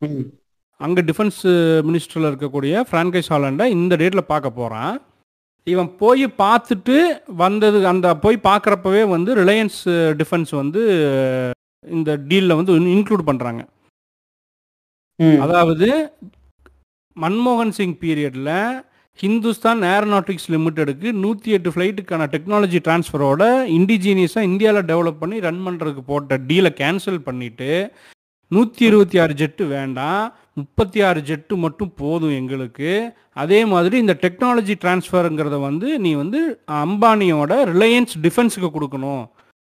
ம். 0.03 0.25
அங்கே 0.83 1.03
டிஃபென்ஸ் 1.03 1.41
மினிஸ்டரில் 1.83 2.31
இருக்கக்கூடிய 2.31 2.83
ஃப்ரான்கைஸ் 2.89 3.33
ஹாலண்டை 3.33 3.67
இந்த 3.71 3.97
டேட்டில் 3.97 4.31
பார்க்க 4.31 4.51
போகிறான் 4.51 4.95
இவன் 5.67 5.91
போய் 5.99 6.25
பார்த்துட்டு 6.39 6.97
வந்தது 7.37 7.81
அந்த 7.87 8.07
போய் 8.17 8.37
பார்க்குறப்பவே 8.45 9.03
வந்து 9.09 9.35
ரிலையன்ஸ் 9.35 9.81
டிஃபென்ஸ் 10.17 10.53
வந்து 10.55 10.81
இந்த 11.85 12.11
டீலில் 12.29 12.59
வந்து 12.59 12.75
இன்க்ளூட் 12.97 13.29
பண்ணுறாங்க 13.29 13.63
அதாவது 15.43 15.89
மன்மோகன் 17.17 17.75
சிங் 17.77 17.99
பீரியடில் 17.99 18.55
ஹிந்துஸ்தான் 19.19 19.81
ஏரோநாட்டிக்ஸ் 19.89 20.51
லிமிட்டெடுக்கு 20.51 21.09
நூற்றி 21.23 21.51
எட்டு 21.53 21.71
ஃப்ளைட்டுக்கான 21.71 22.27
டெக்னாலஜி 22.35 22.79
டிரான்ஸ்ஃபரோட 22.79 23.43
இண்டிஜீனியஸாக 23.79 24.49
இந்தியாவில் 24.49 24.89
டெவலப் 24.89 25.21
பண்ணி 25.21 25.39
ரன் 25.41 25.63
பண்ணுறதுக்கு 25.67 26.03
போட்ட 26.07 26.39
டீலை 26.49 26.71
கேன்சல் 26.81 27.27
பண்ணிவிட்டு 27.27 27.71
நூற்றி 28.51 28.83
இருபத்தி 28.87 29.17
ஆறு 29.19 29.35
ஜெட்டு 29.35 29.65
வேண்டாம். 29.67 30.25
முப்பத்தி 30.55 31.01
ஆறு 31.09 31.21
ஜெட்டு 31.21 31.57
மட்டும் 31.57 31.93
போதும் 31.97 32.35
எங்களுக்கு. 32.41 32.91
அதே 33.43 33.65
மாதிரி 33.65 33.99
இந்த 33.99 34.15
டெக்னாலஜி 34.21 34.75
டிரான்ஸ்ஃபருங்கிறத 34.83 35.61
வந்து 35.61 35.99
நீ 35.99 36.13
வந்து 36.15 36.41
அம்பானியோட 36.83 37.53
ரிலையன்ஸ் 37.73 38.15
டிஃபென்ஸுக்கு 38.27 38.71
கொடுக்கணும் 38.79 39.25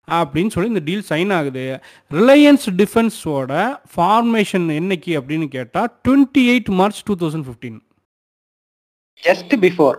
அப்படின்னு 0.09 0.53
சொல்லி 0.55 0.69
இந்த 0.69 0.83
டீல் 0.85 1.09
சைன் 1.09 1.33
ஆகுது. 1.37 1.65
ரிலையன்ஸ் 2.11 2.67
டிஃபென்ஸோட 2.81 3.53
ஃபார்மேஷன் 3.95 4.67
என்னைக்கு 4.81 5.13
அப்படின்னு 5.21 5.49
கேட்டால் 5.57 5.91
twenty 6.09 6.43
eight 6.53 6.71
March 6.81 7.03
two 7.03 7.17
thousand 7.23 7.47
fifteen 7.49 7.81
just 9.23 9.55
before 9.65 9.97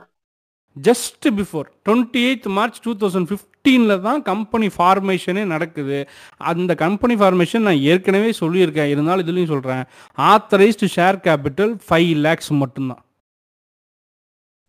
just 0.82 1.28
before 1.36 1.68
twenty 1.90 2.22
eighth 2.28 2.48
March 2.48 2.82
two 2.84 2.94
thousand 2.94 3.30
ஃபிஃப்டீனில் 3.32 4.02
தான் 4.02 4.22
கம்பெனி 4.22 4.68
ஃபார்மேஷனே 4.68 5.46
நடக்குது. 5.46 5.98
அந்த 6.38 6.76
கம்பெனி 6.76 7.16
ஃபார்மேஷன் 7.16 7.62
நான் 7.62 7.80
ஏற்கனவே 7.82 8.34
சொல்லியிருக்கேன். 8.40 8.86
இருந்தாலும் 8.86 9.26
இதுலேயும் 9.26 9.48
சொல்கிறேன் 9.48 9.84
authorised 10.18 10.88
share 10.96 11.18
capital 11.24 11.80
five 11.90 12.16
lakhs 12.18 12.52
மட்டும்தான். 12.52 13.02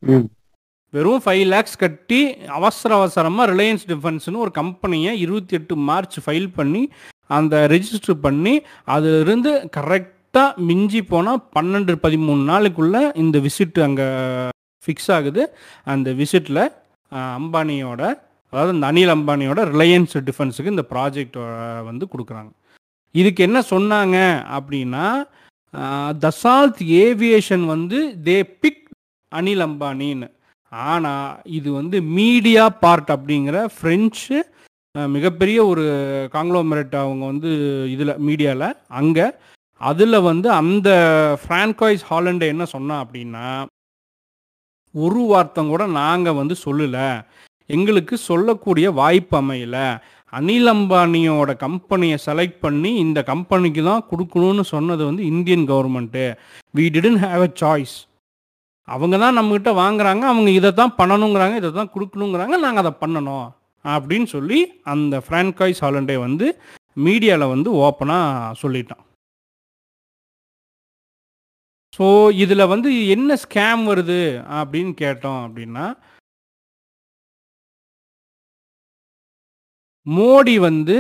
ம். 0.02 0.26
வெறும் 0.92 1.22
ஃபைவ் 1.24 1.46
லேக்ஸ் 1.46 1.76
கட்டி 1.76 2.18
அவசர 2.48 2.94
அவசரமாக 2.94 3.52
ரிலையன்ஸ் 3.52 3.84
டிஃபென்ஸ்னு 3.88 4.36
ஒரு 4.36 4.50
கம்பெனியை 4.50 5.20
இருபத்தி 5.20 5.56
எட்டு 5.56 5.76
மார்ச் 5.76 6.20
ஃபைல் 6.26 6.48
பண்ணி 6.54 6.82
அந்த 7.26 7.66
ரெஜிஸ்டர் 7.66 8.20
பண்ணி 8.20 8.54
அதிலிருந்து 8.84 9.70
கரெக்டாக 9.76 10.56
மிஞ்சி 10.58 11.02
போனால் 11.02 11.48
பன்னெண்டு 11.56 11.92
பதிமூணு 12.02 12.42
நாளுக்குள்ளே 12.52 13.16
இந்த 13.16 13.38
விசிட் 13.38 13.80
அங்கே 13.82 14.06
ஃபிக்ஸ் 14.84 15.10
ஆகுது. 15.16 15.42
அந்த 15.92 16.08
விசிட்டில் 16.20 16.62
அம்பானியோட 17.38 18.02
அதாவது 18.52 18.72
அந்த 18.74 18.86
அனில் 18.90 19.14
அம்பானியோட 19.14 19.60
ரிலையன்ஸ் 19.72 20.14
டிஃபென்ஸுக்கு 20.28 20.74
இந்த 20.74 20.84
ப்ராஜெக்ட் 20.92 21.38
வந்து 21.88 22.04
கொடுக்குறாங்க. 22.12 22.50
இதுக்கு 23.14 23.40
என்ன 23.48 23.58
சொன்னாங்க 23.72 24.16
அப்படின்னா 24.56 25.06
தசால்த் 26.24 26.82
ஏவியேஷன் 27.04 27.64
வந்து 27.74 27.98
தே 28.26 28.36
பிக் 28.62 28.84
அனில் 29.32 29.64
அம்பானின்னு. 29.68 30.28
ஆனால் 30.72 31.36
இது 31.58 31.68
வந்து 31.80 31.96
மீடியா 32.18 32.64
பார்ட் 32.84 33.10
அப்படிங்கிற 33.16 33.58
ஃப்ரெஞ்சு 33.74 34.38
மிகப்பெரிய 34.94 35.58
ஒரு 35.70 35.84
காங்க்ளோமரேட் 36.34 36.94
அவங்க 37.02 37.24
வந்து 37.32 37.50
இதில் 37.94 38.20
மீடியாவில் 38.28 38.78
அங்கே. 39.00 39.26
அதில் 39.80 40.24
வந்து 40.30 40.48
அந்த 40.60 40.88
ஃப்ரான்காய்ஸ் 41.42 42.04
ஹாலண்டை 42.10 42.46
என்ன 42.54 42.64
சொன்னா 42.74 42.96
அப்படின்னா 43.04 43.48
ஒரு 44.94 45.22
வார்த்தம் 45.32 45.72
கூட 45.72 45.86
நாங்கள் 46.00 46.38
வந்து 46.40 46.54
சொல்லலை. 46.64 47.08
எங்களுக்கு 47.70 48.14
சொல்லக்கூடிய 48.28 48.86
வாய்ப்பு 49.00 49.36
அமையல. 49.40 49.76
அனில் 50.32 50.70
அம்பானியோட 50.72 51.50
கம்பெனியை 51.64 52.16
செலக்ட் 52.26 52.58
பண்ணி 52.64 52.90
இந்த 53.04 53.22
கம்பெனிக்கு 53.22 53.82
தான் 53.82 54.06
கொடுக்கணும்னு 54.10 54.64
சொன்னது 54.74 55.02
வந்து 55.04 55.22
Indian 55.32 55.64
government 55.70 56.24
we 56.74 56.86
didn't 56.96 57.22
have 57.24 57.44
a 57.48 57.50
choice 57.62 57.96
அவங்க 58.88 59.16
தான் 59.18 59.36
நம்மக்கிட்ட 59.38 59.72
வாங்குறாங்க 59.80 60.24
அவங்க 60.32 60.50
இதை 60.50 60.70
தான் 60.72 60.94
பண்ணணுங்கிறாங்க 60.98 61.56
இதை 61.56 61.70
தான் 61.72 61.92
கொடுக்கணுங்கிறாங்க 61.94 62.56
நாங்கள் 62.64 62.82
அதை 62.84 62.92
பண்ணணும் 63.02 63.48
அப்படின்னு 63.84 64.28
சொல்லி 64.36 64.60
அந்த 64.92 65.22
ஃப்ரான்காய்ஸ் 65.26 65.82
ஹாலண்டே 65.84 66.16
வந்து 66.26 66.46
மீடியாவில் 67.06 67.52
வந்து 67.54 67.70
ஓப்பனாக 67.86 68.54
சொல்லிட்டான். 68.62 69.02
ஸோ 71.96 72.06
இதில் 72.44 72.70
வந்து 72.72 72.90
என்ன 73.14 73.36
ஸ்கேம் 73.44 73.82
வருது 73.90 74.20
அப்படின்னு 74.58 74.92
கேட்டோம் 75.04 75.40
அப்படின்னா 75.46 75.86
மோடி 80.06 80.54
வந்து 80.68 80.98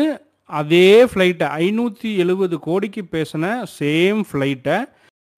அதே 0.60 0.88
ஃப்ளைட்டை 1.10 1.46
ஐநூற்றி 1.64 2.10
எழுபது 2.22 2.56
கோடிக்கு 2.66 3.02
பேசின 3.14 3.44
சேம் 3.78 4.20
ஃப்ளைட்டை 4.28 4.78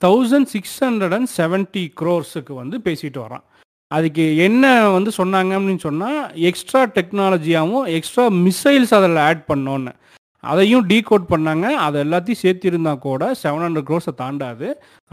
thousand 0.03 0.51
six 0.55 0.79
hundred 0.85 1.15
and 1.17 1.31
seventy 1.39 1.85
க்ரோர்ஸுக்கு 2.01 2.53
வந்து 2.63 2.77
பேசிட்டு 2.87 3.19
வரான். 3.25 3.45
அதுக்கு 3.91 4.25
என்ன 4.47 4.65
வந்து 4.97 5.11
சொன்னாங்க 5.19 5.53
அப்படின்னு 5.57 5.85
சொன்னால் 5.89 6.21
எக்ஸ்ட்ரா 6.51 6.83
டெக்னாலஜியாகவும் 6.97 7.89
எக்ஸ்ட்ரா 7.97 8.25
மிசைல்ஸ் 8.47 8.95
அதில் 8.99 9.21
ஆட் 9.29 9.45
பண்ணோன்னு. 9.51 9.93
அதையும் 10.45 10.85
டீகோட் 10.91 11.25
பண்ணாங்க. 11.33 11.67
அதை 11.87 11.97
எல்லாத்தையும் 12.05 12.43
சேர்த்திருந்தா 12.43 12.93
கூட 13.07 13.25
செவன் 13.43 13.65
ஹண்ட்ரட் 13.67 13.89
க்ரோர்ஸை 13.91 14.15
தாண்டாது. 14.23 14.69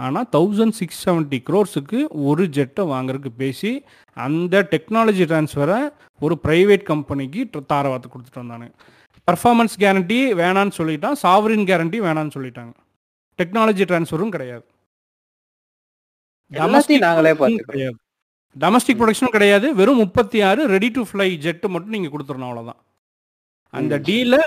ஆனால் 0.05 0.27
தௌசண்ட் 0.35 0.77
சிக்ஸ் 0.79 1.01
செவன்ட்டி 1.05 1.39
க்ரோர்ஸுக்கு 1.49 1.99
ஒரு 2.29 2.45
ஜெட்டை 2.57 2.85
வாங்குறதுக்கு 2.93 3.33
பேசி 3.43 3.71
அந்த 4.17 4.63
டெக்னாலஜி 4.73 5.25
ட்ரான்ஸ்ஃபரை 5.31 5.79
ஒரு 6.25 6.37
ப்ரைவேட் 6.45 6.85
கம்பெனிக்கு 6.91 7.43
தாரவாத்து 7.73 8.13
கொடுத்துட்டு 8.13 8.43
வந்தானுங்க 8.43 8.73
பர்ஃபார்மன்ஸ் 9.27 9.77
கேரண்டி 9.83 10.19
வேணான்னு 10.41 10.73
சொல்லிட்டான். 10.79 11.17
சாவரின் 11.23 11.67
கேரண்டி 11.69 11.97
வேணான்னு 12.07 12.35
சொல்லிட்டாங்க. 12.35 12.73
டெக்னாலஜி 13.39 13.85
ட்ரான்ஸ்ஃபரும் 13.89 14.33
கிடையாது. 14.35 14.65
நாங்களே 16.51 17.31
கிடையாது. 17.69 17.97
டொமஸ்டிக் 18.55 18.99
ப்ரொடக்ஷனும் 18.99 19.35
கிடையாது. 19.37 19.67
வெறும் 19.79 20.01
முப்பத்தி 20.03 20.37
ஆறு 20.49 20.61
ரெடி 20.73 20.89
டு 20.97 21.01
ஃப்ளை 21.09 21.27
ஜெட்டு 21.45 21.67
மட்டும் 21.73 21.95
நீங்கள் 21.95 22.13
கொடுத்துடணும் 22.13 22.49
அவ்வளோதான் 22.49 22.79
அந்த. 23.73 23.95
டீலை 24.07 24.41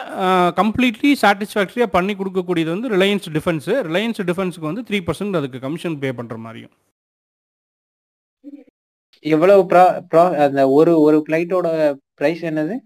கம்ப்ளீட்லி 0.61 1.11
சாட்டிஸ்ஃபேக்டரியாக 1.23 1.95
பண்ணி 1.97 2.15
கொடுக்கக்கூடியது 2.21 2.71
வந்து 2.75 2.91
ரிலையன்ஸ் 2.95 3.29
டிஃபென்ஸு 3.37 3.75
ரிலையன்ஸ் 3.89 4.21
டிஃபென்ஸுக்கு 4.31 4.71
வந்து 4.71 4.85
த்ரீ 4.89 5.01
பர்சன்ட் 5.09 5.39
அதுக்கு 5.41 5.65
கமிஷன் 5.67 5.99
பே 6.05 6.11
பண்ணுற 6.21 6.39
மாதிரியும். 6.45 6.75
எவ்வளவு 9.25 9.63
ப்ரா 9.71 9.85
ப்ரா 10.11 10.25
அந்த 10.45 10.61
ஒரு 10.79 10.93
ஒரு 11.07 11.17
ஃப்ளைட்டோட 11.25 11.69
பிரைஸ் 12.19 12.43
என்னது? 12.51 12.77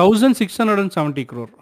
Thousand 0.00 0.38
six 0.40 0.58
hundred 0.60 0.82
and 0.82 0.94
seventy 0.98 1.24
crore 1.30 1.52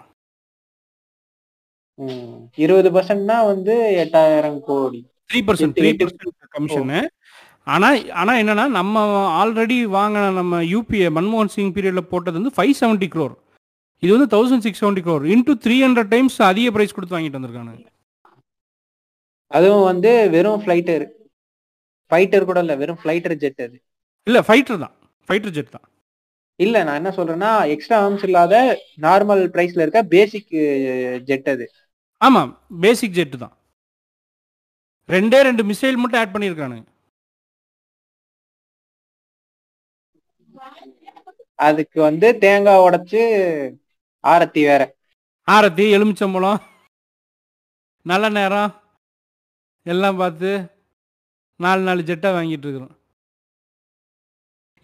இருபது 2.64 2.88
பர்சன்ட்னா 2.96 3.36
வந்து 3.52 3.74
எட்டாயிரம் 4.04 4.60
கோடி. 4.68 5.00
Three 5.30 5.40
percent 5.48 5.76
three 5.78 5.90
percent 6.00 6.48
commission 6.56 7.00
ஆனால் 7.66 7.98
ஆனால் 8.20 8.40
என்னன்னா 8.42 8.64
நம்ம 8.78 9.02
ஆல்ரெடி 9.40 9.78
வாங்கின 9.96 10.30
நம்ம 10.40 10.60
யூபிஏ 10.72 11.08
மன்மோகன் 11.16 11.52
சிங் 11.54 11.74
பீரியடில் 11.76 12.10
போட்டது 12.12 12.38
வந்து 12.40 12.54
ஃபைவ் 12.56 12.74
செவன்ட்டி 12.80 13.08
க்ரோர் 13.14 13.34
இது 14.02 14.10
வந்து 14.14 14.28
thousand 14.34 14.64
six 14.66 14.80
seventy 14.82 15.04
crore 15.06 15.24
into 15.34 15.54
three 15.64 15.76
hundred 15.86 16.10
times 16.14 16.38
அதிக 16.50 16.70
ப்ரைஸ் 16.76 16.94
கொடுத்து 16.96 17.16
வாங்கிட்டு 17.16 17.38
வந்திருக்காங்க. 17.38 17.72
அதுவும் 19.50 19.86
வந்து 19.90 20.10
வெறும் 20.34 20.60
ஃப்ளைட்டர் 20.64 21.04
ஃபைட்டர் 22.10 22.48
கூட 22.50 22.58
இல்ல 22.64 22.74
வெறும் 22.82 23.00
ஃப்ளைட்டர் 23.02 23.36
ஜெட் 23.42 23.62
அது. 23.66 23.76
இல்லை 24.26 24.40
ஃபைட்டர் 24.48 24.82
தான். 24.84 24.94
ஃபைட்டர் 25.28 25.54
ஜெட் 25.56 25.74
தான். 25.76 25.86
இல்ல 26.64 26.76
நான் 26.86 26.98
என்ன 27.00 27.10
சொல்றேன்னா 27.18 27.50
எக்ஸ்ட்ரா 27.74 27.98
ஆர்ம்ஸ் 28.04 28.24
இல்லாத 28.28 28.54
நார்மல் 29.06 29.42
பிரைஸ்ல 29.54 29.84
இருக்க 29.84 30.00
பேசிக் 30.14 30.52
ஜெட் 31.30 31.50
அது. 31.54 31.66
ஆமாம் 32.26 32.50
பேசிக் 32.84 33.16
ஜெட்டு 33.18 33.38
தான். 33.44 33.54
ரெண்டே 35.14 35.38
ரெண்டு 35.48 35.62
மிசைல் 35.70 36.00
மட்டும் 36.02 36.20
ஆட் 36.22 36.34
பண்ணியிருக்கானுங்க. 36.34 36.86
அதுக்கு 41.58 41.98
வந்து 42.08 42.28
தேங்காய் 42.44 42.84
உடைச்சு 42.86 43.22
ஆரத்தி 44.24 44.62
வேற. 44.70 44.82
ஆரத்தி 45.48 45.84
எலுமிச்சம்பழம் 45.96 46.60
நல்ல 48.06 48.28
நேரம் 48.38 48.72
எல்லாம் 49.86 50.20
பார்த்து 50.22 50.50
நாலு 51.60 51.82
நாலு 51.86 52.02
ஜெட்டாக 52.08 52.36
வாங்கிட்டு 52.36 52.66
இருக்கிறோம். 52.66 52.96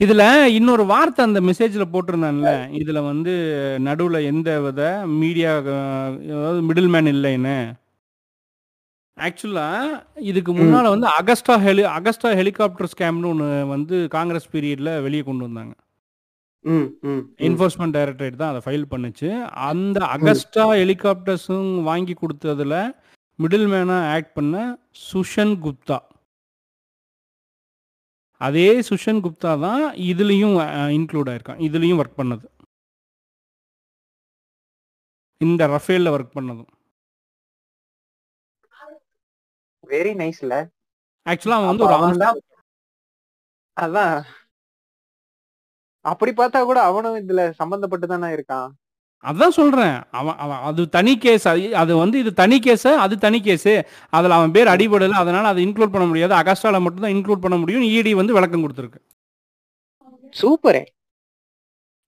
இதில் 0.01 0.25
இன்னொரு 0.59 0.85
வார்த்தை 0.93 1.21
அந்த 1.27 1.41
மெசேஜில் 1.41 1.93
போட்டிருந்தான்ல 1.93 2.51
இதில் 2.81 3.07
வந்து 3.11 3.33
நடுவில் 3.87 4.27
எந்த 4.33 4.51
வித 4.64 4.83
மீடியா 5.23 5.53
அதாவது 5.57 6.61
மிடில் 6.69 6.93
மேன் 6.95 7.12
இல்லைன்னு. 7.14 7.57
ஆக்சுவலாக 9.16 9.99
இதுக்கு 10.31 10.53
முன்னால் 10.59 10.93
வந்து 10.95 11.09
அகஸ்டா 11.19 11.55
ஹெலி 11.66 11.85
அகஸ்டா 11.97 12.31
ஹெலிகாப்டர் 12.41 12.91
ஸ்கேம்னு 12.93 13.31
ஒன்று 13.33 13.49
வந்து 13.75 13.97
காங்கிரஸ் 14.16 14.51
பீரியடில் 14.55 14.93
வெளியே 15.07 15.23
கொண்டு 15.29 15.47
வந்தாங்க. 15.49 15.75
என்ஃபோர்ஸ்மெண்ட் 17.49 17.97
டைரக்டரேட் 17.99 18.41
தான் 18.41 18.53
அதை 18.53 18.61
ஃபைல் 18.66 18.91
பண்ணுச்சு. 18.93 19.29
அந்த 19.71 19.99
அகஸ்டா 20.14 20.64
ஹெலிகாப்டர்ஸும் 20.83 21.71
வாங்கி 21.91 22.14
கொடுத்ததுல 22.23 22.77
மிடில் 23.43 23.66
மேனாக 23.73 24.11
ஆக்ட் 24.14 24.37
பண்ண 24.39 24.55
சுஷன் 25.09 25.55
குப்தா 25.64 25.99
அதே 28.47 28.69
சுஷன் 28.89 29.21
குப்தா 29.25 29.53
தான் 29.66 29.85
இதுலேயும் 30.11 30.57
இன்க்ளூட் 30.97 31.31
ஆயிருக்கான். 31.31 31.62
இதுலேயும் 31.69 32.01
ஒர்க் 32.03 32.19
பண்ணது. 32.21 32.47
இந்த 35.47 35.62
ரஃபேலில் 35.73 36.12
ஒர்க் 36.16 36.37
பண்ணதும். 36.37 36.71
வெரி 39.93 40.12
நைஸ்ல 40.21 40.55
ஆக்சுவலாக 41.31 41.59
அவன் 41.59 41.71
வந்து 41.71 41.87
ஒரு 41.87 42.43
அதான். 43.85 44.16
அப்படி 46.05 46.33
பார்த்தா 46.33 46.61
கூட 46.65 46.79
அவனும் 46.83 47.17
இதுல 47.23 47.43
சம்பந்தப்பட்டு 47.61 48.07
தானே 48.13 48.29
இருக்கான்? 48.37 48.69
அதான் 49.25 49.55
சொல்றேன். 49.59 49.97
அவன் 50.19 50.37
அவன் 50.45 50.61
அது 50.69 50.83
தனி 50.97 51.13
கேஸ் 51.25 51.47
அது 51.83 51.93
வந்து 52.03 52.17
இது 52.23 52.31
தனி 52.41 52.57
கேஸ் 52.67 52.87
அது 53.05 53.15
தனி 53.25 53.39
கேஸ் 53.47 53.73
அதுல 54.17 54.37
அவன் 54.39 54.55
பேர் 54.57 54.73
அடிபடல 54.75 55.19
அதனால 55.23 55.49
அதை 55.53 55.63
இன்க்ளூட் 55.67 55.95
பண்ண 55.95 56.07
முடியாது. 56.11 56.35
அகஸ்டால 56.41 56.81
மட்டும் 56.85 57.05
தான் 57.07 57.15
இன்க்ளூட் 57.17 57.45
பண்ண 57.45 57.57
முடியும். 57.63 57.87
இடி 57.99 58.13
வந்து 58.21 58.37
விளக்கம் 58.39 58.65
கொடுத்துருக்கு. 58.65 59.01
சூப்பரே. 60.41 60.85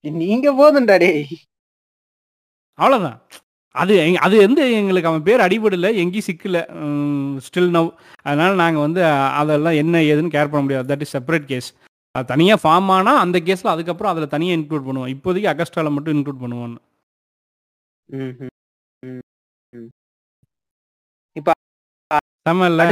நீங்க 0.04 0.48
போதும்டா 0.60 0.96
டேய். 1.04 1.24
அவ்வளவுதான். 2.78 3.18
அது 3.74 3.94
அது 4.26 4.36
வந்து 4.44 4.62
எங்களுக்கு 4.78 5.08
அவன் 5.10 5.26
பேர் 5.26 5.44
அடிபடல 5.46 5.88
எங்கேயும் 6.02 6.28
சிக்கல. 6.28 6.58
ஸ்டில் 7.46 7.70
நவ் 7.76 7.90
அதனால 8.28 8.52
நாங்க 8.62 8.78
வந்து 8.86 9.00
அதெல்லாம் 9.40 9.76
என்ன 9.82 9.98
ஏதுன்னு 10.12 10.34
கேர் 10.36 10.50
பண்ண 10.52 10.62
முடியாது. 10.66 10.90
தட் 10.92 11.04
இஸ் 11.06 11.14
செப்பரேட் 11.16 11.46
கேஸ் 11.52 11.68
அது 12.14 12.26
தனியா 12.32 12.54
ஃபார்ம் 12.62 12.88
ஆனா 12.94 13.12
அந்த 13.24 13.36
கேஸ்ல 13.46 13.72
அதுக்கப்புறம் 13.72 14.12
அதுல 14.12 14.26
தனியா 14.34 14.54
இன்க்ளூட் 14.56 14.86
பண்ணுவோம் 14.86 15.12
இப்போதைக்கு 15.14 15.50
அகஸ்டால 15.52 15.90
மட்டும் 15.96 16.14
இன்க்ளூட் 16.16 16.42
பண்ணுவோம். 16.44 16.76
செம்ம 22.46 22.68
இல்ல 22.72 22.82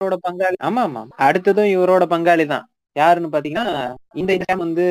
இவரோட 0.00 0.16
பங்காளி. 0.26 0.56
ஆமா 0.68 0.82
ஆமா 0.86 1.02
அடுத்ததும் 1.26 1.72
இவரோட 1.74 2.04
பங்காளி 2.12 2.44
தான். 2.52 2.64
யாருன்னு 2.96 3.32
பாத்தீங்கன்னா 3.34 3.66
இந்த 4.20 4.32
ஸ்கேம் 4.40 4.62
வந்து 4.66 4.84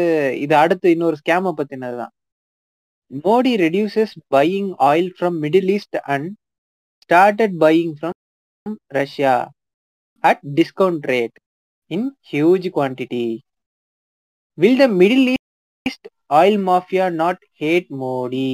இது 0.44 0.54
அடுத்து 0.64 0.88
இன்னொரு 0.96 1.18
ஸ்கேம 1.22 1.54
பத்தினதுதான். 1.60 2.14
Modi 3.26 3.52
reduces 3.66 4.14
buying 4.36 4.72
oil 4.90 5.10
from 5.18 5.38
Middle 5.46 5.72
East 5.76 5.98
and 6.14 6.30
started 7.12 7.56
buying 7.62 7.94
from 7.96 8.76
Russia 8.96 9.32
at 10.24 10.44
discount 10.56 11.06
rate 11.10 11.38
in 11.92 12.06
huge 12.30 12.68
quantity 12.76 13.26
will 14.58 14.78
the 14.78 14.88
Middle 15.00 15.26
East 15.86 16.08
oil 16.32 16.60
mafia 16.64 17.06
not 17.16 17.44
hate 17.60 17.90
Modi 18.00 18.48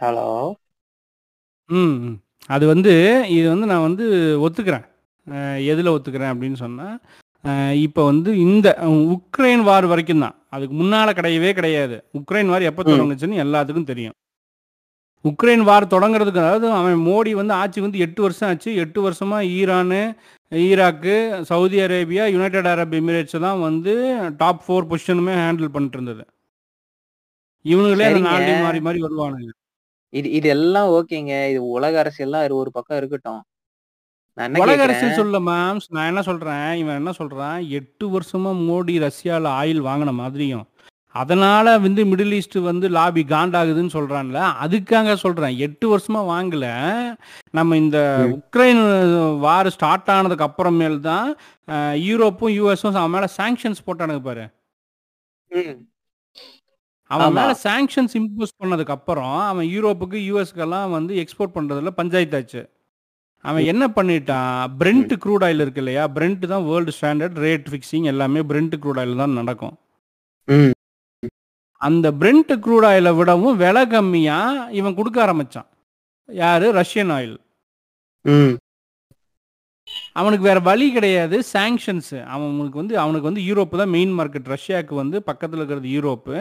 hello 0.00 0.30
ம். 1.70 1.98
அது 2.48 2.64
வந்து 2.66 2.94
இது 3.28 3.46
வந்து 3.48 3.66
நான் 3.66 3.86
வந்து 3.88 4.06
ஒத்துக்கிறேன். 4.42 4.86
எதுல 5.72 5.94
ஒத்துக்கிறேன் 5.94 6.32
அப்படின்னு 6.32 6.58
சொன்னா 6.60 6.88
அஹ் 7.44 7.76
இப்போ 7.78 8.02
வந்து 8.04 8.30
இந்த 8.38 8.68
உக்ரைன் 9.14 9.62
வார் 9.62 9.86
வரைக்கும் 9.86 10.24
தான் 10.24 10.36
அதுக்கு 10.50 10.74
முன்னால 10.74 11.08
கிடையவே 11.12 11.52
கிடையாது. 11.52 11.96
உக்ரைன் 12.20 12.52
வார் 12.52 12.62
எப்போ. 12.62 12.82
தொடங்குச்சுன்னு 12.90 13.42
எல்லாத்துக்கும் 13.42 13.90
தெரியும். 13.90 14.16
உக்ரைன் 15.24 15.62
வார் 15.68 15.92
தொடங்குறதுக்கு 15.92 16.40
அதாவது 16.42 16.66
அவன் 16.78 16.98
மோடி 17.08 17.30
வந்து 17.40 17.54
ஆட்சி 17.60 17.78
வந்து 17.84 18.02
எட்டு 18.06 18.20
வருஷம் 18.24 18.48
ஆச்சு. 18.50 18.70
எட்டு 18.82 19.00
வருஷமா 19.06 19.38
Iran 19.58 20.00
Iraq 20.52 21.14
Saudi 21.50 21.78
Arabia 21.84 22.24
United 22.34 22.68
Arab 22.72 22.94
Emirates 22.98 23.38
தான் 23.46 23.60
வந்து 23.66 23.92
டாப் 24.40 24.62
ஃபோர் 24.64 24.88
பொசிஷனுமே 24.90 25.34
ஹேண்டில் 25.42 25.72
பண்ணிட்டு 25.74 25.98
இருந்தது 25.98 26.24
இவனுங்களே. 27.64 28.08
நாளையும் 28.28 28.64
மாறி 28.66 28.80
மாறி 28.86 28.98
வருவானுங்க. 29.06 29.50
இது 30.12 30.28
இது 30.38 30.48
எல்லாம் 30.56 30.88
ஓகேங்க. 30.98 31.34
இது 31.52 31.60
உலக 31.76 31.94
அரசியல்லாம் 32.04 32.44
ஒரு 32.62 32.70
பக்கம் 32.76 32.98
இருக்கட்டும். 33.00 33.42
உலக 34.64 34.80
அரசியல் 34.86 35.18
சொல்ல 35.20 35.38
மேம் 35.48 35.80
நான் 35.96 36.08
என்ன 36.10 36.22
சொல்றேன்? 36.28 36.68
இவன் 36.82 36.98
என்ன 37.00 37.12
சொல்றான்? 37.20 37.58
எட்டு 37.78 38.06
வருஷமா 38.14 38.52
மோடி 38.68 38.94
ரஷ்யால 39.06 39.52
ஆயில் 39.60 39.82
வாங்கின 39.88 40.12
மாதிரியும் 40.22 40.64
அதனால 41.14 41.78
வந்து 41.78 42.04
மிடில் 42.04 42.32
ஈஸ்ட் 42.32 42.56
வந்து 42.68 42.86
லாபி 42.88 43.22
காண்டாகுதுன்னு 43.24 43.94
சொல்றான்ல. 43.96 44.38
அதுக்காக 44.64 45.14
சொல்றேன். 45.14 45.56
எட்டு 45.66 45.86
வருஷமா 45.92 46.20
வாங்கல. 46.30 46.66
நம்ம 47.50 47.76
இந்த. 47.76 47.98
உக்ரைன் 48.36 48.82
வார் 49.38 49.70
ஸ்டார்ட் 49.70 50.10
ஆனதுக்கு 50.10 50.46
அப்புறமேல் 50.48 50.98
தான் 51.00 51.28
யூரோப்பும் 52.08 52.52
யூஎஸும் 52.58 53.00
அவன் 53.02 53.10
மேல 53.10 53.28
சாங்ஷன்ஸ் 53.36 53.84
போட்டானுங்க 53.86 54.22
பாரு. 54.22 54.46
அவன். 57.10 57.32
மேல 57.32 57.54
சாங்ஷன்ஸ் 57.62 58.14
இம்போஸ் 58.20 58.56
பண்ணதுக்கு 58.62 58.94
அப்புறம் 58.98 59.36
அவன் 59.50 59.66
யூரோப்புக்கு 59.66 60.20
யூஎஸ்க்கெல்லாம் 60.30 60.90
வந்து 60.90 61.14
எக்ஸ்போர்ட் 61.14 61.56
பண்றதுல 61.56 61.92
பஞ்சாயத்தாச்சு. 61.96 62.62
அவன் 63.44 63.64
என்ன 63.64 63.84
பண்ணிட்டான்? 63.96 64.60
பிரெண்ட் 64.78 65.12
க்ரூட் 65.24 65.44
ஆயில் 65.46 65.62
இருக்கு 65.64 65.82
இல்லையா? 65.84 66.04
பிரெண்ட் 66.14 66.46
தான் 66.46 66.64
வேர்ல்டு 66.64 66.92
ஸ்டாண்டர்ட் 67.00 67.38
ரேட் 67.46 67.66
ஃபிக்ஸிங் 67.70 68.08
எல்லாமே 68.12 68.40
பிரெண்ட் 68.40 68.76
க்ரூட் 68.82 69.00
ஆயில் 69.02 69.22
தான் 69.22 69.38
நடக்கும். 69.40 69.74
ம். 70.48 70.72
அந்த 71.88 72.06
பிரெண்ட் 72.20 72.52
க்ரூட் 72.64 72.86
ஆயிலை 72.90 73.12
விடவும் 73.18 73.56
விலை 73.62 73.84
கம்மியா 73.94 74.38
இவன் 74.80 74.98
கொடுக்க 74.98 75.18
ஆரம்பிச்சான். 75.26 75.68
யாரு? 76.28 76.66
Russian 76.80 77.12
oil. 77.16 77.34
அவனுக்கு 80.20 80.44
வேற 80.48 80.58
வழி 80.68 80.86
கிடையாது. 80.96 81.36
சாங்ஷன்ஸ் 81.54 82.14
அவனுக்கு 82.34 82.80
வந்து 82.82 82.94
அவனுக்கு 83.02 83.28
வந்து 83.30 83.42
யூரோப் 83.48 83.80
தான் 83.80 83.94
மெயின் 83.96 84.12
மார்க்கெட் 84.18 84.54
ரஷ்யாவுக்கு 84.54 84.94
வந்து 85.02 85.16
பக்கத்தில் 85.28 85.60
இருக்கிறது 85.60 85.88
யூரோப்பு 85.96 86.36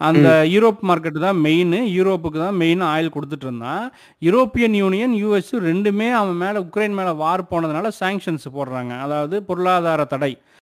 அந்த 0.00 0.28
யூரோப் 0.52 0.82
மார்க்கெட் 0.88 1.18
தான் 1.24 1.40
மெயின் 1.46 1.74
யூரோப்புக்கு 1.96 2.38
தான் 2.42 2.58
மெயின் 2.60 2.82
ஆயில் 2.90 3.14
கொடுத்துட்டு 3.14 3.46
இருந்தான். 3.46 3.82
யூரோப்பியன் 4.26 4.76
யூனியன் 4.82 5.14
யூஎஸ் 5.22 5.50
ரெண்டுமே 5.66 6.06
அவன் 6.20 6.38
மேல 6.42 6.60
உக்ரைன் 6.60 6.94
மேல 6.98 7.10
வார் 7.22 7.42
போனதுனால 7.50 7.90
சாங்ஷன்ஸ் 8.00 8.46
போடுறாங்க. 8.56 8.92
அதாவது 9.06 9.38
பொருளாதார 9.48 10.04
தடை. 10.12 10.32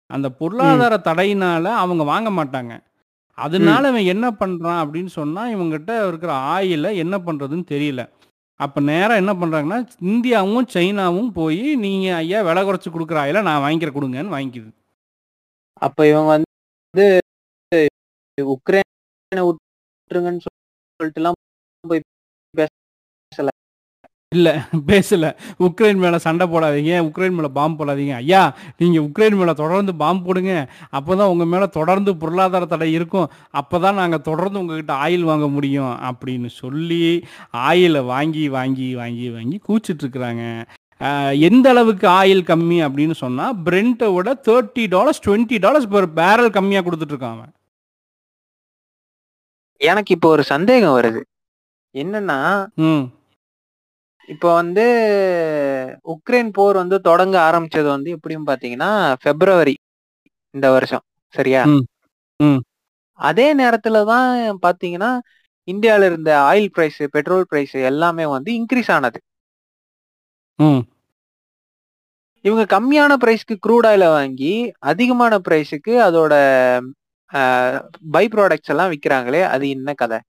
அந்த 0.10 0.30
பொருளாதார 0.40 0.98
தடையினால 1.10 1.64
அவங்க 1.84 2.04
வாங்க 2.12 2.32
மாட்டாங்க. 2.40 2.74
அதனால 3.38 3.90
இவன் 3.92 4.12
என்ன 4.14 4.26
பண்றான் 4.42 4.82
அப்படின்னு 4.84 5.12
சொன்னா 5.20 5.44
இவங்ககிட்ட 5.54 5.94
இருக்கிற 6.08 6.34
ஆயில 6.56 6.88
என்ன 7.04 7.16
பண்றதுன்னு 7.28 7.66
தெரியல. 7.74 8.02
அப்ப 8.60 8.82
நேரா 8.90 9.14
என்ன 9.22 9.34
பண்றாங்கன்னா 9.34 9.80
இந்தியாவும் 10.12 10.68
சைனாவும் 10.74 11.32
போய் 11.38 11.64
நீங்க 11.86 12.08
ஐயா 12.16 12.40
விலை 12.48 12.62
குறைச்சு 12.64 12.90
கொடுக்குற 12.92 13.18
ஆயில 13.24 13.42
நான் 13.48 13.64
வாங்கிக்கிற 13.64 13.92
கொடுங்கன்னு 13.96 14.36
வாங்கிக்குது. 14.36 14.70
அப்ப 15.86 16.08
இவங்க 16.12 16.30
வந்து 16.36 17.06
உக்ரைனை 18.38 19.44
விட்டுருங்கன்னு 19.48 20.44
சொல்லிட்டு 20.46 21.22
எல்லாம் 21.22 21.38
போய் 21.92 22.02
பேசல. 22.54 23.50
இல்ல 24.34 24.68
பேசல. 24.88 25.36
உக்ரைன் 25.60 25.96
மேல 25.96 26.18
சண்டை 26.18 26.48
போடாதீங்க. 26.48 26.94
உக்ரைன் 27.04 27.32
மேல 27.32 27.48
பாம்பு 27.48 27.86
போடாதீங்க. 27.86 28.14
ஐயா 28.14 28.56
நீங்க 28.78 29.00
உக்ரைன் 29.00 29.36
மேல 29.36 29.54
தொடர்ந்து 29.54 29.96
பாம்பு 29.96 30.26
போடுங்க. 30.26 30.72
அப்பதான் 30.92 31.28
உங்க 31.28 31.46
மேல 31.46 31.66
தொடர்ந்து 31.68 32.18
பொருளாதார 32.18 32.66
தடை 32.66 32.94
இருக்கும். 32.94 33.32
அப்பதான் 33.54 33.94
நாங்க 33.94 34.18
தொடர்ந்து 34.18 34.60
உங்ககிட்ட 34.60 34.94
ஆயில் 34.94 35.22
வாங்க 35.22 35.48
முடியும் 35.48 36.00
அப்படின்னு 36.02 36.48
சொல்லி 36.48 37.26
ஆயிலை 37.54 38.06
வாங்கி 38.06 38.50
வாங்கி 38.50 38.96
வாங்கி 38.96 39.30
வாங்கி 39.30 39.62
ஆஹ் 41.00 41.40
எந்த 41.40 41.70
அளவுக்கு 41.70 42.08
ஆயில் 42.08 42.44
கம்மி 42.44 42.78
அப்படின்னு 42.82 43.12
சொன்னா 43.12 43.54
பிரெண்ட்டை 43.54 44.14
விட 44.14 44.42
thirty 44.48 44.88
dollars 44.88 45.30
twenty 45.30 45.60
dollars 45.60 45.88
per 45.88 46.06
barrel 46.06 46.50
கம்மியா 46.50 46.80
கொடுத்துட்டு 46.80 47.12
இருக்கான் 47.12 47.32
அவன். 47.32 47.52
எனக்கு 49.78 50.14
இப்போ 50.14 50.30
ஒரு 50.30 50.44
சந்தேகம் 50.44 50.98
வருது. 50.98 51.22
என்னன்னா 51.94 52.66
ம். 52.76 53.23
இப்போ 54.30 54.50
வந்து 54.54 54.84
உக்ரைன் 56.14 56.50
போர் 56.52 56.76
வந்து 56.76 56.98
தொடங்க 57.10 57.36
ஆரம்பிச்சது 57.48 57.90
வந்து 57.96 58.10
எப்படியும் 58.12 58.48
பாத்தீங்கன்னா 58.48 58.90
பிப்ரவரி 59.24 59.76
இந்த 60.56 60.68
வருஷம். 60.72 61.04
சரியா. 61.34 61.62
அதே 63.20 63.48
நேரத்துல 63.54 63.98
தான் 64.06 64.30
பாத்தீங்கன்னா 64.66 65.12
இந்தியால 65.68 66.08
இருந்த 66.10 66.30
ஆயில் 66.50 66.70
பிரைஸ் 66.72 67.02
பெட்ரோல் 67.16 67.46
பிரைஸ் 67.46 67.76
எல்லாமே 67.92 68.26
வந்து 68.36 68.52
இன்க்ரீஸ் 68.60 68.92
ஆனது. 68.92 69.20
இவங்க 72.46 72.64
கம்மியான 72.74 73.12
பிரைஸ்க்கு 73.22 73.56
க்ரூட் 73.66 73.88
ஆயில 73.90 74.06
வாங்கி 74.10 74.54
அதிகமான 74.92 75.34
பிரைஸுக்கு 75.46 75.94
அதோட 76.08 76.34
பை 78.16 78.26
ப்ராடக்ட்ஸ் 78.34 78.72
எல்லாம் 78.74 78.92
விக்கிறாங்களே 78.94 79.42
அது 79.54 79.66
என்ன 79.70 79.94
கதை? 80.02 80.20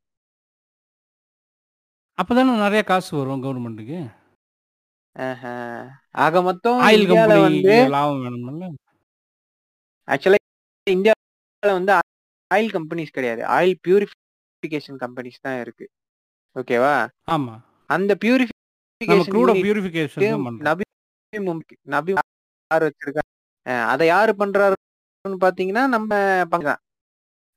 அப்பதானே 2.19 2.53
நிறைய 2.59 2.83
காசு 2.85 3.11
வரும் 3.17 3.43
கவர்மெண்ட்டுக்கு 3.45 3.99
ஆஹா. 5.17 5.53
ஆக 6.25 6.41
மொத்தம் 6.43 6.79
ஆயில் 6.85 7.03
இந்தியால 7.05 7.27
கம்பெனி 7.29 7.43
வந்து 7.49 7.75
லாபம் 7.95 8.23
வேணும்ல? 8.25 8.69
ஆக்சுவலா 10.09 10.39
இந்தியால 10.87 11.75
வந்து 11.79 11.93
ஆயில் 12.51 12.73
கம்பெனிஸ் 12.75 13.15
கிடையாது. 13.17 13.43
ஆயில் 13.57 13.77
பியூரிஃபிகேஷன் 13.85 14.99
கம்பெனிஸ் 15.05 15.45
தான் 15.47 15.59
இருக்கு. 15.61 15.87
ஓகேவா 16.57 16.95
ஆமா. 17.35 17.55
அந்த 17.91 18.11
நம்ம 18.11 18.21
பியூரிஃபிகேஷன் 18.25 19.31
க்ரூட 19.31 19.53
பியூரிஃபிகேஷன் 19.59 20.25
தான் 20.27 20.45
பண்றோம். 20.47 20.65
நபி 20.69 20.85
நபி 21.95 22.13
யார் 22.71 22.85
வச்சிருக்காங்க? 22.87 23.31
அஹ் 23.67 23.87
அதை 23.93 24.05
யாரு 24.09 24.33
பண்றாருன்னு 24.41 24.83
பாத்தீங்கன்னா 25.45 25.85
நம்ம 25.89 26.11
பங்குதான் 26.53 26.83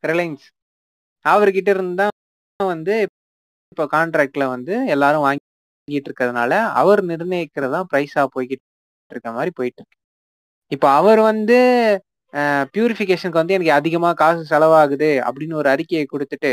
ரிலையன்ஸ் 0.04 0.46
அவர்கிட்ட 1.26 1.70
இருந்து 1.76 1.96
தான் 2.02 2.14
வந்து 2.60 2.96
இப்போ 3.72 3.86
கான்ட்ராக்ட்ல 3.94 4.44
வந்து 4.56 4.74
எல்லாரும் 4.94 5.26
வாங்கிட்டு 5.26 6.08
இருக்கிறதுனால 6.10 6.52
அவர் 6.82 7.02
நிர்ணயிக்கிறதா 7.12 7.80
பிரைஸா 7.92 8.24
போய்கிட்டு 8.36 8.66
இருக்க 9.12 9.30
மாதிரி 9.32 9.52
போயிட்டு 9.60 9.80
இருக்கு 9.82 9.98
இப்போ 10.72 10.88
அவர் 11.00 11.20
வந்து 11.30 11.58
பியூரிஃபிகேஷனுக்கு 12.74 13.42
வந்து 13.42 13.56
எனக்கு 13.58 13.78
அதிகமா 13.80 14.10
காசு 14.22 14.42
செலவாகுது 14.50 15.12
அப்படின்னு 15.28 15.60
ஒரு 15.62 15.70
அறிக்கையை 15.74 16.06
கொடுத்துட்டு 16.08 16.52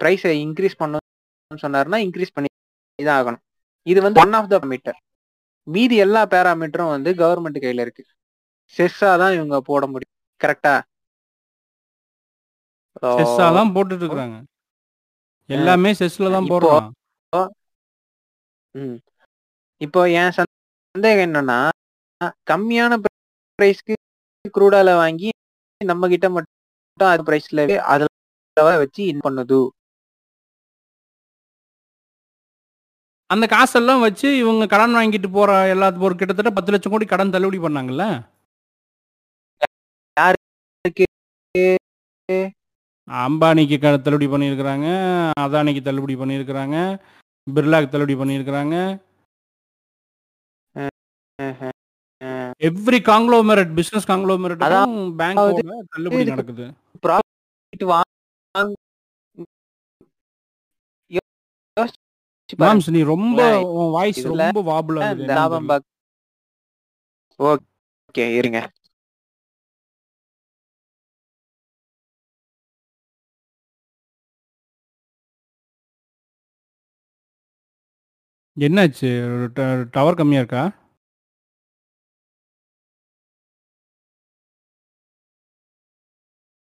ப்ரைஸை 0.00 0.32
இன்க்ரீஸ் 0.44 0.80
பண்ணணும்னு 0.82 1.62
சொன்னார்னா 1.64 1.98
இன்க்ரீஸ் 2.06 2.34
பண்ணி 2.36 2.50
தான் 2.98 3.18
ஆகணும் 3.20 3.42
இது 3.86 4.00
வந்து 4.06 4.20
ஒன் 4.24 4.36
ஆஃப் 4.38 4.50
த 4.52 4.58
மீட்டர் 4.72 4.98
மீதி 5.66 5.96
எல்லா 6.04 6.20
பேராமீட்டரும் 6.32 6.92
வந்து 6.94 7.10
கவர்மெண்ட் 7.20 7.62
கையில 7.62 7.84
இருக்கு. 7.86 8.02
செஸ்ஸா 8.76 9.10
தான் 9.22 9.34
இவங்க 9.36 9.56
போட 9.68 9.84
முடியும். 9.92 10.12
கரெக்டா 10.40 10.74
செஸ்ஸா 13.18 13.46
தான் 13.58 13.72
போட்டுட்டு 13.74 14.04
இருக்காங்க 14.06 14.36
எல்லாமே 15.48 15.90
செஸ்ல 15.92 16.30
தான் 16.30 16.44
இப்போ- 16.44 16.52
போடுறோம். 16.54 16.86
ம். 18.74 18.96
இப்போ 19.80 20.00
என் 20.16 20.34
சந்தேகம் 20.36 21.26
என்னன்னா 21.26 21.58
கம்மியான 22.46 22.92
பிரைஸ்க்கு 23.58 23.94
க்ரூடால 24.54 24.90
வாங்கி 24.96 25.30
நம்ம 25.80 26.08
கிட்ட 26.08 26.26
மட்டும் 26.30 26.52
அது 27.08 27.24
பிரைஸ்ல 27.26 27.62
அதுல 27.86 28.10
வச்சு 28.78 29.02
இது 29.06 29.18
பண்ணுது. 29.26 29.60
அந்த 33.30 33.44
காசெல்லாம் 33.46 34.02
வச்சு 34.02 34.28
இவங்க 34.36 34.64
கடன் 34.66 34.96
வாங்கிட்டு 34.96 35.28
போற 35.30 35.52
எல்லாத்துக்கும் 35.72 36.08
ஒரு 36.08 36.16
கிட்டத்தட்ட 36.16 36.50
பத்து 36.50 36.72
லட்சம் 36.72 36.92
கோடி 36.92 37.06
கடன் 37.06 37.32
தள்ளுபடி 37.34 37.58
பண்ணாங்கல்ல? 37.62 38.04
யாருக்கு 40.16 41.06
அம்பானிக்கு 43.10 43.78
க- 43.78 43.96
தள்ளுபடி 43.96 44.26
பண்ணியிருக்கிறாங்க 44.26 44.86
அதானிக்கு 45.40 45.82
தள்ளுபடி 45.82 46.14
பண்ணியிருக்கிறாங்க 46.16 46.76
பிர்லாக்கு 47.46 47.88
தள்ளுபடி 47.88 48.14
பண்ணியிருக்கிறாங்க. 48.14 48.76
எவ்ரி 52.62 52.98
காங்க்ளோமரட் 53.08 53.74
பிசினஸ் 53.74 54.08
காங்க்ளோமரட்டும் 54.10 54.62
பேங்கோட 55.18 55.58
தள்ளுபடி 55.88 56.24
நடக்குது. 56.24 56.66
மாம்ஸ் 62.58 62.90
நீ 62.90 63.02
ரொம்ப 63.02 63.40
வாய்ஸ் 63.90 64.18
ரொம்ப 64.36 64.62
வாபுல 64.72 64.98
பாக் 65.66 65.84
ஓகே 68.14 68.34
இருங்க. 68.34 68.58
என்னாச்சு 78.56 79.10
டவர் 79.94 80.18
கம்மியா 80.18 80.42
இருக்கா 80.42 80.64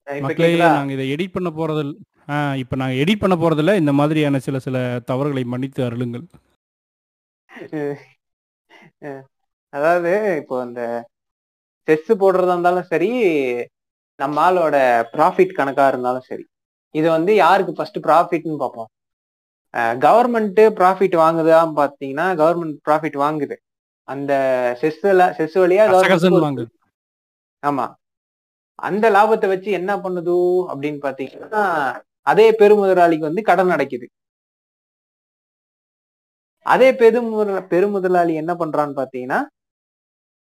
இப்ப 0.06 0.22
மக்களே 0.24 0.48
கேக்குதா? 0.48 0.68
நாங்க 0.72 0.92
இதை 0.96 1.06
எடிட் 1.14 1.34
பண்ண 1.36 1.48
போறது 1.52 1.80
இல்ல. 1.84 1.94
ஆ 2.28 2.36
இப்போ 2.62 2.74
நாங்க 2.80 2.94
எடிட் 3.02 3.22
பண்ண 3.22 3.34
போறதில்ல 3.36 3.72
இந்த 3.80 3.92
மாதிரியான 3.98 4.40
சில 4.46 4.56
சில 4.58 4.76
தவறுகளை 5.08 5.42
மன்னித்து 5.46 5.80
அருளுங்கள் 5.86 6.24
அதாவது 9.72 10.10
இப்போ 10.40 10.56
இந்த 10.66 10.82
செஸ் 11.88 12.10
போடுறதா 12.20 12.54
இருந்தாலும் 12.54 12.90
சரி 12.90 13.10
நம்ம 14.18 14.36
ஆளோட 14.44 14.76
ப்ராஃபிட் 15.14 15.58
கணக்கா 15.58 15.86
இருந்தாலும் 15.88 16.26
சரி 16.28 16.44
இது 16.94 17.06
வந்து 17.10 17.32
யாருக்கு 17.40 17.72
ஃபர்ஸ்ட் 17.76 17.98
ப்ராஃபிட்னு 18.06 18.62
பார்ப்போம் 18.62 18.90
கவர்மெண்ட் 19.74 20.60
ப்ராஃபிட் 20.78 21.16
வாங்குதா 21.22 21.60
பாத்தீங்கன்னா 21.80 22.26
கவர்மெண்ட் 22.42 22.76
ப்ராஃபிட் 22.88 23.16
வாங்குது. 23.24 23.56
அந்த 24.08 24.32
செஸ்ல 24.80 25.22
செஸ் 25.38 25.56
வழியா 25.58 25.84
வாங்குது. 26.46 26.68
ஆமா. 27.62 27.86
அந்த 28.88 29.04
லாபத்தை 29.10 29.46
வச்சு 29.48 29.70
என்ன 29.70 29.92
பண்ணுது 29.96 30.36
அப்படின்னு 30.72 31.00
பாத்தீங்கன்னா 31.06 31.62
அதே 32.32 32.46
பெருமுதலாளிக்கு 32.60 33.28
வந்து 33.30 33.42
கடன் 33.42 33.74
அடைக்குது. 33.76 34.06
அதே 36.66 36.88
பெருமுதல 36.92 37.58
பெருமுதலாளி 37.72 38.34
என்ன 38.34 38.52
பண்றான்னு 38.54 38.98
பாத்தீங்கன்னா 39.00 39.40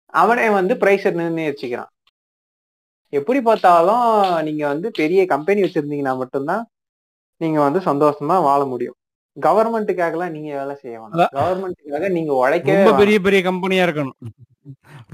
அவனே 0.06 0.46
வந்து 0.50 0.74
பிரைஸை 0.74 1.10
நிர்ணயிச்சுக்கிறான். 1.20 1.90
எப்படி 3.12 3.40
பார்த்தாலும் 3.42 4.06
நீங்க 4.42 4.66
வந்து 4.66 4.90
பெரிய 4.90 5.20
கம்பெனி 5.26 5.60
வச்சிருந்தீங்கன்னா 5.62 6.16
மட்டும்தான் 6.22 6.64
நீங்க 7.40 7.58
வந்து 7.66 7.80
சந்தோஷமா 7.90 8.36
வாழ 8.48 8.60
முடியும். 8.64 8.97
கவர்மெண்ட்டுக்காகலாம் 9.38 10.34
நீங்க 10.36 10.50
வேலை 10.58 10.74
செய்ய 10.80 10.96
வேணாம். 11.00 11.32
கவர்மெண்ட்டுக்காக 11.38 12.08
நீங்க 12.16 12.32
உழைக்கவே 12.40 12.80
ரொம்ப. 12.80 12.96
பெரிய 13.02 13.18
பெரிய 13.26 13.42
கம்பெனியா 13.48 13.84
இருக்கணும் 13.86 14.18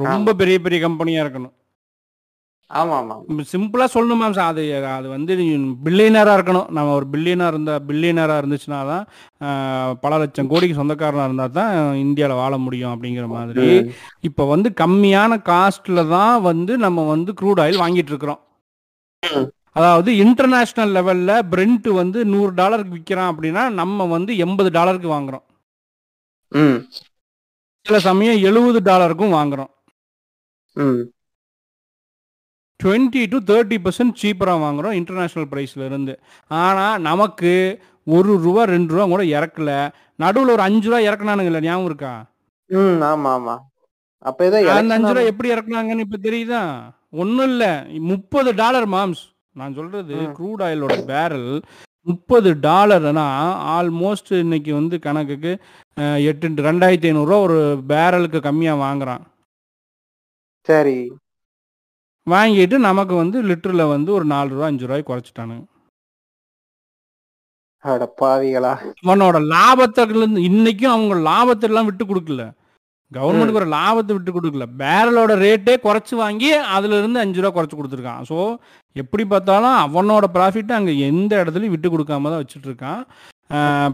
ரொம்ப 0.07 0.35
பெரிய 0.41 0.59
பெரிய 0.65 0.79
கம்பெனியா 0.85 1.21
இருக்கணும் 1.25 1.55
ஆமா 2.71 2.95
ஆமா 3.01 3.17
சிம்பிளா 3.51 3.87
சொல்லணுமா 3.95 4.29
சார் 4.37 4.53
அது 4.53 4.63
அது 4.93 5.09
வந்து 5.15 5.33
பில்லியனரா 5.87 6.33
இருக்கணும் 6.39 6.71
நம்ம 6.77 6.95
ஒரு 6.99 7.07
பில்லியனா 7.13 7.47
இருந்தா 7.53 7.75
பில்லியனரா 7.89 8.37
இருந்துச்சுன்னா 8.41 8.79
தான் 8.91 9.05
பல 10.05 10.19
லட்சம் 10.23 10.51
கோடிக்கு 10.53 10.79
சொந்தக்காரனா 10.79 11.27
இருந்தா 11.29 11.47
தான் 11.59 11.75
இந்தியாவில் 12.05 12.41
வாழ 12.41 12.55
முடியும் 12.65 12.93
அப்படிங்கிற 12.95 13.27
மாதிரி. 13.35 13.67
இப்போ 14.29 14.45
வந்து 14.53 14.71
கம்மியான 14.83 15.39
காஸ்ட்ல 15.51 16.05
தான் 16.15 16.37
வந்து 16.49 16.75
நம்ம 16.87 17.05
வந்து 17.13 17.33
க்ரூட் 17.41 17.63
ஆயில் 17.65 17.83
வாங்கிட்டு 17.85 18.13
இருக்கிறோம். 18.15 18.41
அதாவது 19.77 20.17
இன்டர்நேஷனல் 20.17 20.93
லெவல்ல 20.95 21.43
பிரெண்ட் 21.51 21.89
வந்து 21.93 22.25
நூறு 22.25 22.55
டாலருக்கு 22.55 22.97
விற்கிறான் 22.97 23.31
அப்படின்னா 23.33 23.69
நம்ம 23.71 24.07
வந்து 24.07 24.37
எண்பது 24.37 24.71
டாலருக்கு 24.71 25.09
வாங்குறோம். 25.09 25.43
ம். 26.53 26.79
சில 27.87 27.99
சமயம் 28.01 28.39
எழுபது 28.39 28.81
டாலருக்கும் 28.83 29.33
வாங்குறோம். 29.33 29.71
ம். 30.77 31.03
டுவெண்ட்டி 32.83 33.29
டு 33.29 33.37
தேர்ட்டி 33.37 33.79
பர்சன்ட் 33.79 34.21
சீப்பராக 34.23 34.61
வாங்குறோம் 34.61 34.93
இன்டர்நேஷ்னல் 34.93 35.49
ப்ரைஸில் 35.51 35.85
இருந்து. 35.85 36.19
ஆனால் 36.49 37.01
நமக்கு 37.01 37.81
ஒரு 38.07 38.37
ரூபா 38.39 38.65
ரெண்டு 38.65 38.95
ரூபா 38.95 39.07
கூட 39.07 39.23
இறக்கல. 39.23 39.93
நடுவில் 40.17 40.49
ஒரு 40.49 40.63
அஞ்சு 40.63 40.89
ரூபா 40.89 41.01
இறக்குனானுங்கல்ல 41.01 41.61
ஞாபகம் 41.61 41.85
இருக்கா? 41.85 42.27
ம் 42.71 43.01
ஆமா 43.03 43.31
ஆமா. 43.35 43.59
அப்ப 44.19 44.45
ஏதோ 44.45 44.57
அந்த 44.71 44.95
அஞ்சு 44.95 45.09
ரூபா 45.09 45.21
எப்படி 45.21 45.53
இறக்குனாங்கன்னு 45.55 46.01
இப்போ 46.01 46.17
தெரியுதா? 46.17 46.93
ஒன்றும் 47.11 47.49
இல்லை. 47.49 47.73
முப்பது 47.99 48.55
டாலர் 48.55 48.89
மாம்ஸ். 48.89 49.25
நான் 49.57 49.75
சொல்றது 49.75 50.15
ம். 50.15 50.31
க்ரூட் 50.39 50.63
ஆயிலோட 50.63 51.05
பேரல் 51.05 51.51
முப்பது 52.07 52.55
டாலர்னா 52.63 53.27
ஆல்மோஸ்ட் 53.77 54.33
இன்னைக்கு 54.39 54.75
வந்து 54.75 54.99
கணக்குக்கு 54.99 55.53
எட்டு 56.31 56.49
ரெண்டாயிரத்தி 56.69 57.09
ஐநூறுரூவா 57.11 57.39
ஒரு 57.41 57.59
பேரலுக்கு 57.89 58.39
கம்மியாக 58.41 58.83
வாங்குறான். 58.85 59.23
சரி. 60.69 60.99
வாங்கிட்டு 62.27 62.77
நமக்கு 62.79 63.15
வந்து 63.15 63.39
லிட்டரில் 63.43 63.87
வந்து 63.87 64.13
ஒரு 64.13 64.25
நாலு 64.25 64.49
ரூபா 64.49 64.67
அஞ்சு 64.67 64.87
ரூபாய் 64.87 65.09
குறைச்சிட்டானுங்க 65.09 65.67
பாவிகளா. 68.21 68.71
அவனோட 69.03 69.39
லாபத்துல 69.55 70.21
இருந்து 70.21 70.41
இன்னைக்கும் 70.41 70.93
அவங்க 70.93 71.15
லாபத்தை 71.31 71.63
எல்லாம் 71.63 71.85
விட்டு 71.85 72.05
கொடுக்கல. 72.05 72.45
கவர்மெண்ட்டுக்கு 73.13 73.53
ஒரு 73.53 73.67
லாபத்தை 73.67 74.13
விட்டு 74.13 74.41
கொடுக்கல. 74.41 74.65
பேரலோட 74.79 75.33
ரேட்டே 75.45 75.77
குறைச்சு 75.83 76.15
வாங்கி 76.15 76.53
அதுல 76.53 76.99
இருந்து 76.99 77.19
அஞ்சு 77.19 77.41
ரூபா 77.41 77.63
குறைச்சு 77.63 77.79
கொடுத்துருக்கான். 77.81 78.23
ஸோ 78.29 78.57
எப்படி 78.93 79.25
பார்த்தாலும் 79.25 79.95
அவனோட 79.95 80.25
ப்ராஃபிட்டை 80.35 80.73
அங்கே 80.73 80.99
எந்த 80.99 81.45
இடத்துலையும் 81.45 81.67
விட்டு 81.67 81.99
கொடுக்காம 81.99 82.23
தான் 82.23 82.45
வச்சுட்டு 82.45 82.67
இருக்கான். 82.67 83.03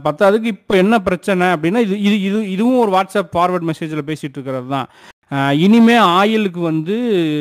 பத்தாவதுக்கு 0.04 0.44
இப்போ 0.44 0.76
என்ன 0.76 0.98
பிரச்சனை 0.98 1.46
அப்படின்னா 1.46 1.78
இது 1.78 2.00
இது 2.00 2.20
இது 2.20 2.50
இதுவும் 2.50 2.78
ஒரு 2.78 2.90
வாட்ஸ்அப் 2.92 3.36
ஃபார்வர்ட் 3.36 3.70
மெசேஜில் 3.70 4.06
பேசிட்டு 4.06 4.32
இருக்கிறது 4.32 4.68
தான். 4.68 4.88
இனிமே 5.52 5.96
ஆயிலுக்கு 5.96 6.61
வந்து 6.61 6.96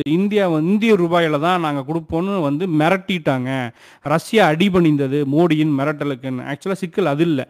இந்தியா 0.09 0.49
வந்து- 0.49 0.63
இந்திய 0.63 0.93
ரூபாயில 0.93 1.39
தான் 1.39 1.59
நாங்கள் 1.59 1.83
கொடுப்போம்னு 1.83 2.41
வந்து 2.41 2.67
மிரட்டிட்டாங்க. 2.67 3.69
ரஷ்யா 4.01 4.47
அடி 4.47 4.67
பண்ணிருந்தது 4.67 5.23
மோடியின் 5.25 5.73
மிரட்டலுக்குன்னு. 5.77 6.55
ஆக்சுவலாக 6.55 6.71
சிக்கல் 6.71 7.05
அது 7.05 7.23
இல்லை. 7.23 7.45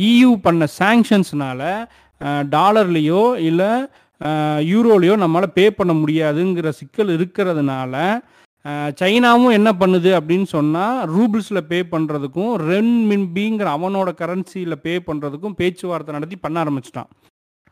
இயு 0.00 0.34
பண்ண 0.42 0.66
சாங்ஷன்ஸ்னால 0.78 1.84
டாலர்லேயோ 2.56 3.24
இல்லை 3.48 3.70
யூரோலையோ 4.72 5.14
நம்மளால் 5.22 5.56
பே 5.58 5.64
பண்ண 5.70 5.92
முடியாதுங்கிற 5.92 6.68
சிக்கல் 6.80 7.10
இருக்கிறதுனால 7.16 7.94
சைனாவும் 9.00 9.56
என்ன 9.56 9.70
பண்ணுது 9.80 10.10
அப்படின்னு 10.18 10.48
சொன்னால் 10.56 11.00
ரூபிள்ஸில் 11.14 11.68
பே 11.70 11.78
பண்ணுறதுக்கும் 11.92 12.52
ரென் 12.70 12.94
மின்பிங்கிற 13.10 13.68
அவனோட 13.76 14.10
கரன்சியில் 14.20 14.82
பே 14.86 14.94
பண்ணுறதுக்கும் 15.08 15.58
பேச்சுவார்த்தை 15.60 16.14
நடத்தி 16.16 16.36
பண்ண 16.36 16.62
ஆரம்பிச்சிட்டான். 16.64 17.10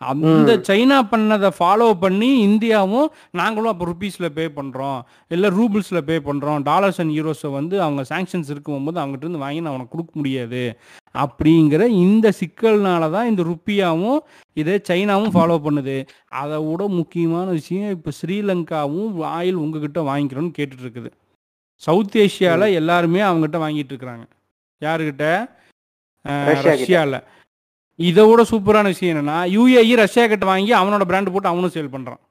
அந்த 0.00 0.52
சைனா 0.68 0.98
பண்ணதை 1.10 1.50
ஃபாலோ 1.58 1.88
பண்ணி 2.04 2.28
இந்தியாவும் 2.46 3.08
நாங்களும் 3.40 3.72
அப்போ 3.72 3.84
ருபீஸில் 3.90 4.34
பே 4.38 4.44
பண்ணுறோம் 4.58 5.00
இல்லை 5.34 5.48
ரூபிள்ஸில் 5.58 6.06
பே 6.08 6.16
பண்ணுறோம் 6.28 6.62
டாலர்ஸ் 6.70 7.00
அண்ட் 7.02 7.14
யூரோஸை 7.18 7.50
வந்து 7.58 7.76
அவங்க 7.86 8.04
சாங்ஷன்ஸ் 8.12 8.50
இருக்கும்போது 8.54 9.00
அவங்ககிட்ட 9.00 9.26
இருந்து 9.26 9.44
வாங்கி 9.44 9.62
நான் 9.64 9.76
உனக்கு 9.78 9.94
கொடுக்க 9.94 10.12
முடியாது. 10.20 10.62
அப்படிங்கிற 11.14 11.82
இந்த 12.04 12.26
சிக்கல்னால 12.40 13.10
தான் 13.14 13.28
இந்த 13.30 13.42
ருப்பியாவும் 13.50 14.20
இதே 14.60 14.76
சைனாவும் 14.88 15.34
ஃபாலோ 15.34 15.56
பண்ணுது. 15.66 15.96
அதை 16.42 16.58
விட 16.68 16.82
முக்கியமான 17.00 17.46
விஷயம் 17.58 17.92
இப்போ 17.96 18.12
ஸ்ரீலங்காவும் 18.20 19.10
ஆயில் 19.38 19.60
உங்ககிட்ட 19.64 20.00
வாங்கிக்கிறோன்னு 20.10 20.56
கேட்டுட்டு 20.58 20.84
இருக்குது 20.86 21.10
சவுத் 21.82 22.16
ஏஷியாவில் 22.24 22.76
எல்லாருமே 22.80 23.22
அவங்ககிட்ட 23.28 23.58
வாங்கிட்டு 23.64 23.92
இருக்கிறாங்க 23.94 24.26
யாருக்கிட்ட. 24.82 25.26
ரஷ்யாவில் 26.70 27.18
இதை 27.98 28.22
விட 28.28 28.42
சூப்பரான 28.50 28.90
விஷயம் 28.92 29.12
என்னன்னா 29.12 29.38
யூஏஇ 29.54 29.94
ரஷ்யா 30.02 30.24
கிட்ட 30.32 30.44
வாங்கி 30.50 30.72
அவனோட 30.80 31.04
பிராண்ட் 31.10 31.32
போட்டு 31.32 31.50
அவனும் 31.50 31.74
சேல் 31.74 31.94
பண்றான். 31.94 32.22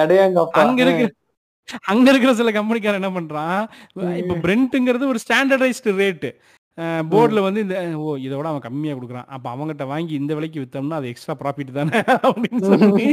அடையாங்கப்பா 0.00 0.62
அங்க 0.62 0.80
இருக்கு. 0.84 1.06
அங்க 1.92 2.06
இருக்கிற 2.10 2.32
சில 2.34 2.50
கம்பெனிக்காரன் 2.50 3.00
என்ன 3.00 3.12
பண்றான்? 3.18 3.60
இப்ப 4.20 4.34
பிரெண்ட்ங்கிறது 4.44 5.10
ஒரு 5.12 5.20
ஸ்டாண்டர்டைஸ்டு 5.24 5.96
ரேட்டு 6.02 6.30
போர்டில் 7.12 7.46
வந்து 7.46 7.60
இந்த 7.64 7.76
ஓ 8.00 8.16
இதோட 8.26 8.46
அவன் 8.50 8.66
கம்மியா 8.66 8.94
கொடுக்குறான். 8.94 9.28
அப்ப 9.34 9.46
அவங்ககிட்ட 9.54 9.84
வாங்கி 9.86 10.14
இந்த 10.14 10.32
விலைக்கு 10.34 10.62
வித்தோம்னா 10.62 10.98
அது 11.00 11.10
எக்ஸ்ட்ரா 11.12 11.36
ப்ராஃபிட் 11.42 11.76
தானே 11.78 12.00
அப்படின்னு 12.28 12.60
சொல்லி 12.72 13.06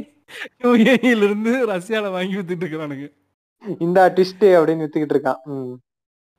யூஏஇல 0.64 1.24
இருந்து 1.30 1.54
ரஷ்யால 1.72 2.12
வாங்கி 2.12 2.36
வித்துட்டு 2.38 2.64
இருக்கிறானுங்க. 2.66 3.08
இந்த 3.86 3.99
ட்விஸ்ட் 4.16 4.45
அப்படின்னு 4.58 4.86
வித்துக்கிட்டு 4.86 5.16
இருக்கான். 5.18 5.39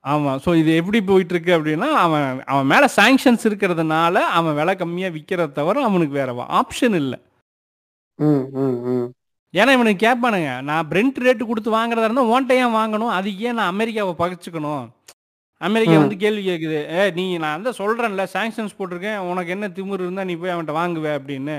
ஆமா. 0.05 0.33
ஸோ 0.45 0.51
இது 0.55 0.71
எப்படி 0.81 0.99
போயிட்டு 1.11 1.35
இருக்கு 1.35 1.53
அப்படின்னா 1.59 1.89
அவன் 2.05 2.25
அவன் 2.53 2.71
மேல 2.73 2.89
சாங்ஷன்ஸ் 2.97 3.47
இருக்கிறதுனால 3.51 4.17
அவன் 4.39 4.59
விலை 4.61 4.75
கம்மியா 4.77 5.09
விற்கிறத 5.15 5.57
தவிர 5.61 5.85
அவனுக்கு 5.89 6.15
வேற 6.21 6.33
ஆப்ஷன் 6.61 6.97
இல்லை. 7.03 7.19
ம், 8.19 8.45
ம், 8.65 8.79
ம். 8.95 9.09
ஏன்னா 9.61 9.73
இவனுக்கு 9.77 10.05
கேட்பானுங்க 10.07 10.53
நான் 10.69 10.89
பிரெண்ட் 10.91 11.25
ரேட்டு 11.27 11.49
கொடுத்து 11.49 11.71
வாங்குறதா 11.79 12.09
இருந்தால் 12.09 12.33
ஓன்ட்ட 12.35 12.61
ஏன் 12.63 12.77
வாங்கணும்? 12.81 13.15
அது 13.19 13.29
ஏன் 13.47 13.59
நான் 13.61 13.73
அமெரிக்காவை 13.75 14.15
பகிச்சுக்கணும்? 14.23 14.85
அமெரிக்கா. 15.61 15.97
வந்து 16.03 16.17
கேள்வி 16.23 16.43
கேட்குது 16.49 16.79
ஏ 16.95 17.03
நீ 17.19 17.25
நான் 17.43 17.57
வந்து 17.57 17.73
சொல்கிறேன்ல 17.79 18.25
சாங்ஷன்ஸ் 18.33 18.75
போட்டிருக்கேன் 18.79 19.21
உனக்கு 19.31 19.53
என்ன 19.55 19.67
திமிரு 19.77 20.05
இருந்தால் 20.07 20.29
நீ 20.31 20.35
போய் 20.41 20.53
அவன்கிட்ட 20.55 20.75
வாங்குவே 20.79 21.13
அப்படின்னு. 21.19 21.57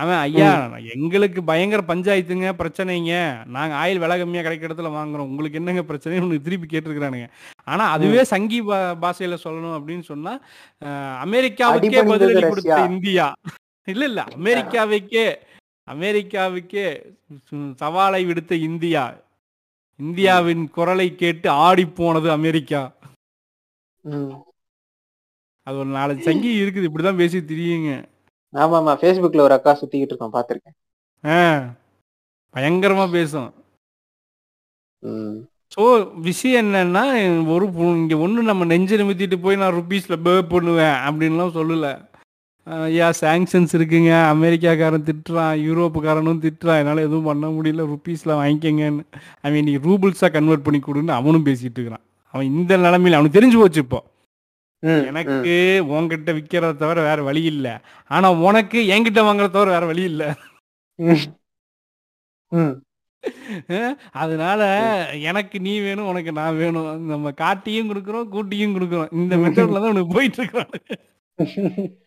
அவன் 0.00 0.18
ஐயா 0.24 0.48
எங்களுக்கு 0.94 1.40
பயங்கர 1.50 1.82
பஞ்சாயத்துங்க 1.90 2.48
பிரச்சனைங்க. 2.60 3.14
நாங்கள் 3.56 3.78
ஆயில் 3.82 4.02
விலை 4.04 4.16
கம்மியாக 4.22 4.44
கிடைக்கிற 4.46 4.68
இடத்துல 4.70 4.90
வாங்குறோம். 4.98 5.30
உங்களுக்கு 5.32 5.60
என்னங்க 5.60 5.84
பிரச்சனைன்னு 5.90 6.26
உனக்கு 6.28 6.46
திருப்பி 6.48 6.68
கேட்டிருக்கிறானுங்க. 6.72 7.28
ஆனால் 7.72 7.92
அதுவே 7.96 8.24
சங்கி 8.34 8.60
பா 8.70 8.78
பாஷையில் 9.04 9.42
சொல்லணும் 9.46 9.76
அப்படின்னு 9.78 10.06
சொன்னால் 10.12 10.40
அமெரிக்காவுக்கே 11.26 12.02
பதிலடி 12.12 12.44
கொடுத்த. 12.48 12.80
இந்தியா. 12.92 13.28
இல்லை 13.94 14.08
இல்லை 14.10 14.24
அமெரிக்காவுக்கே 14.40 15.26
அமெரிக்காவுக்கே 15.88 16.86
சவாலை 17.82 18.22
விடுத்த 18.28 18.52
இந்தியா. 18.68 19.04
இந்தியாவின் 20.00 20.64
குரலை 20.76 21.08
கேட்டு 21.20 21.48
ஆடி 21.66 21.84
போனது 21.98 22.28
அமெரிக்கா. 22.38 22.80
அது 25.66 25.76
ஒரு 25.82 25.90
நாலஞ்சு 25.98 26.26
சங்கி 26.28 26.50
இருக்குது. 26.62 26.88
இப்படிதான் 26.88 27.20
பேசி 27.22 27.38
திரியுங்க. 27.50 27.92
ஆமா 28.54 28.76
ஆமா 28.80 28.92
Facebookல 29.04 29.44
ஒரு 29.46 29.54
அக்கா 29.56 29.72
சுத்திக்கிட்டு 29.78 30.12
இருக்கோம் 30.12 30.36
பாத்திருக்கேன் 30.36 30.76
பயங்கரமா 32.54 33.06
பேசும். 33.16 33.48
ஸோ 35.74 35.84
விஷயம் 36.28 36.60
என்னன்னா 36.64 37.02
ஒரு 37.54 37.64
இங்க 38.02 38.14
ஒண்ணு 38.24 38.50
நம்ம 38.50 38.66
நெஞ்சு 38.72 38.98
நிமித்திட்டு 39.00 39.36
போய் 39.44 39.60
நான் 39.62 39.76
ருபீஸ்ல 39.78 40.16
பே 40.26 40.34
பண்ணுவேன் 40.52 40.96
அப்படின்லாம் 41.06 41.56
சொல்லல. 41.58 41.88
ஐயா 42.66 43.08
சாங்ஷன்ஸ் 43.20 43.72
இருக்குங்க. 43.78 44.12
அமெரிக்காக்காரன் 44.34 45.06
திட்டுறான் 45.08 45.60
யூரோப்புக்காரனும் 45.66 46.40
திட்டுறான். 46.44 46.78
என்னால் 46.82 47.04
எதுவும் 47.06 47.28
பண்ண 47.30 47.46
முடியல 47.56 47.84
ருபீஸில் 47.92 48.38
வாங்கிக்கங்கன்னு. 48.40 49.04
ஐ 49.46 49.50
மீன் 49.54 49.68
நீ 49.70 49.74
ரூபிள்ஸாக 49.88 50.30
கன்வெர்ட் 50.36 50.66
பண்ணி 50.66 50.80
கொடுன்னு 50.86 51.18
அவனும் 51.20 51.46
பேசிட்டு 51.48 51.78
இருக்கிறான். 51.78 52.04
அவன் 52.34 52.50
இந்த 52.52 52.72
நிலமையில 52.84 53.18
அவனுக்கு 53.18 53.38
தெரிஞ்சு 53.38 53.60
போச்சு 53.62 53.82
இப்போ. 53.86 54.00
எனக்கு 55.10 55.54
உன்கிட்ட 55.94 56.30
விற்கிறத 56.38 56.72
தவிர 56.82 56.98
வேற 57.08 57.20
வழி 57.28 57.42
இல்லை. 57.52 57.74
ஆனா 58.16 58.28
உனக்கு 58.48 58.78
என்கிட்ட 58.94 59.20
வாங்குறத 59.28 59.54
தவிர 59.56 59.70
வேற 59.76 59.86
வழி 59.92 60.02
இல்லை. 60.12 60.28
அதனால 64.22 64.62
எனக்கு 65.30 65.56
நீ 65.66 65.72
வேணும் 65.86 66.10
உனக்கு 66.12 66.32
நான் 66.40 66.58
வேணும். 66.62 66.88
நம்ம 67.12 67.32
காட்டியும் 67.44 67.90
கொடுக்குறோம் 67.92 68.30
கூட்டியும் 68.34 68.74
கொடுக்குறோம். 68.76 69.12
இந்த 69.20 69.36
மெத்தட்ல 69.44 69.82
தான் 69.84 69.94
உனக்கு 69.94 70.16
போயிட்டு 70.18 70.40
இருக்கிறான். 70.42 70.74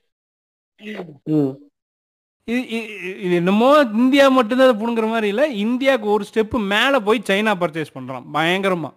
இது 2.48 3.34
என்னமோ 3.40 3.70
இந்தியா 3.94 4.30
மட்டும்தான் 4.30 4.70
அதை 4.70 4.78
புடுங்குற 4.82 5.08
மாதிரி 5.08 5.28
இல்லை. 5.28 5.46
இந்தியாவுக்கு 5.58 6.08
ஒரு 6.10 6.26
ஸ்டெப்பு 6.34 6.60
மேலே 6.68 6.98
போய் 7.00 7.28
சைனா 7.30 7.54
பர்ச்சேஸ் 7.62 7.96
பண்றான் 7.98 8.26
பயங்கரமா. 8.34 8.92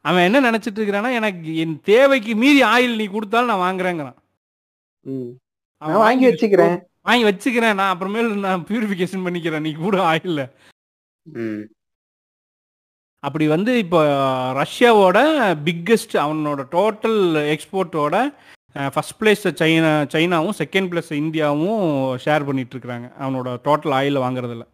அவன் 0.00 0.26
என்ன 0.28 0.50
நினைச்சிட்டு 0.50 0.78
இருக்கிறான்னா 0.78 1.10
எனக்கு 1.12 1.56
என் 1.56 1.80
தேவைக்கு 1.80 2.34
மீறி 2.34 2.62
ஆயில் 2.62 2.96
நீ 2.96 3.04
கொடுத்தாலும் 3.06 3.50
நான் 3.50 3.64
வாங்குறேங்கிறான். 3.66 4.18
அவன் 5.82 6.02
வாங்கி 6.06 6.26
வச்சுக்கிறேன். 6.26 6.76
வாங்கி 7.00 7.24
வச்சுக்கிறேன். 7.24 7.74
நான் 7.74 7.92
அப்புறமேல் 7.92 8.32
நான் 8.46 8.66
பியூரிஃபிகேஷன் 8.68 9.24
பண்ணிக்கிறேன். 9.26 9.60
நீ 9.60 9.72
கூட 9.72 9.96
ஆயில் 10.12 10.42
ம். 11.26 11.62
அப்படி 13.24 13.46
வந்து 13.46 13.78
இப்போ 13.78 14.00
ரஷ்யாவோட 14.62 15.18
பிக்கெஸ்ட் 15.66 16.14
அவனோட 16.24 16.60
டோட்டல் 16.74 17.20
எக்ஸ்போர்ட்டோட 17.54 18.16
ஃபர்ஸ்ட் 18.94 19.16
பிளேஸ் 19.20 19.44
சைனா 19.60 19.90
சைனாவும் 20.14 20.56
செகண்ட் 20.60 20.88
பிளேஸ் 20.92 21.10
இந்தியாவும் 21.22 21.82
ஷேர் 22.24 22.46
பண்ணிட்டு 22.48 22.74
இருக்கிறாங்க 22.74 23.08
அவனோட 23.22 23.48
டோட்டல் 23.66 23.94
ஆயில் 23.98 24.24
வாங்குறதுல. 24.24 24.64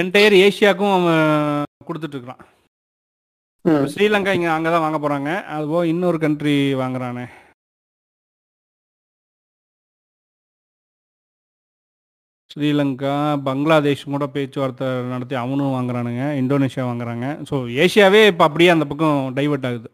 என்டையர் 0.00 0.34
ஏஷியாவுக்கும் 0.46 0.94
அவன் 0.96 1.84
கொடுத்துட்டு 1.88 2.16
இருக்கிறான். 2.16 2.42
ஸ்ரீலங்கா 3.92 4.32
இங்கே 4.36 4.50
அங்கே 4.56 4.70
தான் 4.72 4.84
வாங்க 4.86 4.98
போகிறாங்க 5.04 5.30
அதுபோக 5.56 5.90
இன்னொரு 5.92 6.18
கண்ட்ரி 6.24 6.56
வாங்குறானே. 6.82 7.24
ஸ்ரீலங்கா 12.52 13.14
பங்களாதேஷ் 13.46 14.10
கூட 14.12 14.26
பேச்சுவார்த்தை 14.36 14.86
நடத்தி 15.12 15.34
அவனும் 15.44 15.74
வாங்குறானுங்க. 15.76 16.24
இந்தோனேஷியா 16.42 16.84
வாங்குறாங்க. 16.90 17.26
ஸோ 17.48 17.56
ஏஷியாவே 17.84 18.22
இப்போ 18.32 18.44
அப்படியே 18.48 18.70
அந்த 18.74 18.86
பக்கம் 18.92 19.18
டைவர்ட் 19.38 19.68
ஆகுது. 19.70 19.90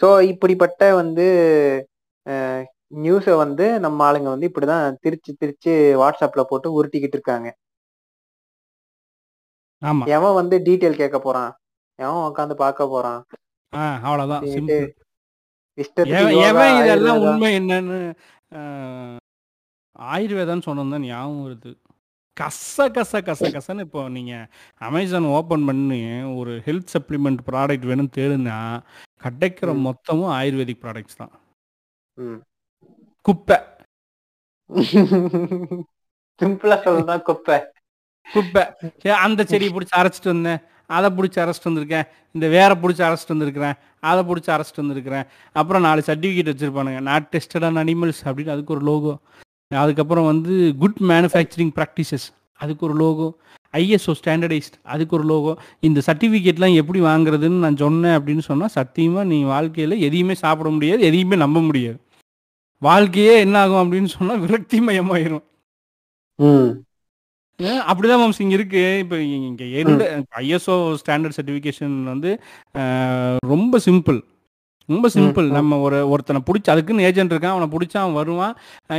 ஸோ 0.00 0.08
இப்படிப்பட்ட 0.32 0.82
வந்து 1.00 1.26
நியூஸை 3.04 3.34
வந்து 3.44 3.64
நம்ம 3.84 3.98
ஆளுங்க 4.08 4.28
வந்து 4.34 4.50
இப்படிதான் 4.50 4.98
திரிச்சு 5.04 5.32
திரிச்சு 5.40 5.72
வாட்ஸ்அப்ல 6.02 6.42
போட்டு 6.50 6.68
உருட்டிக்கிட்டு 6.76 7.16
இருக்காங்க. 7.18 7.48
எவன் 10.16 10.38
வந்து 10.40 10.56
டீட்டெயில் 10.66 11.00
கேட்க 11.02 11.18
போறான்? 11.18 11.50
எவன் 11.98 12.26
உட்காந்து 12.30 12.54
பார்க்க 12.64 12.92
போறான்? 12.94 13.20
எவன் 16.48 16.78
இதெல்லாம். 16.80 17.20
உண்மை 17.28 17.50
என்னன்னு 17.60 17.98
ஆயுர்வேதான்னு 20.14 20.66
சொன்னது 20.68 21.06
ஞாபகம் 21.10 21.44
வருது. 21.46 21.72
கச 22.40 22.86
கச 22.96 23.20
கச 23.28 23.50
கசன்னு 23.54 23.84
இப்போ 23.86 24.02
நீங்கள் 24.16 24.46
அமேசான் 24.88 25.32
ஓப்பன் 25.38 25.66
பண்ணி 25.68 26.00
ஒரு 26.40 26.52
ஹெல்த் 26.66 26.92
சப்ளிமெண்ட் 26.94 27.40
ப்ராடக்ட் 27.50 27.88
வேணும்னு 27.90 28.14
தேடுனா 28.18 28.58
கிடைக்கிற. 29.24 29.68
மொத்தமும் 29.86 30.32
ஆயுர்வேதிக் 30.38 30.82
ப்ராடக்ட்ஸ் 30.84 31.20
தான். 31.22 31.34
குப்பை. 33.26 33.56
சிம்பிளா 36.40 36.76
சொல்லதான் 36.84 37.22
குப்பை. 37.28 37.58
குப்பை. 38.26 38.64
அந்த 39.26 39.44
செடியை 39.50 39.70
பிடிச்சி 39.74 39.94
அரைச்சிட்டு 40.00 40.32
வந்தேன். 40.34 40.60
அதை 40.96 41.08
பிடிச்சி 41.16 41.38
அரைச்சிட்டு 41.42 41.70
வந்திருக்கேன். 41.70 42.06
இந்த 42.34 42.46
வேற 42.56 42.70
பிடிச்சி 42.82 43.02
அரைச்சிட்டு 43.06 43.34
வந்திருக்கிறேன். 43.34 43.76
அதை 44.10 44.20
பிடிச்சி 44.28 44.50
அரைச்சிட்டு 44.54 44.82
வந்திருக்கிறேன். 44.82 45.26
அப்புறம் 45.60 45.86
நாலு 45.88 46.02
சர்டிஃபிகேட் 46.06 46.50
வச்சுருப்பானுங்க. 46.52 47.00
நாட் 47.10 47.28
டெஸ்டட் 47.32 47.66
ஆன் 47.68 47.80
அனிமல்ஸ் 47.84 48.22
அப்படின்னு 48.26 48.54
அதுக்கு 48.56 48.74
ஒரு 48.76 48.84
லோகோ 48.90 49.14
அதுக்கப்புறம் 49.70 50.26
வந்து 50.26 50.52
குட் 50.82 51.00
மேனுஃபேக்சரிங் 51.10 51.72
ப்ராக்டிசஸ் 51.78 52.26
அதுக்கு 52.60 52.82
ஒரு 52.86 52.94
லோகோ 53.02 53.26
ஐஎஸ்ஓ 53.74 54.12
ஸ்டாண்டர்டைஸ்ட் 54.20 54.76
அதுக்கு 54.92 55.16
ஒரு 55.16 55.24
லோகோ 55.24 55.52
இந்த 55.80 56.02
சர்டிஃபிகேட்லாம் 56.06 56.76
எப்படி 56.80 57.00
வாங்குறதுன்னு 57.00 57.62
நான் 57.64 57.76
சொன்னேன் 57.76 58.16
அப்படின்னு 58.18 58.44
சொன்னால் 58.50 58.74
சத்தியமாக 58.76 59.24
நீ 59.32 59.38
வாழ்க்கையில் 59.52 59.94
எதையுமே 60.06 60.34
சாப்பிட 60.44 60.70
முடியாது 60.70 61.02
எதையுமே 61.08 61.36
நம்ப 61.36 61.60
முடியாது. 61.60 61.98
வாழ்க்கையே 62.82 63.34
என்ன 63.44 63.56
ஆகும் 63.58 63.82
அப்படின்னு 63.82 64.10
சொன்னால் 64.16 64.42
விரக்தி 64.44 64.78
மயமாயிரும் 64.80 65.44
அப்படிதான் 67.88 68.20
மேம்ஸ் 68.22 68.42
இங்க 68.44 68.54
இருக்கு. 68.58 68.82
இப்போ 69.02 69.16
இங்க 69.48 69.64
எந்த 69.80 70.02
ஐஎஸ்ஓ 70.42 70.76
ஸ்டாண்டர்ட் 71.02 71.36
சர்டிஃபிகேஷன் 71.38 71.96
வந்து 72.12 72.30
ரொம்ப 73.52 73.78
சிம்பிள் 73.86 74.18
ரொம்ப 74.88 75.06
சிம்பிள். 75.14 75.48
நம்ம 75.58 75.78
ஒரு 75.86 75.98
ஒருத்தனை 76.12 76.40
பிடிச்சி 76.48 76.68
அதுக்குன்னு 76.74 77.06
ஏஜென்ட் 77.08 77.32
இருக்கான் 77.34 77.54
அவனை 77.54 77.68
பிடிச்சா 77.74 77.98
அவன் 78.02 78.18
வருவான். 78.20 78.54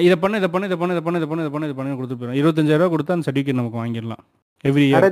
இதை 0.08 0.16
பண்ண 0.24 0.40
இதை 0.42 0.50
பண்ண 0.54 0.70
இதை 0.70 0.78
பண்ண 0.82 0.96
இதை 0.96 1.04
பண்ண 1.08 1.20
இதை 1.22 1.30
பண்ண 1.34 1.46
இதை 1.46 1.52
பண்ண 1.56 1.68
இதை 1.70 1.76
பண்ணி 1.78 1.98
கொடுத்து 2.00 2.18
போயிடும் 2.20 2.40
இருபத்தஞ்சாயிரம் 2.42 2.84
ரூபா 2.84 2.94
கொடுத்தா 2.96 3.16
அந்த 3.18 3.28
சர்டிஃபிகேட் 3.28 3.62
நமக்கு 3.62 3.82
வாங்கிடலாம். 3.82 4.24
எவ்ரி 4.72 4.88
இயர் 4.90 5.08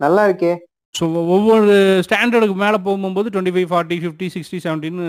நல்லா 0.00 0.22
இருக்கே. 0.28 0.52
ஸோ 0.94 1.04
ஒவ்வொரு 1.34 1.72
ஸ்டாண்டர்டுக்கு 2.06 2.54
மேலே 2.62 2.78
போகும்போது 2.86 3.28
twenty 3.32 3.52
five 3.56 3.68
forty 3.72 3.96
fifty 4.02 4.26
sixty 4.34 4.58
செவன்ட்டின்னு 4.64 5.04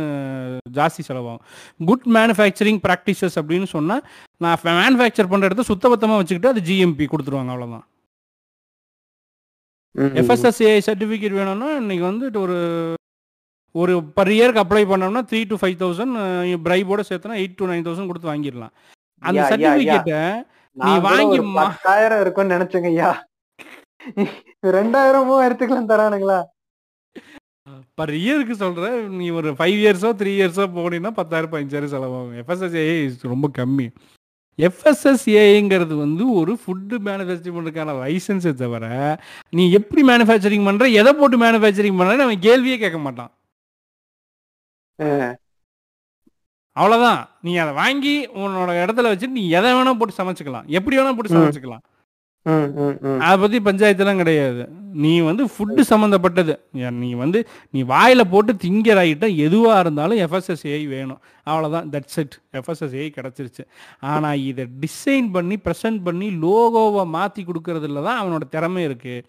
ஜாஸ்தி 0.77 1.01
செலவாகும். 1.07 1.43
குட் 1.89 2.05
மேனுஃபேக்சரிங் 2.17 2.79
ப்ராக்டிசஸ் 2.85 3.37
அப்படின்னு 3.41 3.67
சொன்னால் 3.75 4.03
நான் 4.45 4.61
மேனுஃபேக்சர் 4.81 5.31
பண்ணுற 5.31 5.49
இடத்த 5.49 5.65
சுத்தபத்தமாக 5.71 6.19
வச்சுக்கிட்டு 6.21 6.51
அது 6.53 6.63
ஜிஎம்பி 6.69 7.07
கொடுத்துருவாங்க 7.13 7.53
அவ்வளோதான் 7.55 7.85
எஃப்எஸ்எஸ்ஏ 10.21 10.73
சர்டிஃபிகேட் 10.89 11.37
வேணும்னா 11.39 11.69
இன்னைக்கு 11.81 12.05
வந்துட்டு 12.09 12.39
ஒரு 12.45 12.57
ஒரு 13.75 13.93
பர் 14.17 14.31
இயருக்கு 14.37 14.63
அப்ளை 14.63 14.83
பண்ணோம்னா 14.91 15.23
த்ரீ 15.29 15.41
டு 15.51 15.57
ஃபைவ் 15.61 15.77
தௌசண்ட் 15.81 16.15
பிரைபோட 16.65 17.01
சேர்த்தனா 17.09 17.37
எயிட் 17.41 17.59
டு 17.59 17.69
நைன் 17.71 17.85
தௌசண்ட் 17.87 18.09
கொடுத்து 18.11 18.31
வாங்கிடலாம். 18.31 18.73
அந்த 19.23 19.57
நான் 19.57 20.55
நீ 20.77 20.91
வாங்கி 21.05 21.39
பத்தாயிரம் 21.59 22.21
இருக்கும்னு 22.23 22.55
நினைச்சேங்க 22.55 22.89
ஐயா. 22.93 23.11
ரெண்டாயிரம் 24.77 25.27
மூவாயிரத்துக்குலாம் 25.29 25.91
தரானுங்களா? 25.91 26.39
பர் 27.99 28.13
இயருக்கு 28.21 28.55
சொல்கிறேன் 28.61 28.95
நீ 29.17 29.25
ஒரு 29.39 29.49
ஃபைவ் 29.57 29.77
இயர்ஸோ 29.81 30.09
த்ரீ 30.21 30.31
இயர்ஸோ 30.39 30.65
போனீங்கன்னா 30.77 31.11
பத்தாயிரம் 31.19 31.51
பதினஞ்சாயிரம் 31.53 31.93
செலவாகும். 31.93 32.37
எஃப்எஸ்எஸ்ஏ 32.41 32.85
ரொம்ப 33.33 33.49
கம்மி. 33.59 33.87
எஃப்எஸ்எஸ்ஏங்கிறது 34.67 35.95
வந்து 36.05 36.23
ஒரு 36.39 36.53
ஃபுட்டு 36.61 36.95
மேனுஃபேக்சரிங் 37.09 37.57
பண்ணுறதுக்கான 37.57 37.93
லைசன்ஸை 38.01 38.53
தவிர 38.63 38.85
நீ 39.57 39.63
எப்படி 39.79 40.01
மேனுஃபேக்சரிங் 40.09 40.67
பண்ணுற 40.69 40.87
எதை 41.01 41.13
போட்டு 41.19 41.37
மேனுஃபேக்சரிங் 41.45 41.99
பண்ணுறேன்னு 41.99 42.27
அவன் 42.27 42.45
கேள்வியே 42.47 42.77
கேட்க 42.83 42.99
மாட்டான். 43.05 43.31
அவ்வளோதான் 46.79 47.21
நீ 47.45 47.53
அதை 47.63 47.71
வாங்கி 47.83 48.13
உன்னோட 48.41 48.71
இடத்துல 48.83 49.09
வச்சுட்டு 49.11 49.39
நீ 49.39 49.45
எதை 49.59 49.71
வேணா 49.77 49.93
போட்டு 50.01 50.19
சமைச்சுக்கலாம். 50.19 50.67
எப்படி 50.77 50.97
வேணா 50.97 51.15
போட்டு. 51.15 51.37
சமைச்சுக்கலாம். 51.37 51.83
அதை 53.25 53.35
பற்றி 53.41 53.57
பஞ்சாயத்துலாம் 53.65 54.21
கிடையாது. 54.21 54.61
நீ 55.03 55.11
வந்து 55.27 55.43
ஃபுட்டு 55.53 55.81
சம்மந்தப்பட்டது 55.89 56.53
நீ 57.01 57.09
வந்து 57.23 57.39
நீ 57.73 57.79
வாயில் 57.91 58.29
போட்டு 58.31 58.53
திங்கிற 58.63 59.03
ஐட்டம் 59.09 59.35
எதுவாக 59.45 59.83
இருந்தாலும் 59.83 60.21
எஃப்எஸ்எஸ்ஏ 60.25 60.79
வேணும். 60.95 61.21
அவ்வளோதான் 61.49 61.89
தட்ஸ் 61.93 62.19
இட் 62.23 62.35
எஃப்எஸ்எஸ்ஏ 62.59 63.05
கிடச்சிருச்சு. 63.17 63.63
ஆனால் 64.13 64.41
இதை 64.49 64.65
டிசைன் 64.85 65.29
பண்ணி 65.35 65.57
ப்ரெசென்ட் 65.67 66.01
பண்ணி 66.07 66.29
லோகோவை 66.45 67.05
மாற்றி 67.17 67.43
கொடுக்கறதுல 67.49 68.03
தான் 68.09 68.21
அவனோட 68.23 68.47
திறமை 68.55 68.83
இருக்குது 68.89 69.23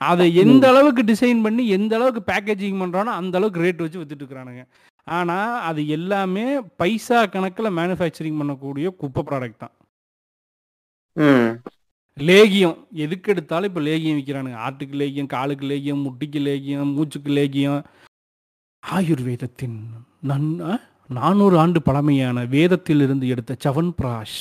அதை 0.00 0.24
எந்த 0.42 0.64
அளவுக்கு 0.72 1.02
டிசைன் 1.10 1.42
பண்ணி 1.46 1.64
எந்த 1.78 1.92
அளவுக்கு 1.98 2.22
பேக்கேஜிங் 2.30 2.80
பண்ணுறானோ 2.82 3.10
அந்த 3.20 3.36
அளவுக்கு 3.38 3.62
ரேட் 3.64 3.84
வச்சு 3.84 4.00
வித்துட்டு 4.00 4.24
இருக்கிறானுங்க. 4.24 4.62
ஆனால் 5.06 5.54
அது 5.68 5.80
எல்லாமே 5.96 6.44
பைசா 6.80 7.18
கணக்கில் 7.26 7.76
மேனுஃபேக்சரிங் 7.78 8.40
பண்ணக்கூடிய 8.40 8.88
குப்பை 9.00 9.22
ப்ராடக்ட் 9.30 9.62
தான். 9.62 9.74
லேகியம். 12.28 12.78
எதுக்கு 13.04 13.30
எடுத்தாலும் 13.32 13.68
இப்போ 13.70 13.82
லேகியம் 13.88 14.18
விற்கிறானுங்க 14.18 14.58
ஆட்டுக்கு 14.66 14.96
லேகியம் 15.02 15.32
காலுக்கு 15.34 15.66
லேகியம் 15.72 16.04
முட்டிக்கு 16.06 16.40
லேகியம் 16.48 16.90
மூச்சுக்கு 16.96 17.30
லேகியம். 17.40 17.82
ஆயுர்வேதத்தின் 18.82 19.78
நன்? 20.30 20.48
நானூறு 21.18 21.56
ஆண்டு 21.58 21.82
பழமையான 21.82 22.44
வேதத்தில் 22.56 23.02
இருந்து 23.06 23.26
எடுத்த 23.28 23.56
சவன் 23.64 23.92
பிராஷ் 23.98 24.40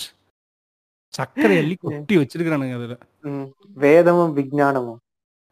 சர்க்கரை 1.14 1.55
அள்ளி 1.62 1.76
கொட்டி 1.76 2.18
வச்சிருக்கிறானுங்க 2.18 2.76
அதுல. 2.80 2.95
வேதமும் 3.84 4.36
விஞ்ஞானமும். 4.38 4.99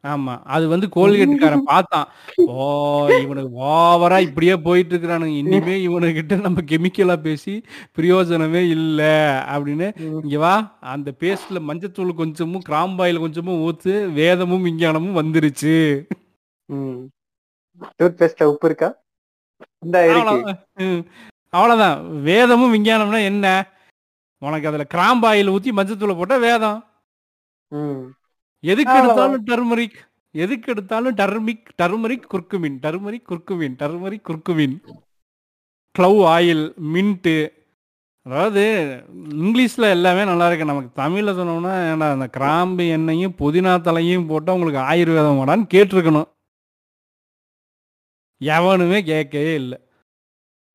ஆமா. 0.03 0.41
அது 0.43 0.67
வந்து 0.67 0.87
கோல்கேட்டுக்காரன் 0.87 1.63
பார்த்தான். 1.63 2.07
ஓ 2.47 3.07
இவனுக்கு 3.21 3.63
ஓவரா 3.63 4.19
இப்படியே 4.19 4.57
போயிட்டு 4.57 4.97
இருக்கிறானுங்க 4.97 5.37
இனிமே 5.37 5.87
இவனுக்கிட்ட 5.87 6.41
நம்ம 6.41 6.61
கெமிக்கலா 6.61 7.21
பேசி 7.21 7.63
பிரயோஜனமே 7.97 8.69
இல்ல. 8.69 9.01
அப்படின்னு 9.47 9.95
ம். 9.95 10.19
இங்க 10.23 10.37
வா. 10.37 10.77
அந்த 10.79 11.11
பேஸ்ட்ல 11.19 11.59
மஞ்சத்தூள் 11.67 12.13
கொஞ்சமும் 12.13 12.61
கிராம்பாயில் 12.69 13.19
கொஞ்சமும் 13.19 13.61
ஊத்து 13.61 14.11
வேதமும் 14.11 14.65
விஞ்ஞானமும் 14.65 15.15
வந்துருச்சு. 15.15 16.05
ம். 16.65 16.99
டூத் 17.81 18.19
பேஸ்ட்ல 18.19 18.43
உப்பு 18.43 18.67
இருக்கா? 18.67 18.95
இந்த 19.79 20.03
இருக்கு. 20.03 20.19
அவ்வளவுதான். 20.19 20.67
ம். 20.75 21.01
அவ்வளவுதான் 21.49 22.21
வேதமும் 22.21 22.73
விஞ்ஞானம்னா 22.73 23.23
என்ன? 23.23 23.67
உனக்கு 24.41 24.67
அதுல 24.67 24.85
கிராம்பாயில் 24.93 25.51
ஊத்தி 25.51 25.71
மஞ்சத்தூளை 25.75 26.15
போட்டா 26.15 26.37
வேதம். 26.37 26.85
ம். 27.71 28.13
எதுக்கு. 28.63 28.99
எடுத்தாலும் 28.99 29.45
டர்மரிக் 29.45 29.99
எதுக்கு 30.35 30.71
எடுத்தாலும் 30.71 31.15
turmeric 31.15 31.69
turmeric 31.81 32.29
curcumin 32.33 32.77
turmeric 32.85 33.27
curcumin 33.29 33.75
turmeric 33.81 34.25
curcumin. 34.29 34.75
Clove 35.95 36.21
oil 36.35 36.65
mint 36.93 37.51
அதாவது 38.25 38.63
இங்கிலீஷில் 39.43 39.89
எல்லாமே 39.89 40.25
நல்லா 40.25 40.47
இருக்கு. 40.47 40.65
நமக்கு 40.65 40.91
தமிழில் 40.93 41.37
சொன்னோம்னா 41.37 41.73
ஏன்டா 41.91 42.11
அந்த 42.11 42.27
கிராம்பு 42.27 42.85
எண்ணெயும் 42.97 43.35
புதினா 43.41 43.81
தலையும் 43.81 44.27
போட்டால் 44.27 44.55
உங்களுக்கு 44.55 44.91
ஆயுர்வேதம் 44.91 45.39
வாடான்னு 45.39 45.73
கேட்டிருக்கணும். 45.73 46.27
எவனுமே 48.41 49.03
கேட்கவே 49.03 49.53
இல்லை. 49.61 49.77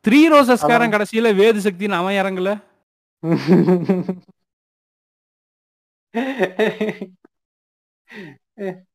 த்ரீ 0.04 0.18
ரோசஸ்காரன் 0.32 0.90
கடைசியில் 0.90 1.36
வேது 1.38 1.58
சக்தின்னு 1.66 2.00
அவன் 2.00 2.18
இறங்கல. 2.22 2.50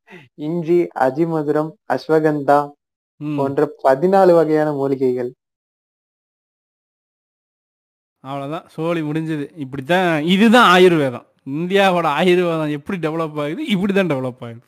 இஞ்சி 0.45 0.77
அஜிமதுரம் 0.99 1.71
அஸ்வகந்தா. 1.93 2.59
போன்ற 3.21 3.61
பதினாலு 3.83 4.33
வகையான 4.33 4.69
மூலிகைகள். 4.73 5.31
அவ்வளோதான் 8.23 8.65
சோழி 8.67 9.01
முடிஞ்சது. 9.01 9.45
இப்படித்தான் 9.55 10.23
இதுதான் 10.25 10.69
ஆயுர்வேதம். 10.75 11.25
இந்தியாவோட 11.49 12.07
ஆயுர்வேதம் 12.19 12.69
எப்படி 12.69 12.97
டெவலப் 12.97 13.39
ஆகுது? 13.43 13.65
இப்படி 13.65 13.93
தான் 13.93 14.09
டெவலப் 14.09 14.41
ஆகுது. 14.41 14.61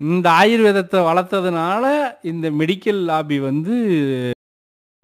இந்த 0.00 0.30
ஆயுர்வேதத்தை 0.40 0.98
வளர்த்ததுனால 1.00 1.84
இந்த 2.22 2.50
மெடிக்கல் 2.50 3.00
லாபி 3.04 3.40
வந்து 3.40 3.74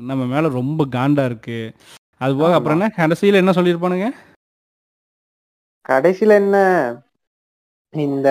நம்ம 0.00 0.24
மேல 0.24 0.48
ரொம்ப 0.50 0.86
காண்டா 0.86 1.24
இருக்கு. 1.24 1.58
அது 2.20 2.36
போக. 2.36 2.54
அப்புறம் 2.54 2.80
என்ன? 2.80 2.92
கடைசியில் 2.96 3.40
என்ன 3.42 3.50
சொல்லியிருப்பானுங்க? 3.50 4.08
கடைசியில 5.88 6.34
என்ன? 6.34 6.56
இந்த 7.94 8.28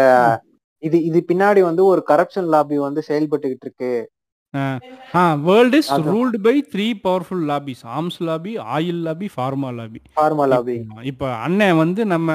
இது 0.84 0.98
இது 1.04 1.20
பின்னாடி 1.28 1.62
வந்து 1.64 1.84
ஒரு 1.86 2.02
கரப்ஷன் 2.08 2.50
லாபி 2.54 2.78
வந்து 2.82 3.02
செயல்பட்டுக்கிட்டு 3.10 3.68
இருக்கு 3.68 3.92
world 5.46 5.76
is. 5.78 5.90
Ruled 6.08 6.38
by 6.42 6.56
three 6.72 6.88
powerful 7.04 7.44
lobbies 7.50 7.84
arms 7.92 8.18
lobby 8.28 8.54
oil 8.74 9.02
lobby 9.06 9.28
pharma 9.36 9.70
lobby 9.78 10.00
pharma 10.16 10.46
lobby 10.52 10.76
இப்போ 11.12 11.28
அண்ணன் 11.46 11.78
வந்து 11.78 12.02
நம்ம 12.14 12.30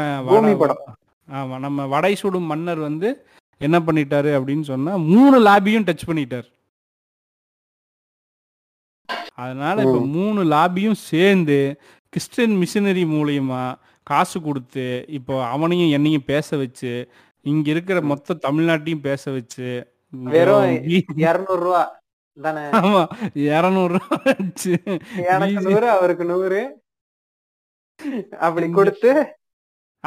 படம். 0.63 0.83
ஆமா 1.29 1.57
நம்ம 1.59 1.87
வடை 1.93 2.13
சுடும் 2.17 2.51
மன்னர் 2.51 2.81
வந்து 2.81 3.09
என்ன 3.61 3.77
பண்ணிட்டாரு 3.85 4.31
அப்படின்னு 4.39 4.65
சொன்னா 4.71 4.93
மூணு 5.09 5.37
லாபியும் 5.47 5.87
டச் 5.89 6.09
பண்ணிட்டார் 6.09 6.49
அதனால 9.39 9.77
இப்ப. 9.87 9.99
மூணு 10.17 10.41
லாபியும் 10.51 10.99
சேர்ந்து 11.09 11.59
கிறிஸ்டியன் 12.13 12.57
மிஷினரி 12.61 13.05
மூலியமா 13.13 13.63
காசு 14.07 14.39
கொடுத்து 14.41 14.87
இப்போ 15.19 15.35
அவனையும் 15.53 15.95
என்னையும் 15.97 16.29
பேச 16.31 16.49
வச்சு 16.57 16.93
இங்க 17.47 17.67
இருக்கிற 17.75 17.99
மொத்த 18.11 18.39
தமிழ்நாட்டையும் 18.45 19.07
பேச 19.07 19.25
வச்சு 19.33 19.69
வெறும் 20.31 20.67
இருநூறு 21.27 21.63
ரூபா 21.65 21.83
தானே? 22.39 22.63
ஆமா 22.79 23.03
இரநூறு 23.49 23.93
ரூபா 23.95 24.19
எனக்கு 25.31 25.61
நூறு 25.67 25.89
அவருக்கு 25.97 26.25
நூறு. 26.31 26.61
அப்படி 28.47 28.67
கொடுத்து 28.71 29.11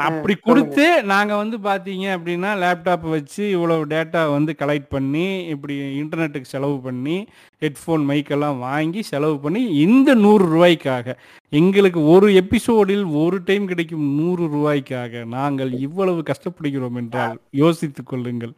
அப்படி. 0.08 0.34
கொடுத்து 0.34 0.84
நாங்க 1.02 1.32
வந்து 1.36 1.56
பாத்தீங்க 1.58 2.06
அப்படின்னா 2.16 2.50
லேப்டாப் 2.62 3.04
வச்சு 3.10 3.50
இவ்வளவு 3.50 3.86
டேட்டா 3.86 4.22
வந்து 4.30 4.54
கலெக்ட் 4.58 4.88
பண்ணி 4.88 5.44
இப்படி 5.44 5.74
இன்டர்நெட்டுக்கு 6.00 6.52
செலவு 6.54 6.80
பண்ணி 6.80 7.16
ஹெட்ஃபோன் 7.60 8.04
மைக்கெல்லாம் 8.10 8.58
வாங்கி 8.58 9.02
செலவு 9.02 9.38
பண்ணி 9.38 9.62
இந்த 9.76 10.14
நூறு 10.14 10.46
ரூபாய்க்காக 10.54 11.14
எங்களுக்கு 11.48 12.06
ஒரு 12.06 12.34
எபிசோடில் 12.34 13.04
ஒரு 13.04 13.42
டைம் 13.44 13.66
கிடைக்கும் 13.66 14.08
நூறு 14.14 14.44
ரூபாய்க்காக 14.56 15.24
நாங்கள் 15.26 15.72
இவ்வளவு 15.78 16.22
கஷ்டப்படுகிறோம் 16.22 16.94
என்றால் 16.94 17.40
யோசித்துக் 17.50 18.06
கொள்ளுங்கள். 18.06 18.54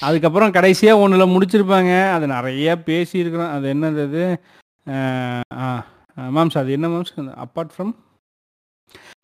அதுக்கப்புறம் 0.00 0.50
கடைசியா 0.50 0.92
ஒண்ணுல 1.04 1.24
முடிச்சிருப்பாங்க. 1.34 2.12
அது 2.12 2.26
நிறைய 2.26 2.78
பேசியிருக்கிறோம். 2.86 3.50
அது 3.50 3.74
என்னது 3.74 4.02
அது? 4.08 4.24
மேம்ஸ் 6.16 6.58
அது 6.58 6.72
என்ன 6.72 6.88
ma'ams 6.88 7.12
apart 7.16 7.70
from 7.76 7.92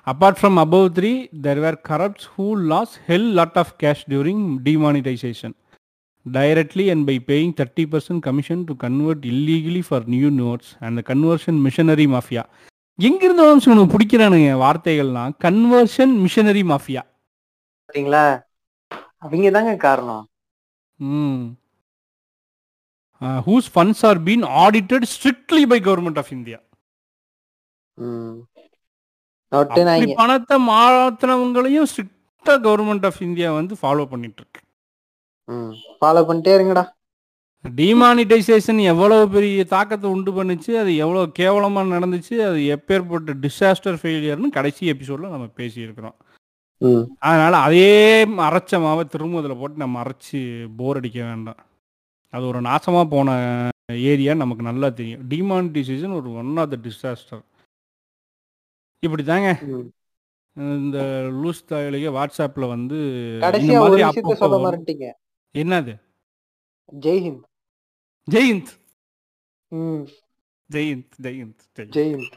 apart 0.07 0.39
from 0.41 0.59
above 0.59 0.89
three 0.93 1.29
there 1.43 1.61
were 1.61 1.79
corrupts 1.89 2.29
who 2.39 2.57
lost 2.57 2.99
hell 3.07 3.33
lot 3.33 3.57
of 3.57 3.73
cash 3.83 4.05
during 4.09 4.59
demonetisation 4.63 5.57
directly 6.27 6.91
and 6.91 7.09
by 7.09 7.19
paying 7.19 7.53
30% 7.55 8.19
commission 8.19 8.67
to 8.67 8.75
convert 8.87 9.21
illegally 9.25 9.81
for 9.81 10.01
new 10.05 10.31
notes 10.31 10.77
and 10.81 10.97
the 10.97 11.15
conversion 11.15 11.55
missionary 11.67 12.07
mafia. 12.07 12.45
எங்கிருந்து 12.95 13.45
வம்சம் 13.45 13.79
உனக்கு 13.79 13.97
பிடிக்கிறானுங்க 13.97 14.49
வார்த்தைகள்லாம். 14.65 15.33
Conversion 15.45 16.15
missionary 16.21 16.63
mafia 16.63 17.03
பாத்தீங்களா? 17.89 18.43
அவங்க 19.19 19.51
தாங்க 19.51 19.77
காரணம். 19.77 20.25
ம். 20.97 21.57
Whose 23.21 23.69
funds 23.75 24.07
are 24.07 24.23
been 24.23 24.43
audited 24.43 25.07
strictly 25.15 25.63
by 25.67 25.81
government 25.81 26.19
of 26.19 26.33
India 26.33 26.59
பணத்தை 30.21 30.57
மாத்தினவங்களையும் 30.69 31.89
ஸ்ட்ரிக்டா 31.91 32.55
கவர்மெண்ட் 32.67 33.07
ஆஃப் 33.09 33.23
இந்தியா 33.29 33.49
வந்து 33.59 33.75
ஃபாலோ 33.81 34.05
பண்ணிட்டு 34.13 34.41
இருக்கு. 34.43 34.61
ஃபாலோ 36.01 36.23
பண்ணிட்டே 36.29 36.55
இருங்கடா. 36.59 36.85
டிமானிட்டைசேஷன் 37.65 38.81
எவ்வளவு 38.91 39.25
பெரிய 39.35 39.63
தாக்கத்தை 39.73 40.07
உண்டு 40.15 40.31
பண்ணுச்சு 40.37 40.73
அது 40.81 40.91
எவ்வளவு 41.05 41.33
கேவலமா 41.39 41.81
நடந்துச்சு 41.95 42.35
அது 42.49 42.59
எப்பேற்பட்ட 42.75 43.35
டிசாஸ்டர் 43.45 43.99
ஃபெயிலியர்னு 44.03 44.49
கடைசி 44.57 44.83
எபிசோட்ல 44.93 45.33
நம்ம 45.35 45.49
பேசியிருக்கிறோம். 45.61 46.17
அதனால 47.29 47.55
அதே 47.67 47.89
அரைச்ச 48.49 48.81
மாவை 48.85 49.05
திரும்ப 49.15 49.41
அதில் 49.41 49.61
போட்டு 49.61 49.83
நம்ம 49.83 50.03
அரைச்சி 50.03 50.41
போர் 50.79 51.01
அடிக்க 51.01 51.19
வேண்டாம். 51.31 51.61
அது 52.35 52.45
ஒரு 52.51 52.61
நாசமா 52.69 53.03
போன 53.15 53.37
ஏரியா 54.11 54.33
நமக்கு 54.43 54.69
நல்லா 54.71 54.89
தெரியும். 54.99 55.25
டிமானிட்டைசேஷன் 55.33 56.17
ஒரு 56.21 56.31
ஒன் 56.43 56.57
ஆஃப் 56.63 56.73
த 56.75 56.79
டிசாஸ்டர் 56.87 57.43
இப்படி 59.03 59.23
தாங்க. 59.25 59.49
இந்த 60.77 60.99
லூஸ் 61.41 61.61
தாயிலேயே 61.69 62.11
வாட்ஸ்அப்ல 62.15 62.69
வந்து 62.69 62.97
கடைசியா 63.41 63.81
ஒரு 63.85 63.97
விஷயத்த 63.99 64.35
சொல்ல. 64.35 64.57
மறந்துட்டீங்க. 64.65 65.07
என்னது? 65.55 65.93
ஜெய்ஹிந்த் 66.99 67.45
ஜெயந்த் 68.29 68.71
ம். 69.73 70.03
ஜெயந்த் 70.71 71.15
ஜெயந்த் 71.21 71.63
ஜெயந்த் 71.77 71.97
ஜெய்ஹிந்த் 71.97 72.37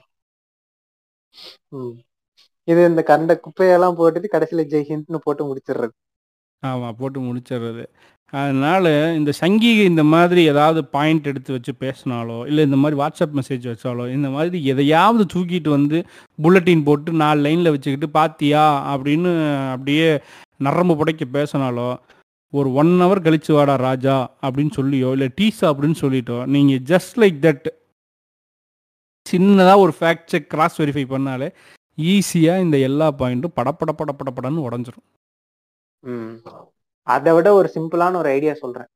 இது 2.67 2.81
இந்த 2.87 3.01
கண்ட 3.03 3.33
குப்பையெல்லாம் 3.43 3.97
போட்டுட்டு 3.97 4.27
கடைசியில 4.33 4.63
ஜெய்ஹிந்த்னு 4.71 5.19
போட்டு 5.23 5.43
முடிச்சிடுறது 5.45 5.93
ஆமாம் 6.63 6.97
போட்டு 6.97 7.19
முடிச்சிடுறது 7.19 7.83
அதனால் 8.33 8.89
இந்த 9.15 9.31
சங்கி 9.31 9.71
இந்த 9.83 10.03
மாதிரி 10.03 10.41
ஏதாவது 10.43 10.81
பாயிண்ட் 10.91 11.25
எடுத்து 11.27 11.51
வச்சு 11.53 11.71
பேசினாலோ 11.81 12.37
இல்லை 12.47 12.61
இந்த 12.65 12.77
மாதிரி 12.77 12.95
வாட்ஸ்அப் 13.01 13.35
மெசேஜ் 13.39 13.65
வச்சாலோ 13.67 14.05
இந்த 14.11 14.29
மாதிரி 14.29 14.59
எதையாவது 14.65 15.23
தூக்கிட்டு 15.33 15.69
வந்து 15.69 15.97
புல்லட்டின் 16.39 16.85
போட்டு 16.85 17.13
நாலு 17.13 17.41
லைனில் 17.41 17.73
வச்சுக்கிட்டு 17.73 18.09
பாத்தியா 18.11 18.63
அப்படின்னு 18.93 19.33
அப்படியே 19.71 20.07
நரம்பு 20.59 20.95
புடைக்க 20.95 21.25
பேசினாலோ 21.33 21.89
ஒரு 22.53 22.69
ஒன் 22.73 22.93
ஹவர் 23.01 23.23
கழிச்சு 23.23 23.51
வாடா 23.53 23.75
ராஜா 23.81 24.15
அப்படின்னு 24.43 24.73
சொல்லியோ 24.75 25.11
இல்லை 25.11 25.29
டீஸ் 25.37 25.61
அப்படின்னு 25.65 25.97
சொல்லிட்டோ 26.01 26.39
நீங்கள் 26.47 26.81
ஜஸ்ட் 26.89 27.15
லைக் 27.17 27.37
தட் 27.39 27.67
சின்னதாக 29.25 29.79
ஒரு 29.79 29.93
ஃபேக்ட் 29.99 30.27
செக் 30.27 30.49
கிராஸ் 30.49 30.79
வெரிஃபை 30.81 31.05
பண்ணாலே 31.09 31.47
ஈஸியாக 31.97 32.63
இந்த 32.63 32.77
எல்லா 32.79 33.07
பாயிண்ட்டும் 33.19 33.55
படப்பட 33.55 33.91
படப்பட 33.93 34.29
படன்னு 34.31 34.67
உடஞ்சிரும் 34.67 35.07
அதை 37.01 37.33
விட 37.33 37.53
ஒரு 37.53 37.71
சிம்பிளான 37.75 38.15
ஒரு 38.15 38.29
ஐடியா 38.29 38.53
சொல்றேன். 38.53 38.89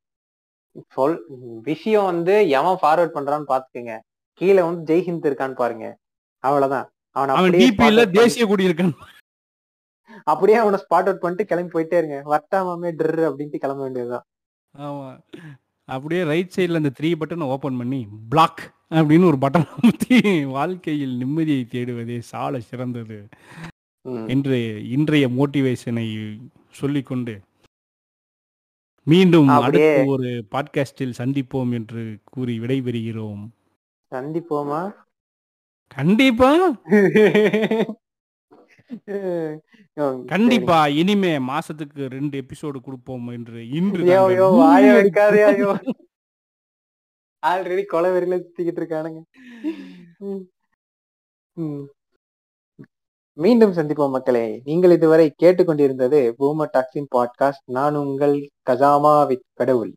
சொல் 0.89 1.23
விஷயம் 1.61 2.05
வந்து 2.05 2.49
எவன் 2.49 2.77
ஃபார்வர்ட் 2.81 3.15
பண்றான்னு 3.15 3.49
பாத்துக்கோங்க 3.51 3.99
கீழே 4.33 4.61
வந்து 4.61 4.95
ஜெய்ஹிந்த் 4.95 5.27
இருக்கான்னு 5.29 5.53
பாருங்க. 5.53 5.97
அவ்வளவுதான். 6.39 6.89
அவன் 7.09 7.29
அப்படியே 7.29 8.05
தேசிய 8.05 8.45
கொடி 8.45 8.67
இருக்கான். 8.67 8.93
அப்படியே 10.23 10.57
அவனை 10.57 10.79
ஸ்பாட் 10.79 11.07
அவுட் 11.09 11.19
பண்ணிட்டு 11.19 11.45
கிளம்பி 11.45 11.73
போயிட்டே 11.75 11.97
இருங்க. 11.97 12.17
வட்டாமே 12.31 12.89
ட்ரு 12.99 13.23
அப்படின்ட்டு 13.29 13.57
கிளம்ப 13.57 13.81
வேண்டியதுதான். 13.81 14.25
ஆமா. 14.77 15.07
அப்படியே 15.87 16.23
ரைட் 16.23 16.53
சைடில் 16.55 16.75
அந்த 16.75 16.91
த்ரீ 16.99 17.13
பட்டனை 17.19 17.43
ஓப்பன் 17.43 17.77
பண்ணி 17.77 18.07
பிளாக் 18.29 18.73
அப்படின்னு 18.89 19.25
ஒரு 19.25 19.37
பட்டன் 19.41 19.67
அமுத்தி 19.75 20.45
வாழ்க்கையில் 20.45 21.15
நிம்மதியை 21.25 21.63
தேடுவதே 21.67 22.19
சால 22.19 22.59
சிறந்தது. 22.59 23.17
என்று 24.27 24.57
இன்றைய 24.89 25.27
மோட்டிவேஷனை 25.27 26.05
சொல்லிக்கொண்டு 26.71 27.39
மீண்டும் 29.05 29.47
அடுத்த 29.47 30.03
ஒரு 30.05 30.45
பாட்காஸ்டில் 30.51 31.13
சந்திப்போம் 31.17 31.73
என்று 31.73 32.17
கூறி 32.23 32.59
விடைபெறுகிறோம். 32.59 33.43
சந்திப்போமா? 34.11 34.91
கண்டிப்பா. 35.87 36.49
கண்டிப்பா. 40.25 40.87
இனிமே 40.87 41.37
மாசத்துக்கு 41.37 42.05
ரெண்டு 42.05 42.41
எபிசோடு 42.41 42.81
கொடுப்போம் 42.81 43.27
என்று 43.27 43.69
இன்று 43.69 44.03
ஆல்ரெடி 47.45 47.85
கொலை 47.85 48.11
வெறியில 48.11 48.41
சுத்திக்கிட்டு 48.41 48.81
இருக்கானுங்க. 48.81 49.21
மீண்டும் 53.37 53.73
சந்திப்போம் 53.73 54.09
மக்களே. 54.09 54.61
நீங்கள் 54.63 54.91
இதுவரை 54.91 55.35
கேட்டுக்கொண்டிருந்தது 55.43 56.29
பூம 56.29 56.65
டாக்ஸின் 56.65 57.05
பாட்காஸ்ட். 57.15 57.63
நான் 57.65 57.95
உங்கள் 57.95 58.49
கஜாமா 58.69 59.27
வித் 59.27 59.43
கடவுள். 59.53 59.95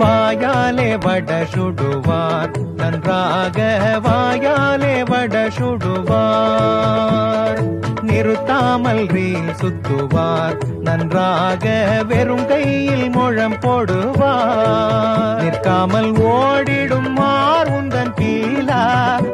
வாயாலே 0.00 1.00
வட 1.00 1.42
சுடுவார். 1.42 2.74
நன்றாக 2.74 3.98
வாயாலே 4.02 5.08
வட 5.08 5.48
சுடுவார். 5.48 7.89
நிறுத்தாமல் 8.02 9.06
ரீல் 9.06 9.54
சுத்துவார். 9.60 10.56
நன்றாக 10.80 11.64
வெறும் 12.08 12.46
கையில் 12.46 13.10
முழம் 13.10 13.58
போடுவார். 13.60 15.40
நிற்காமல் 15.40 16.12
ஓடிடும் 16.12 17.12
மார் 17.12 17.70
உந்தன் 17.70 18.14
கீழா 18.20 18.82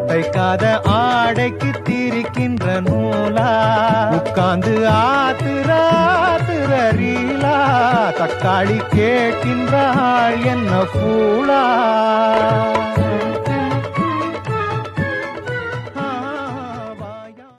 தைக்காத 0.08 0.64
ஆடைக்கு 0.84 1.70
திரிக்கின்ற 1.88 2.80
நூலா 2.80 3.50
உட்கார்ந்து 4.10 4.76
ஆத்துற 4.88 5.70
ஆத்துற 6.24 6.74
தக்காளி 8.18 8.78
கேட்கின்றாள் 8.96 10.44
என்ன 10.44 10.72
பூலா. 10.92 11.62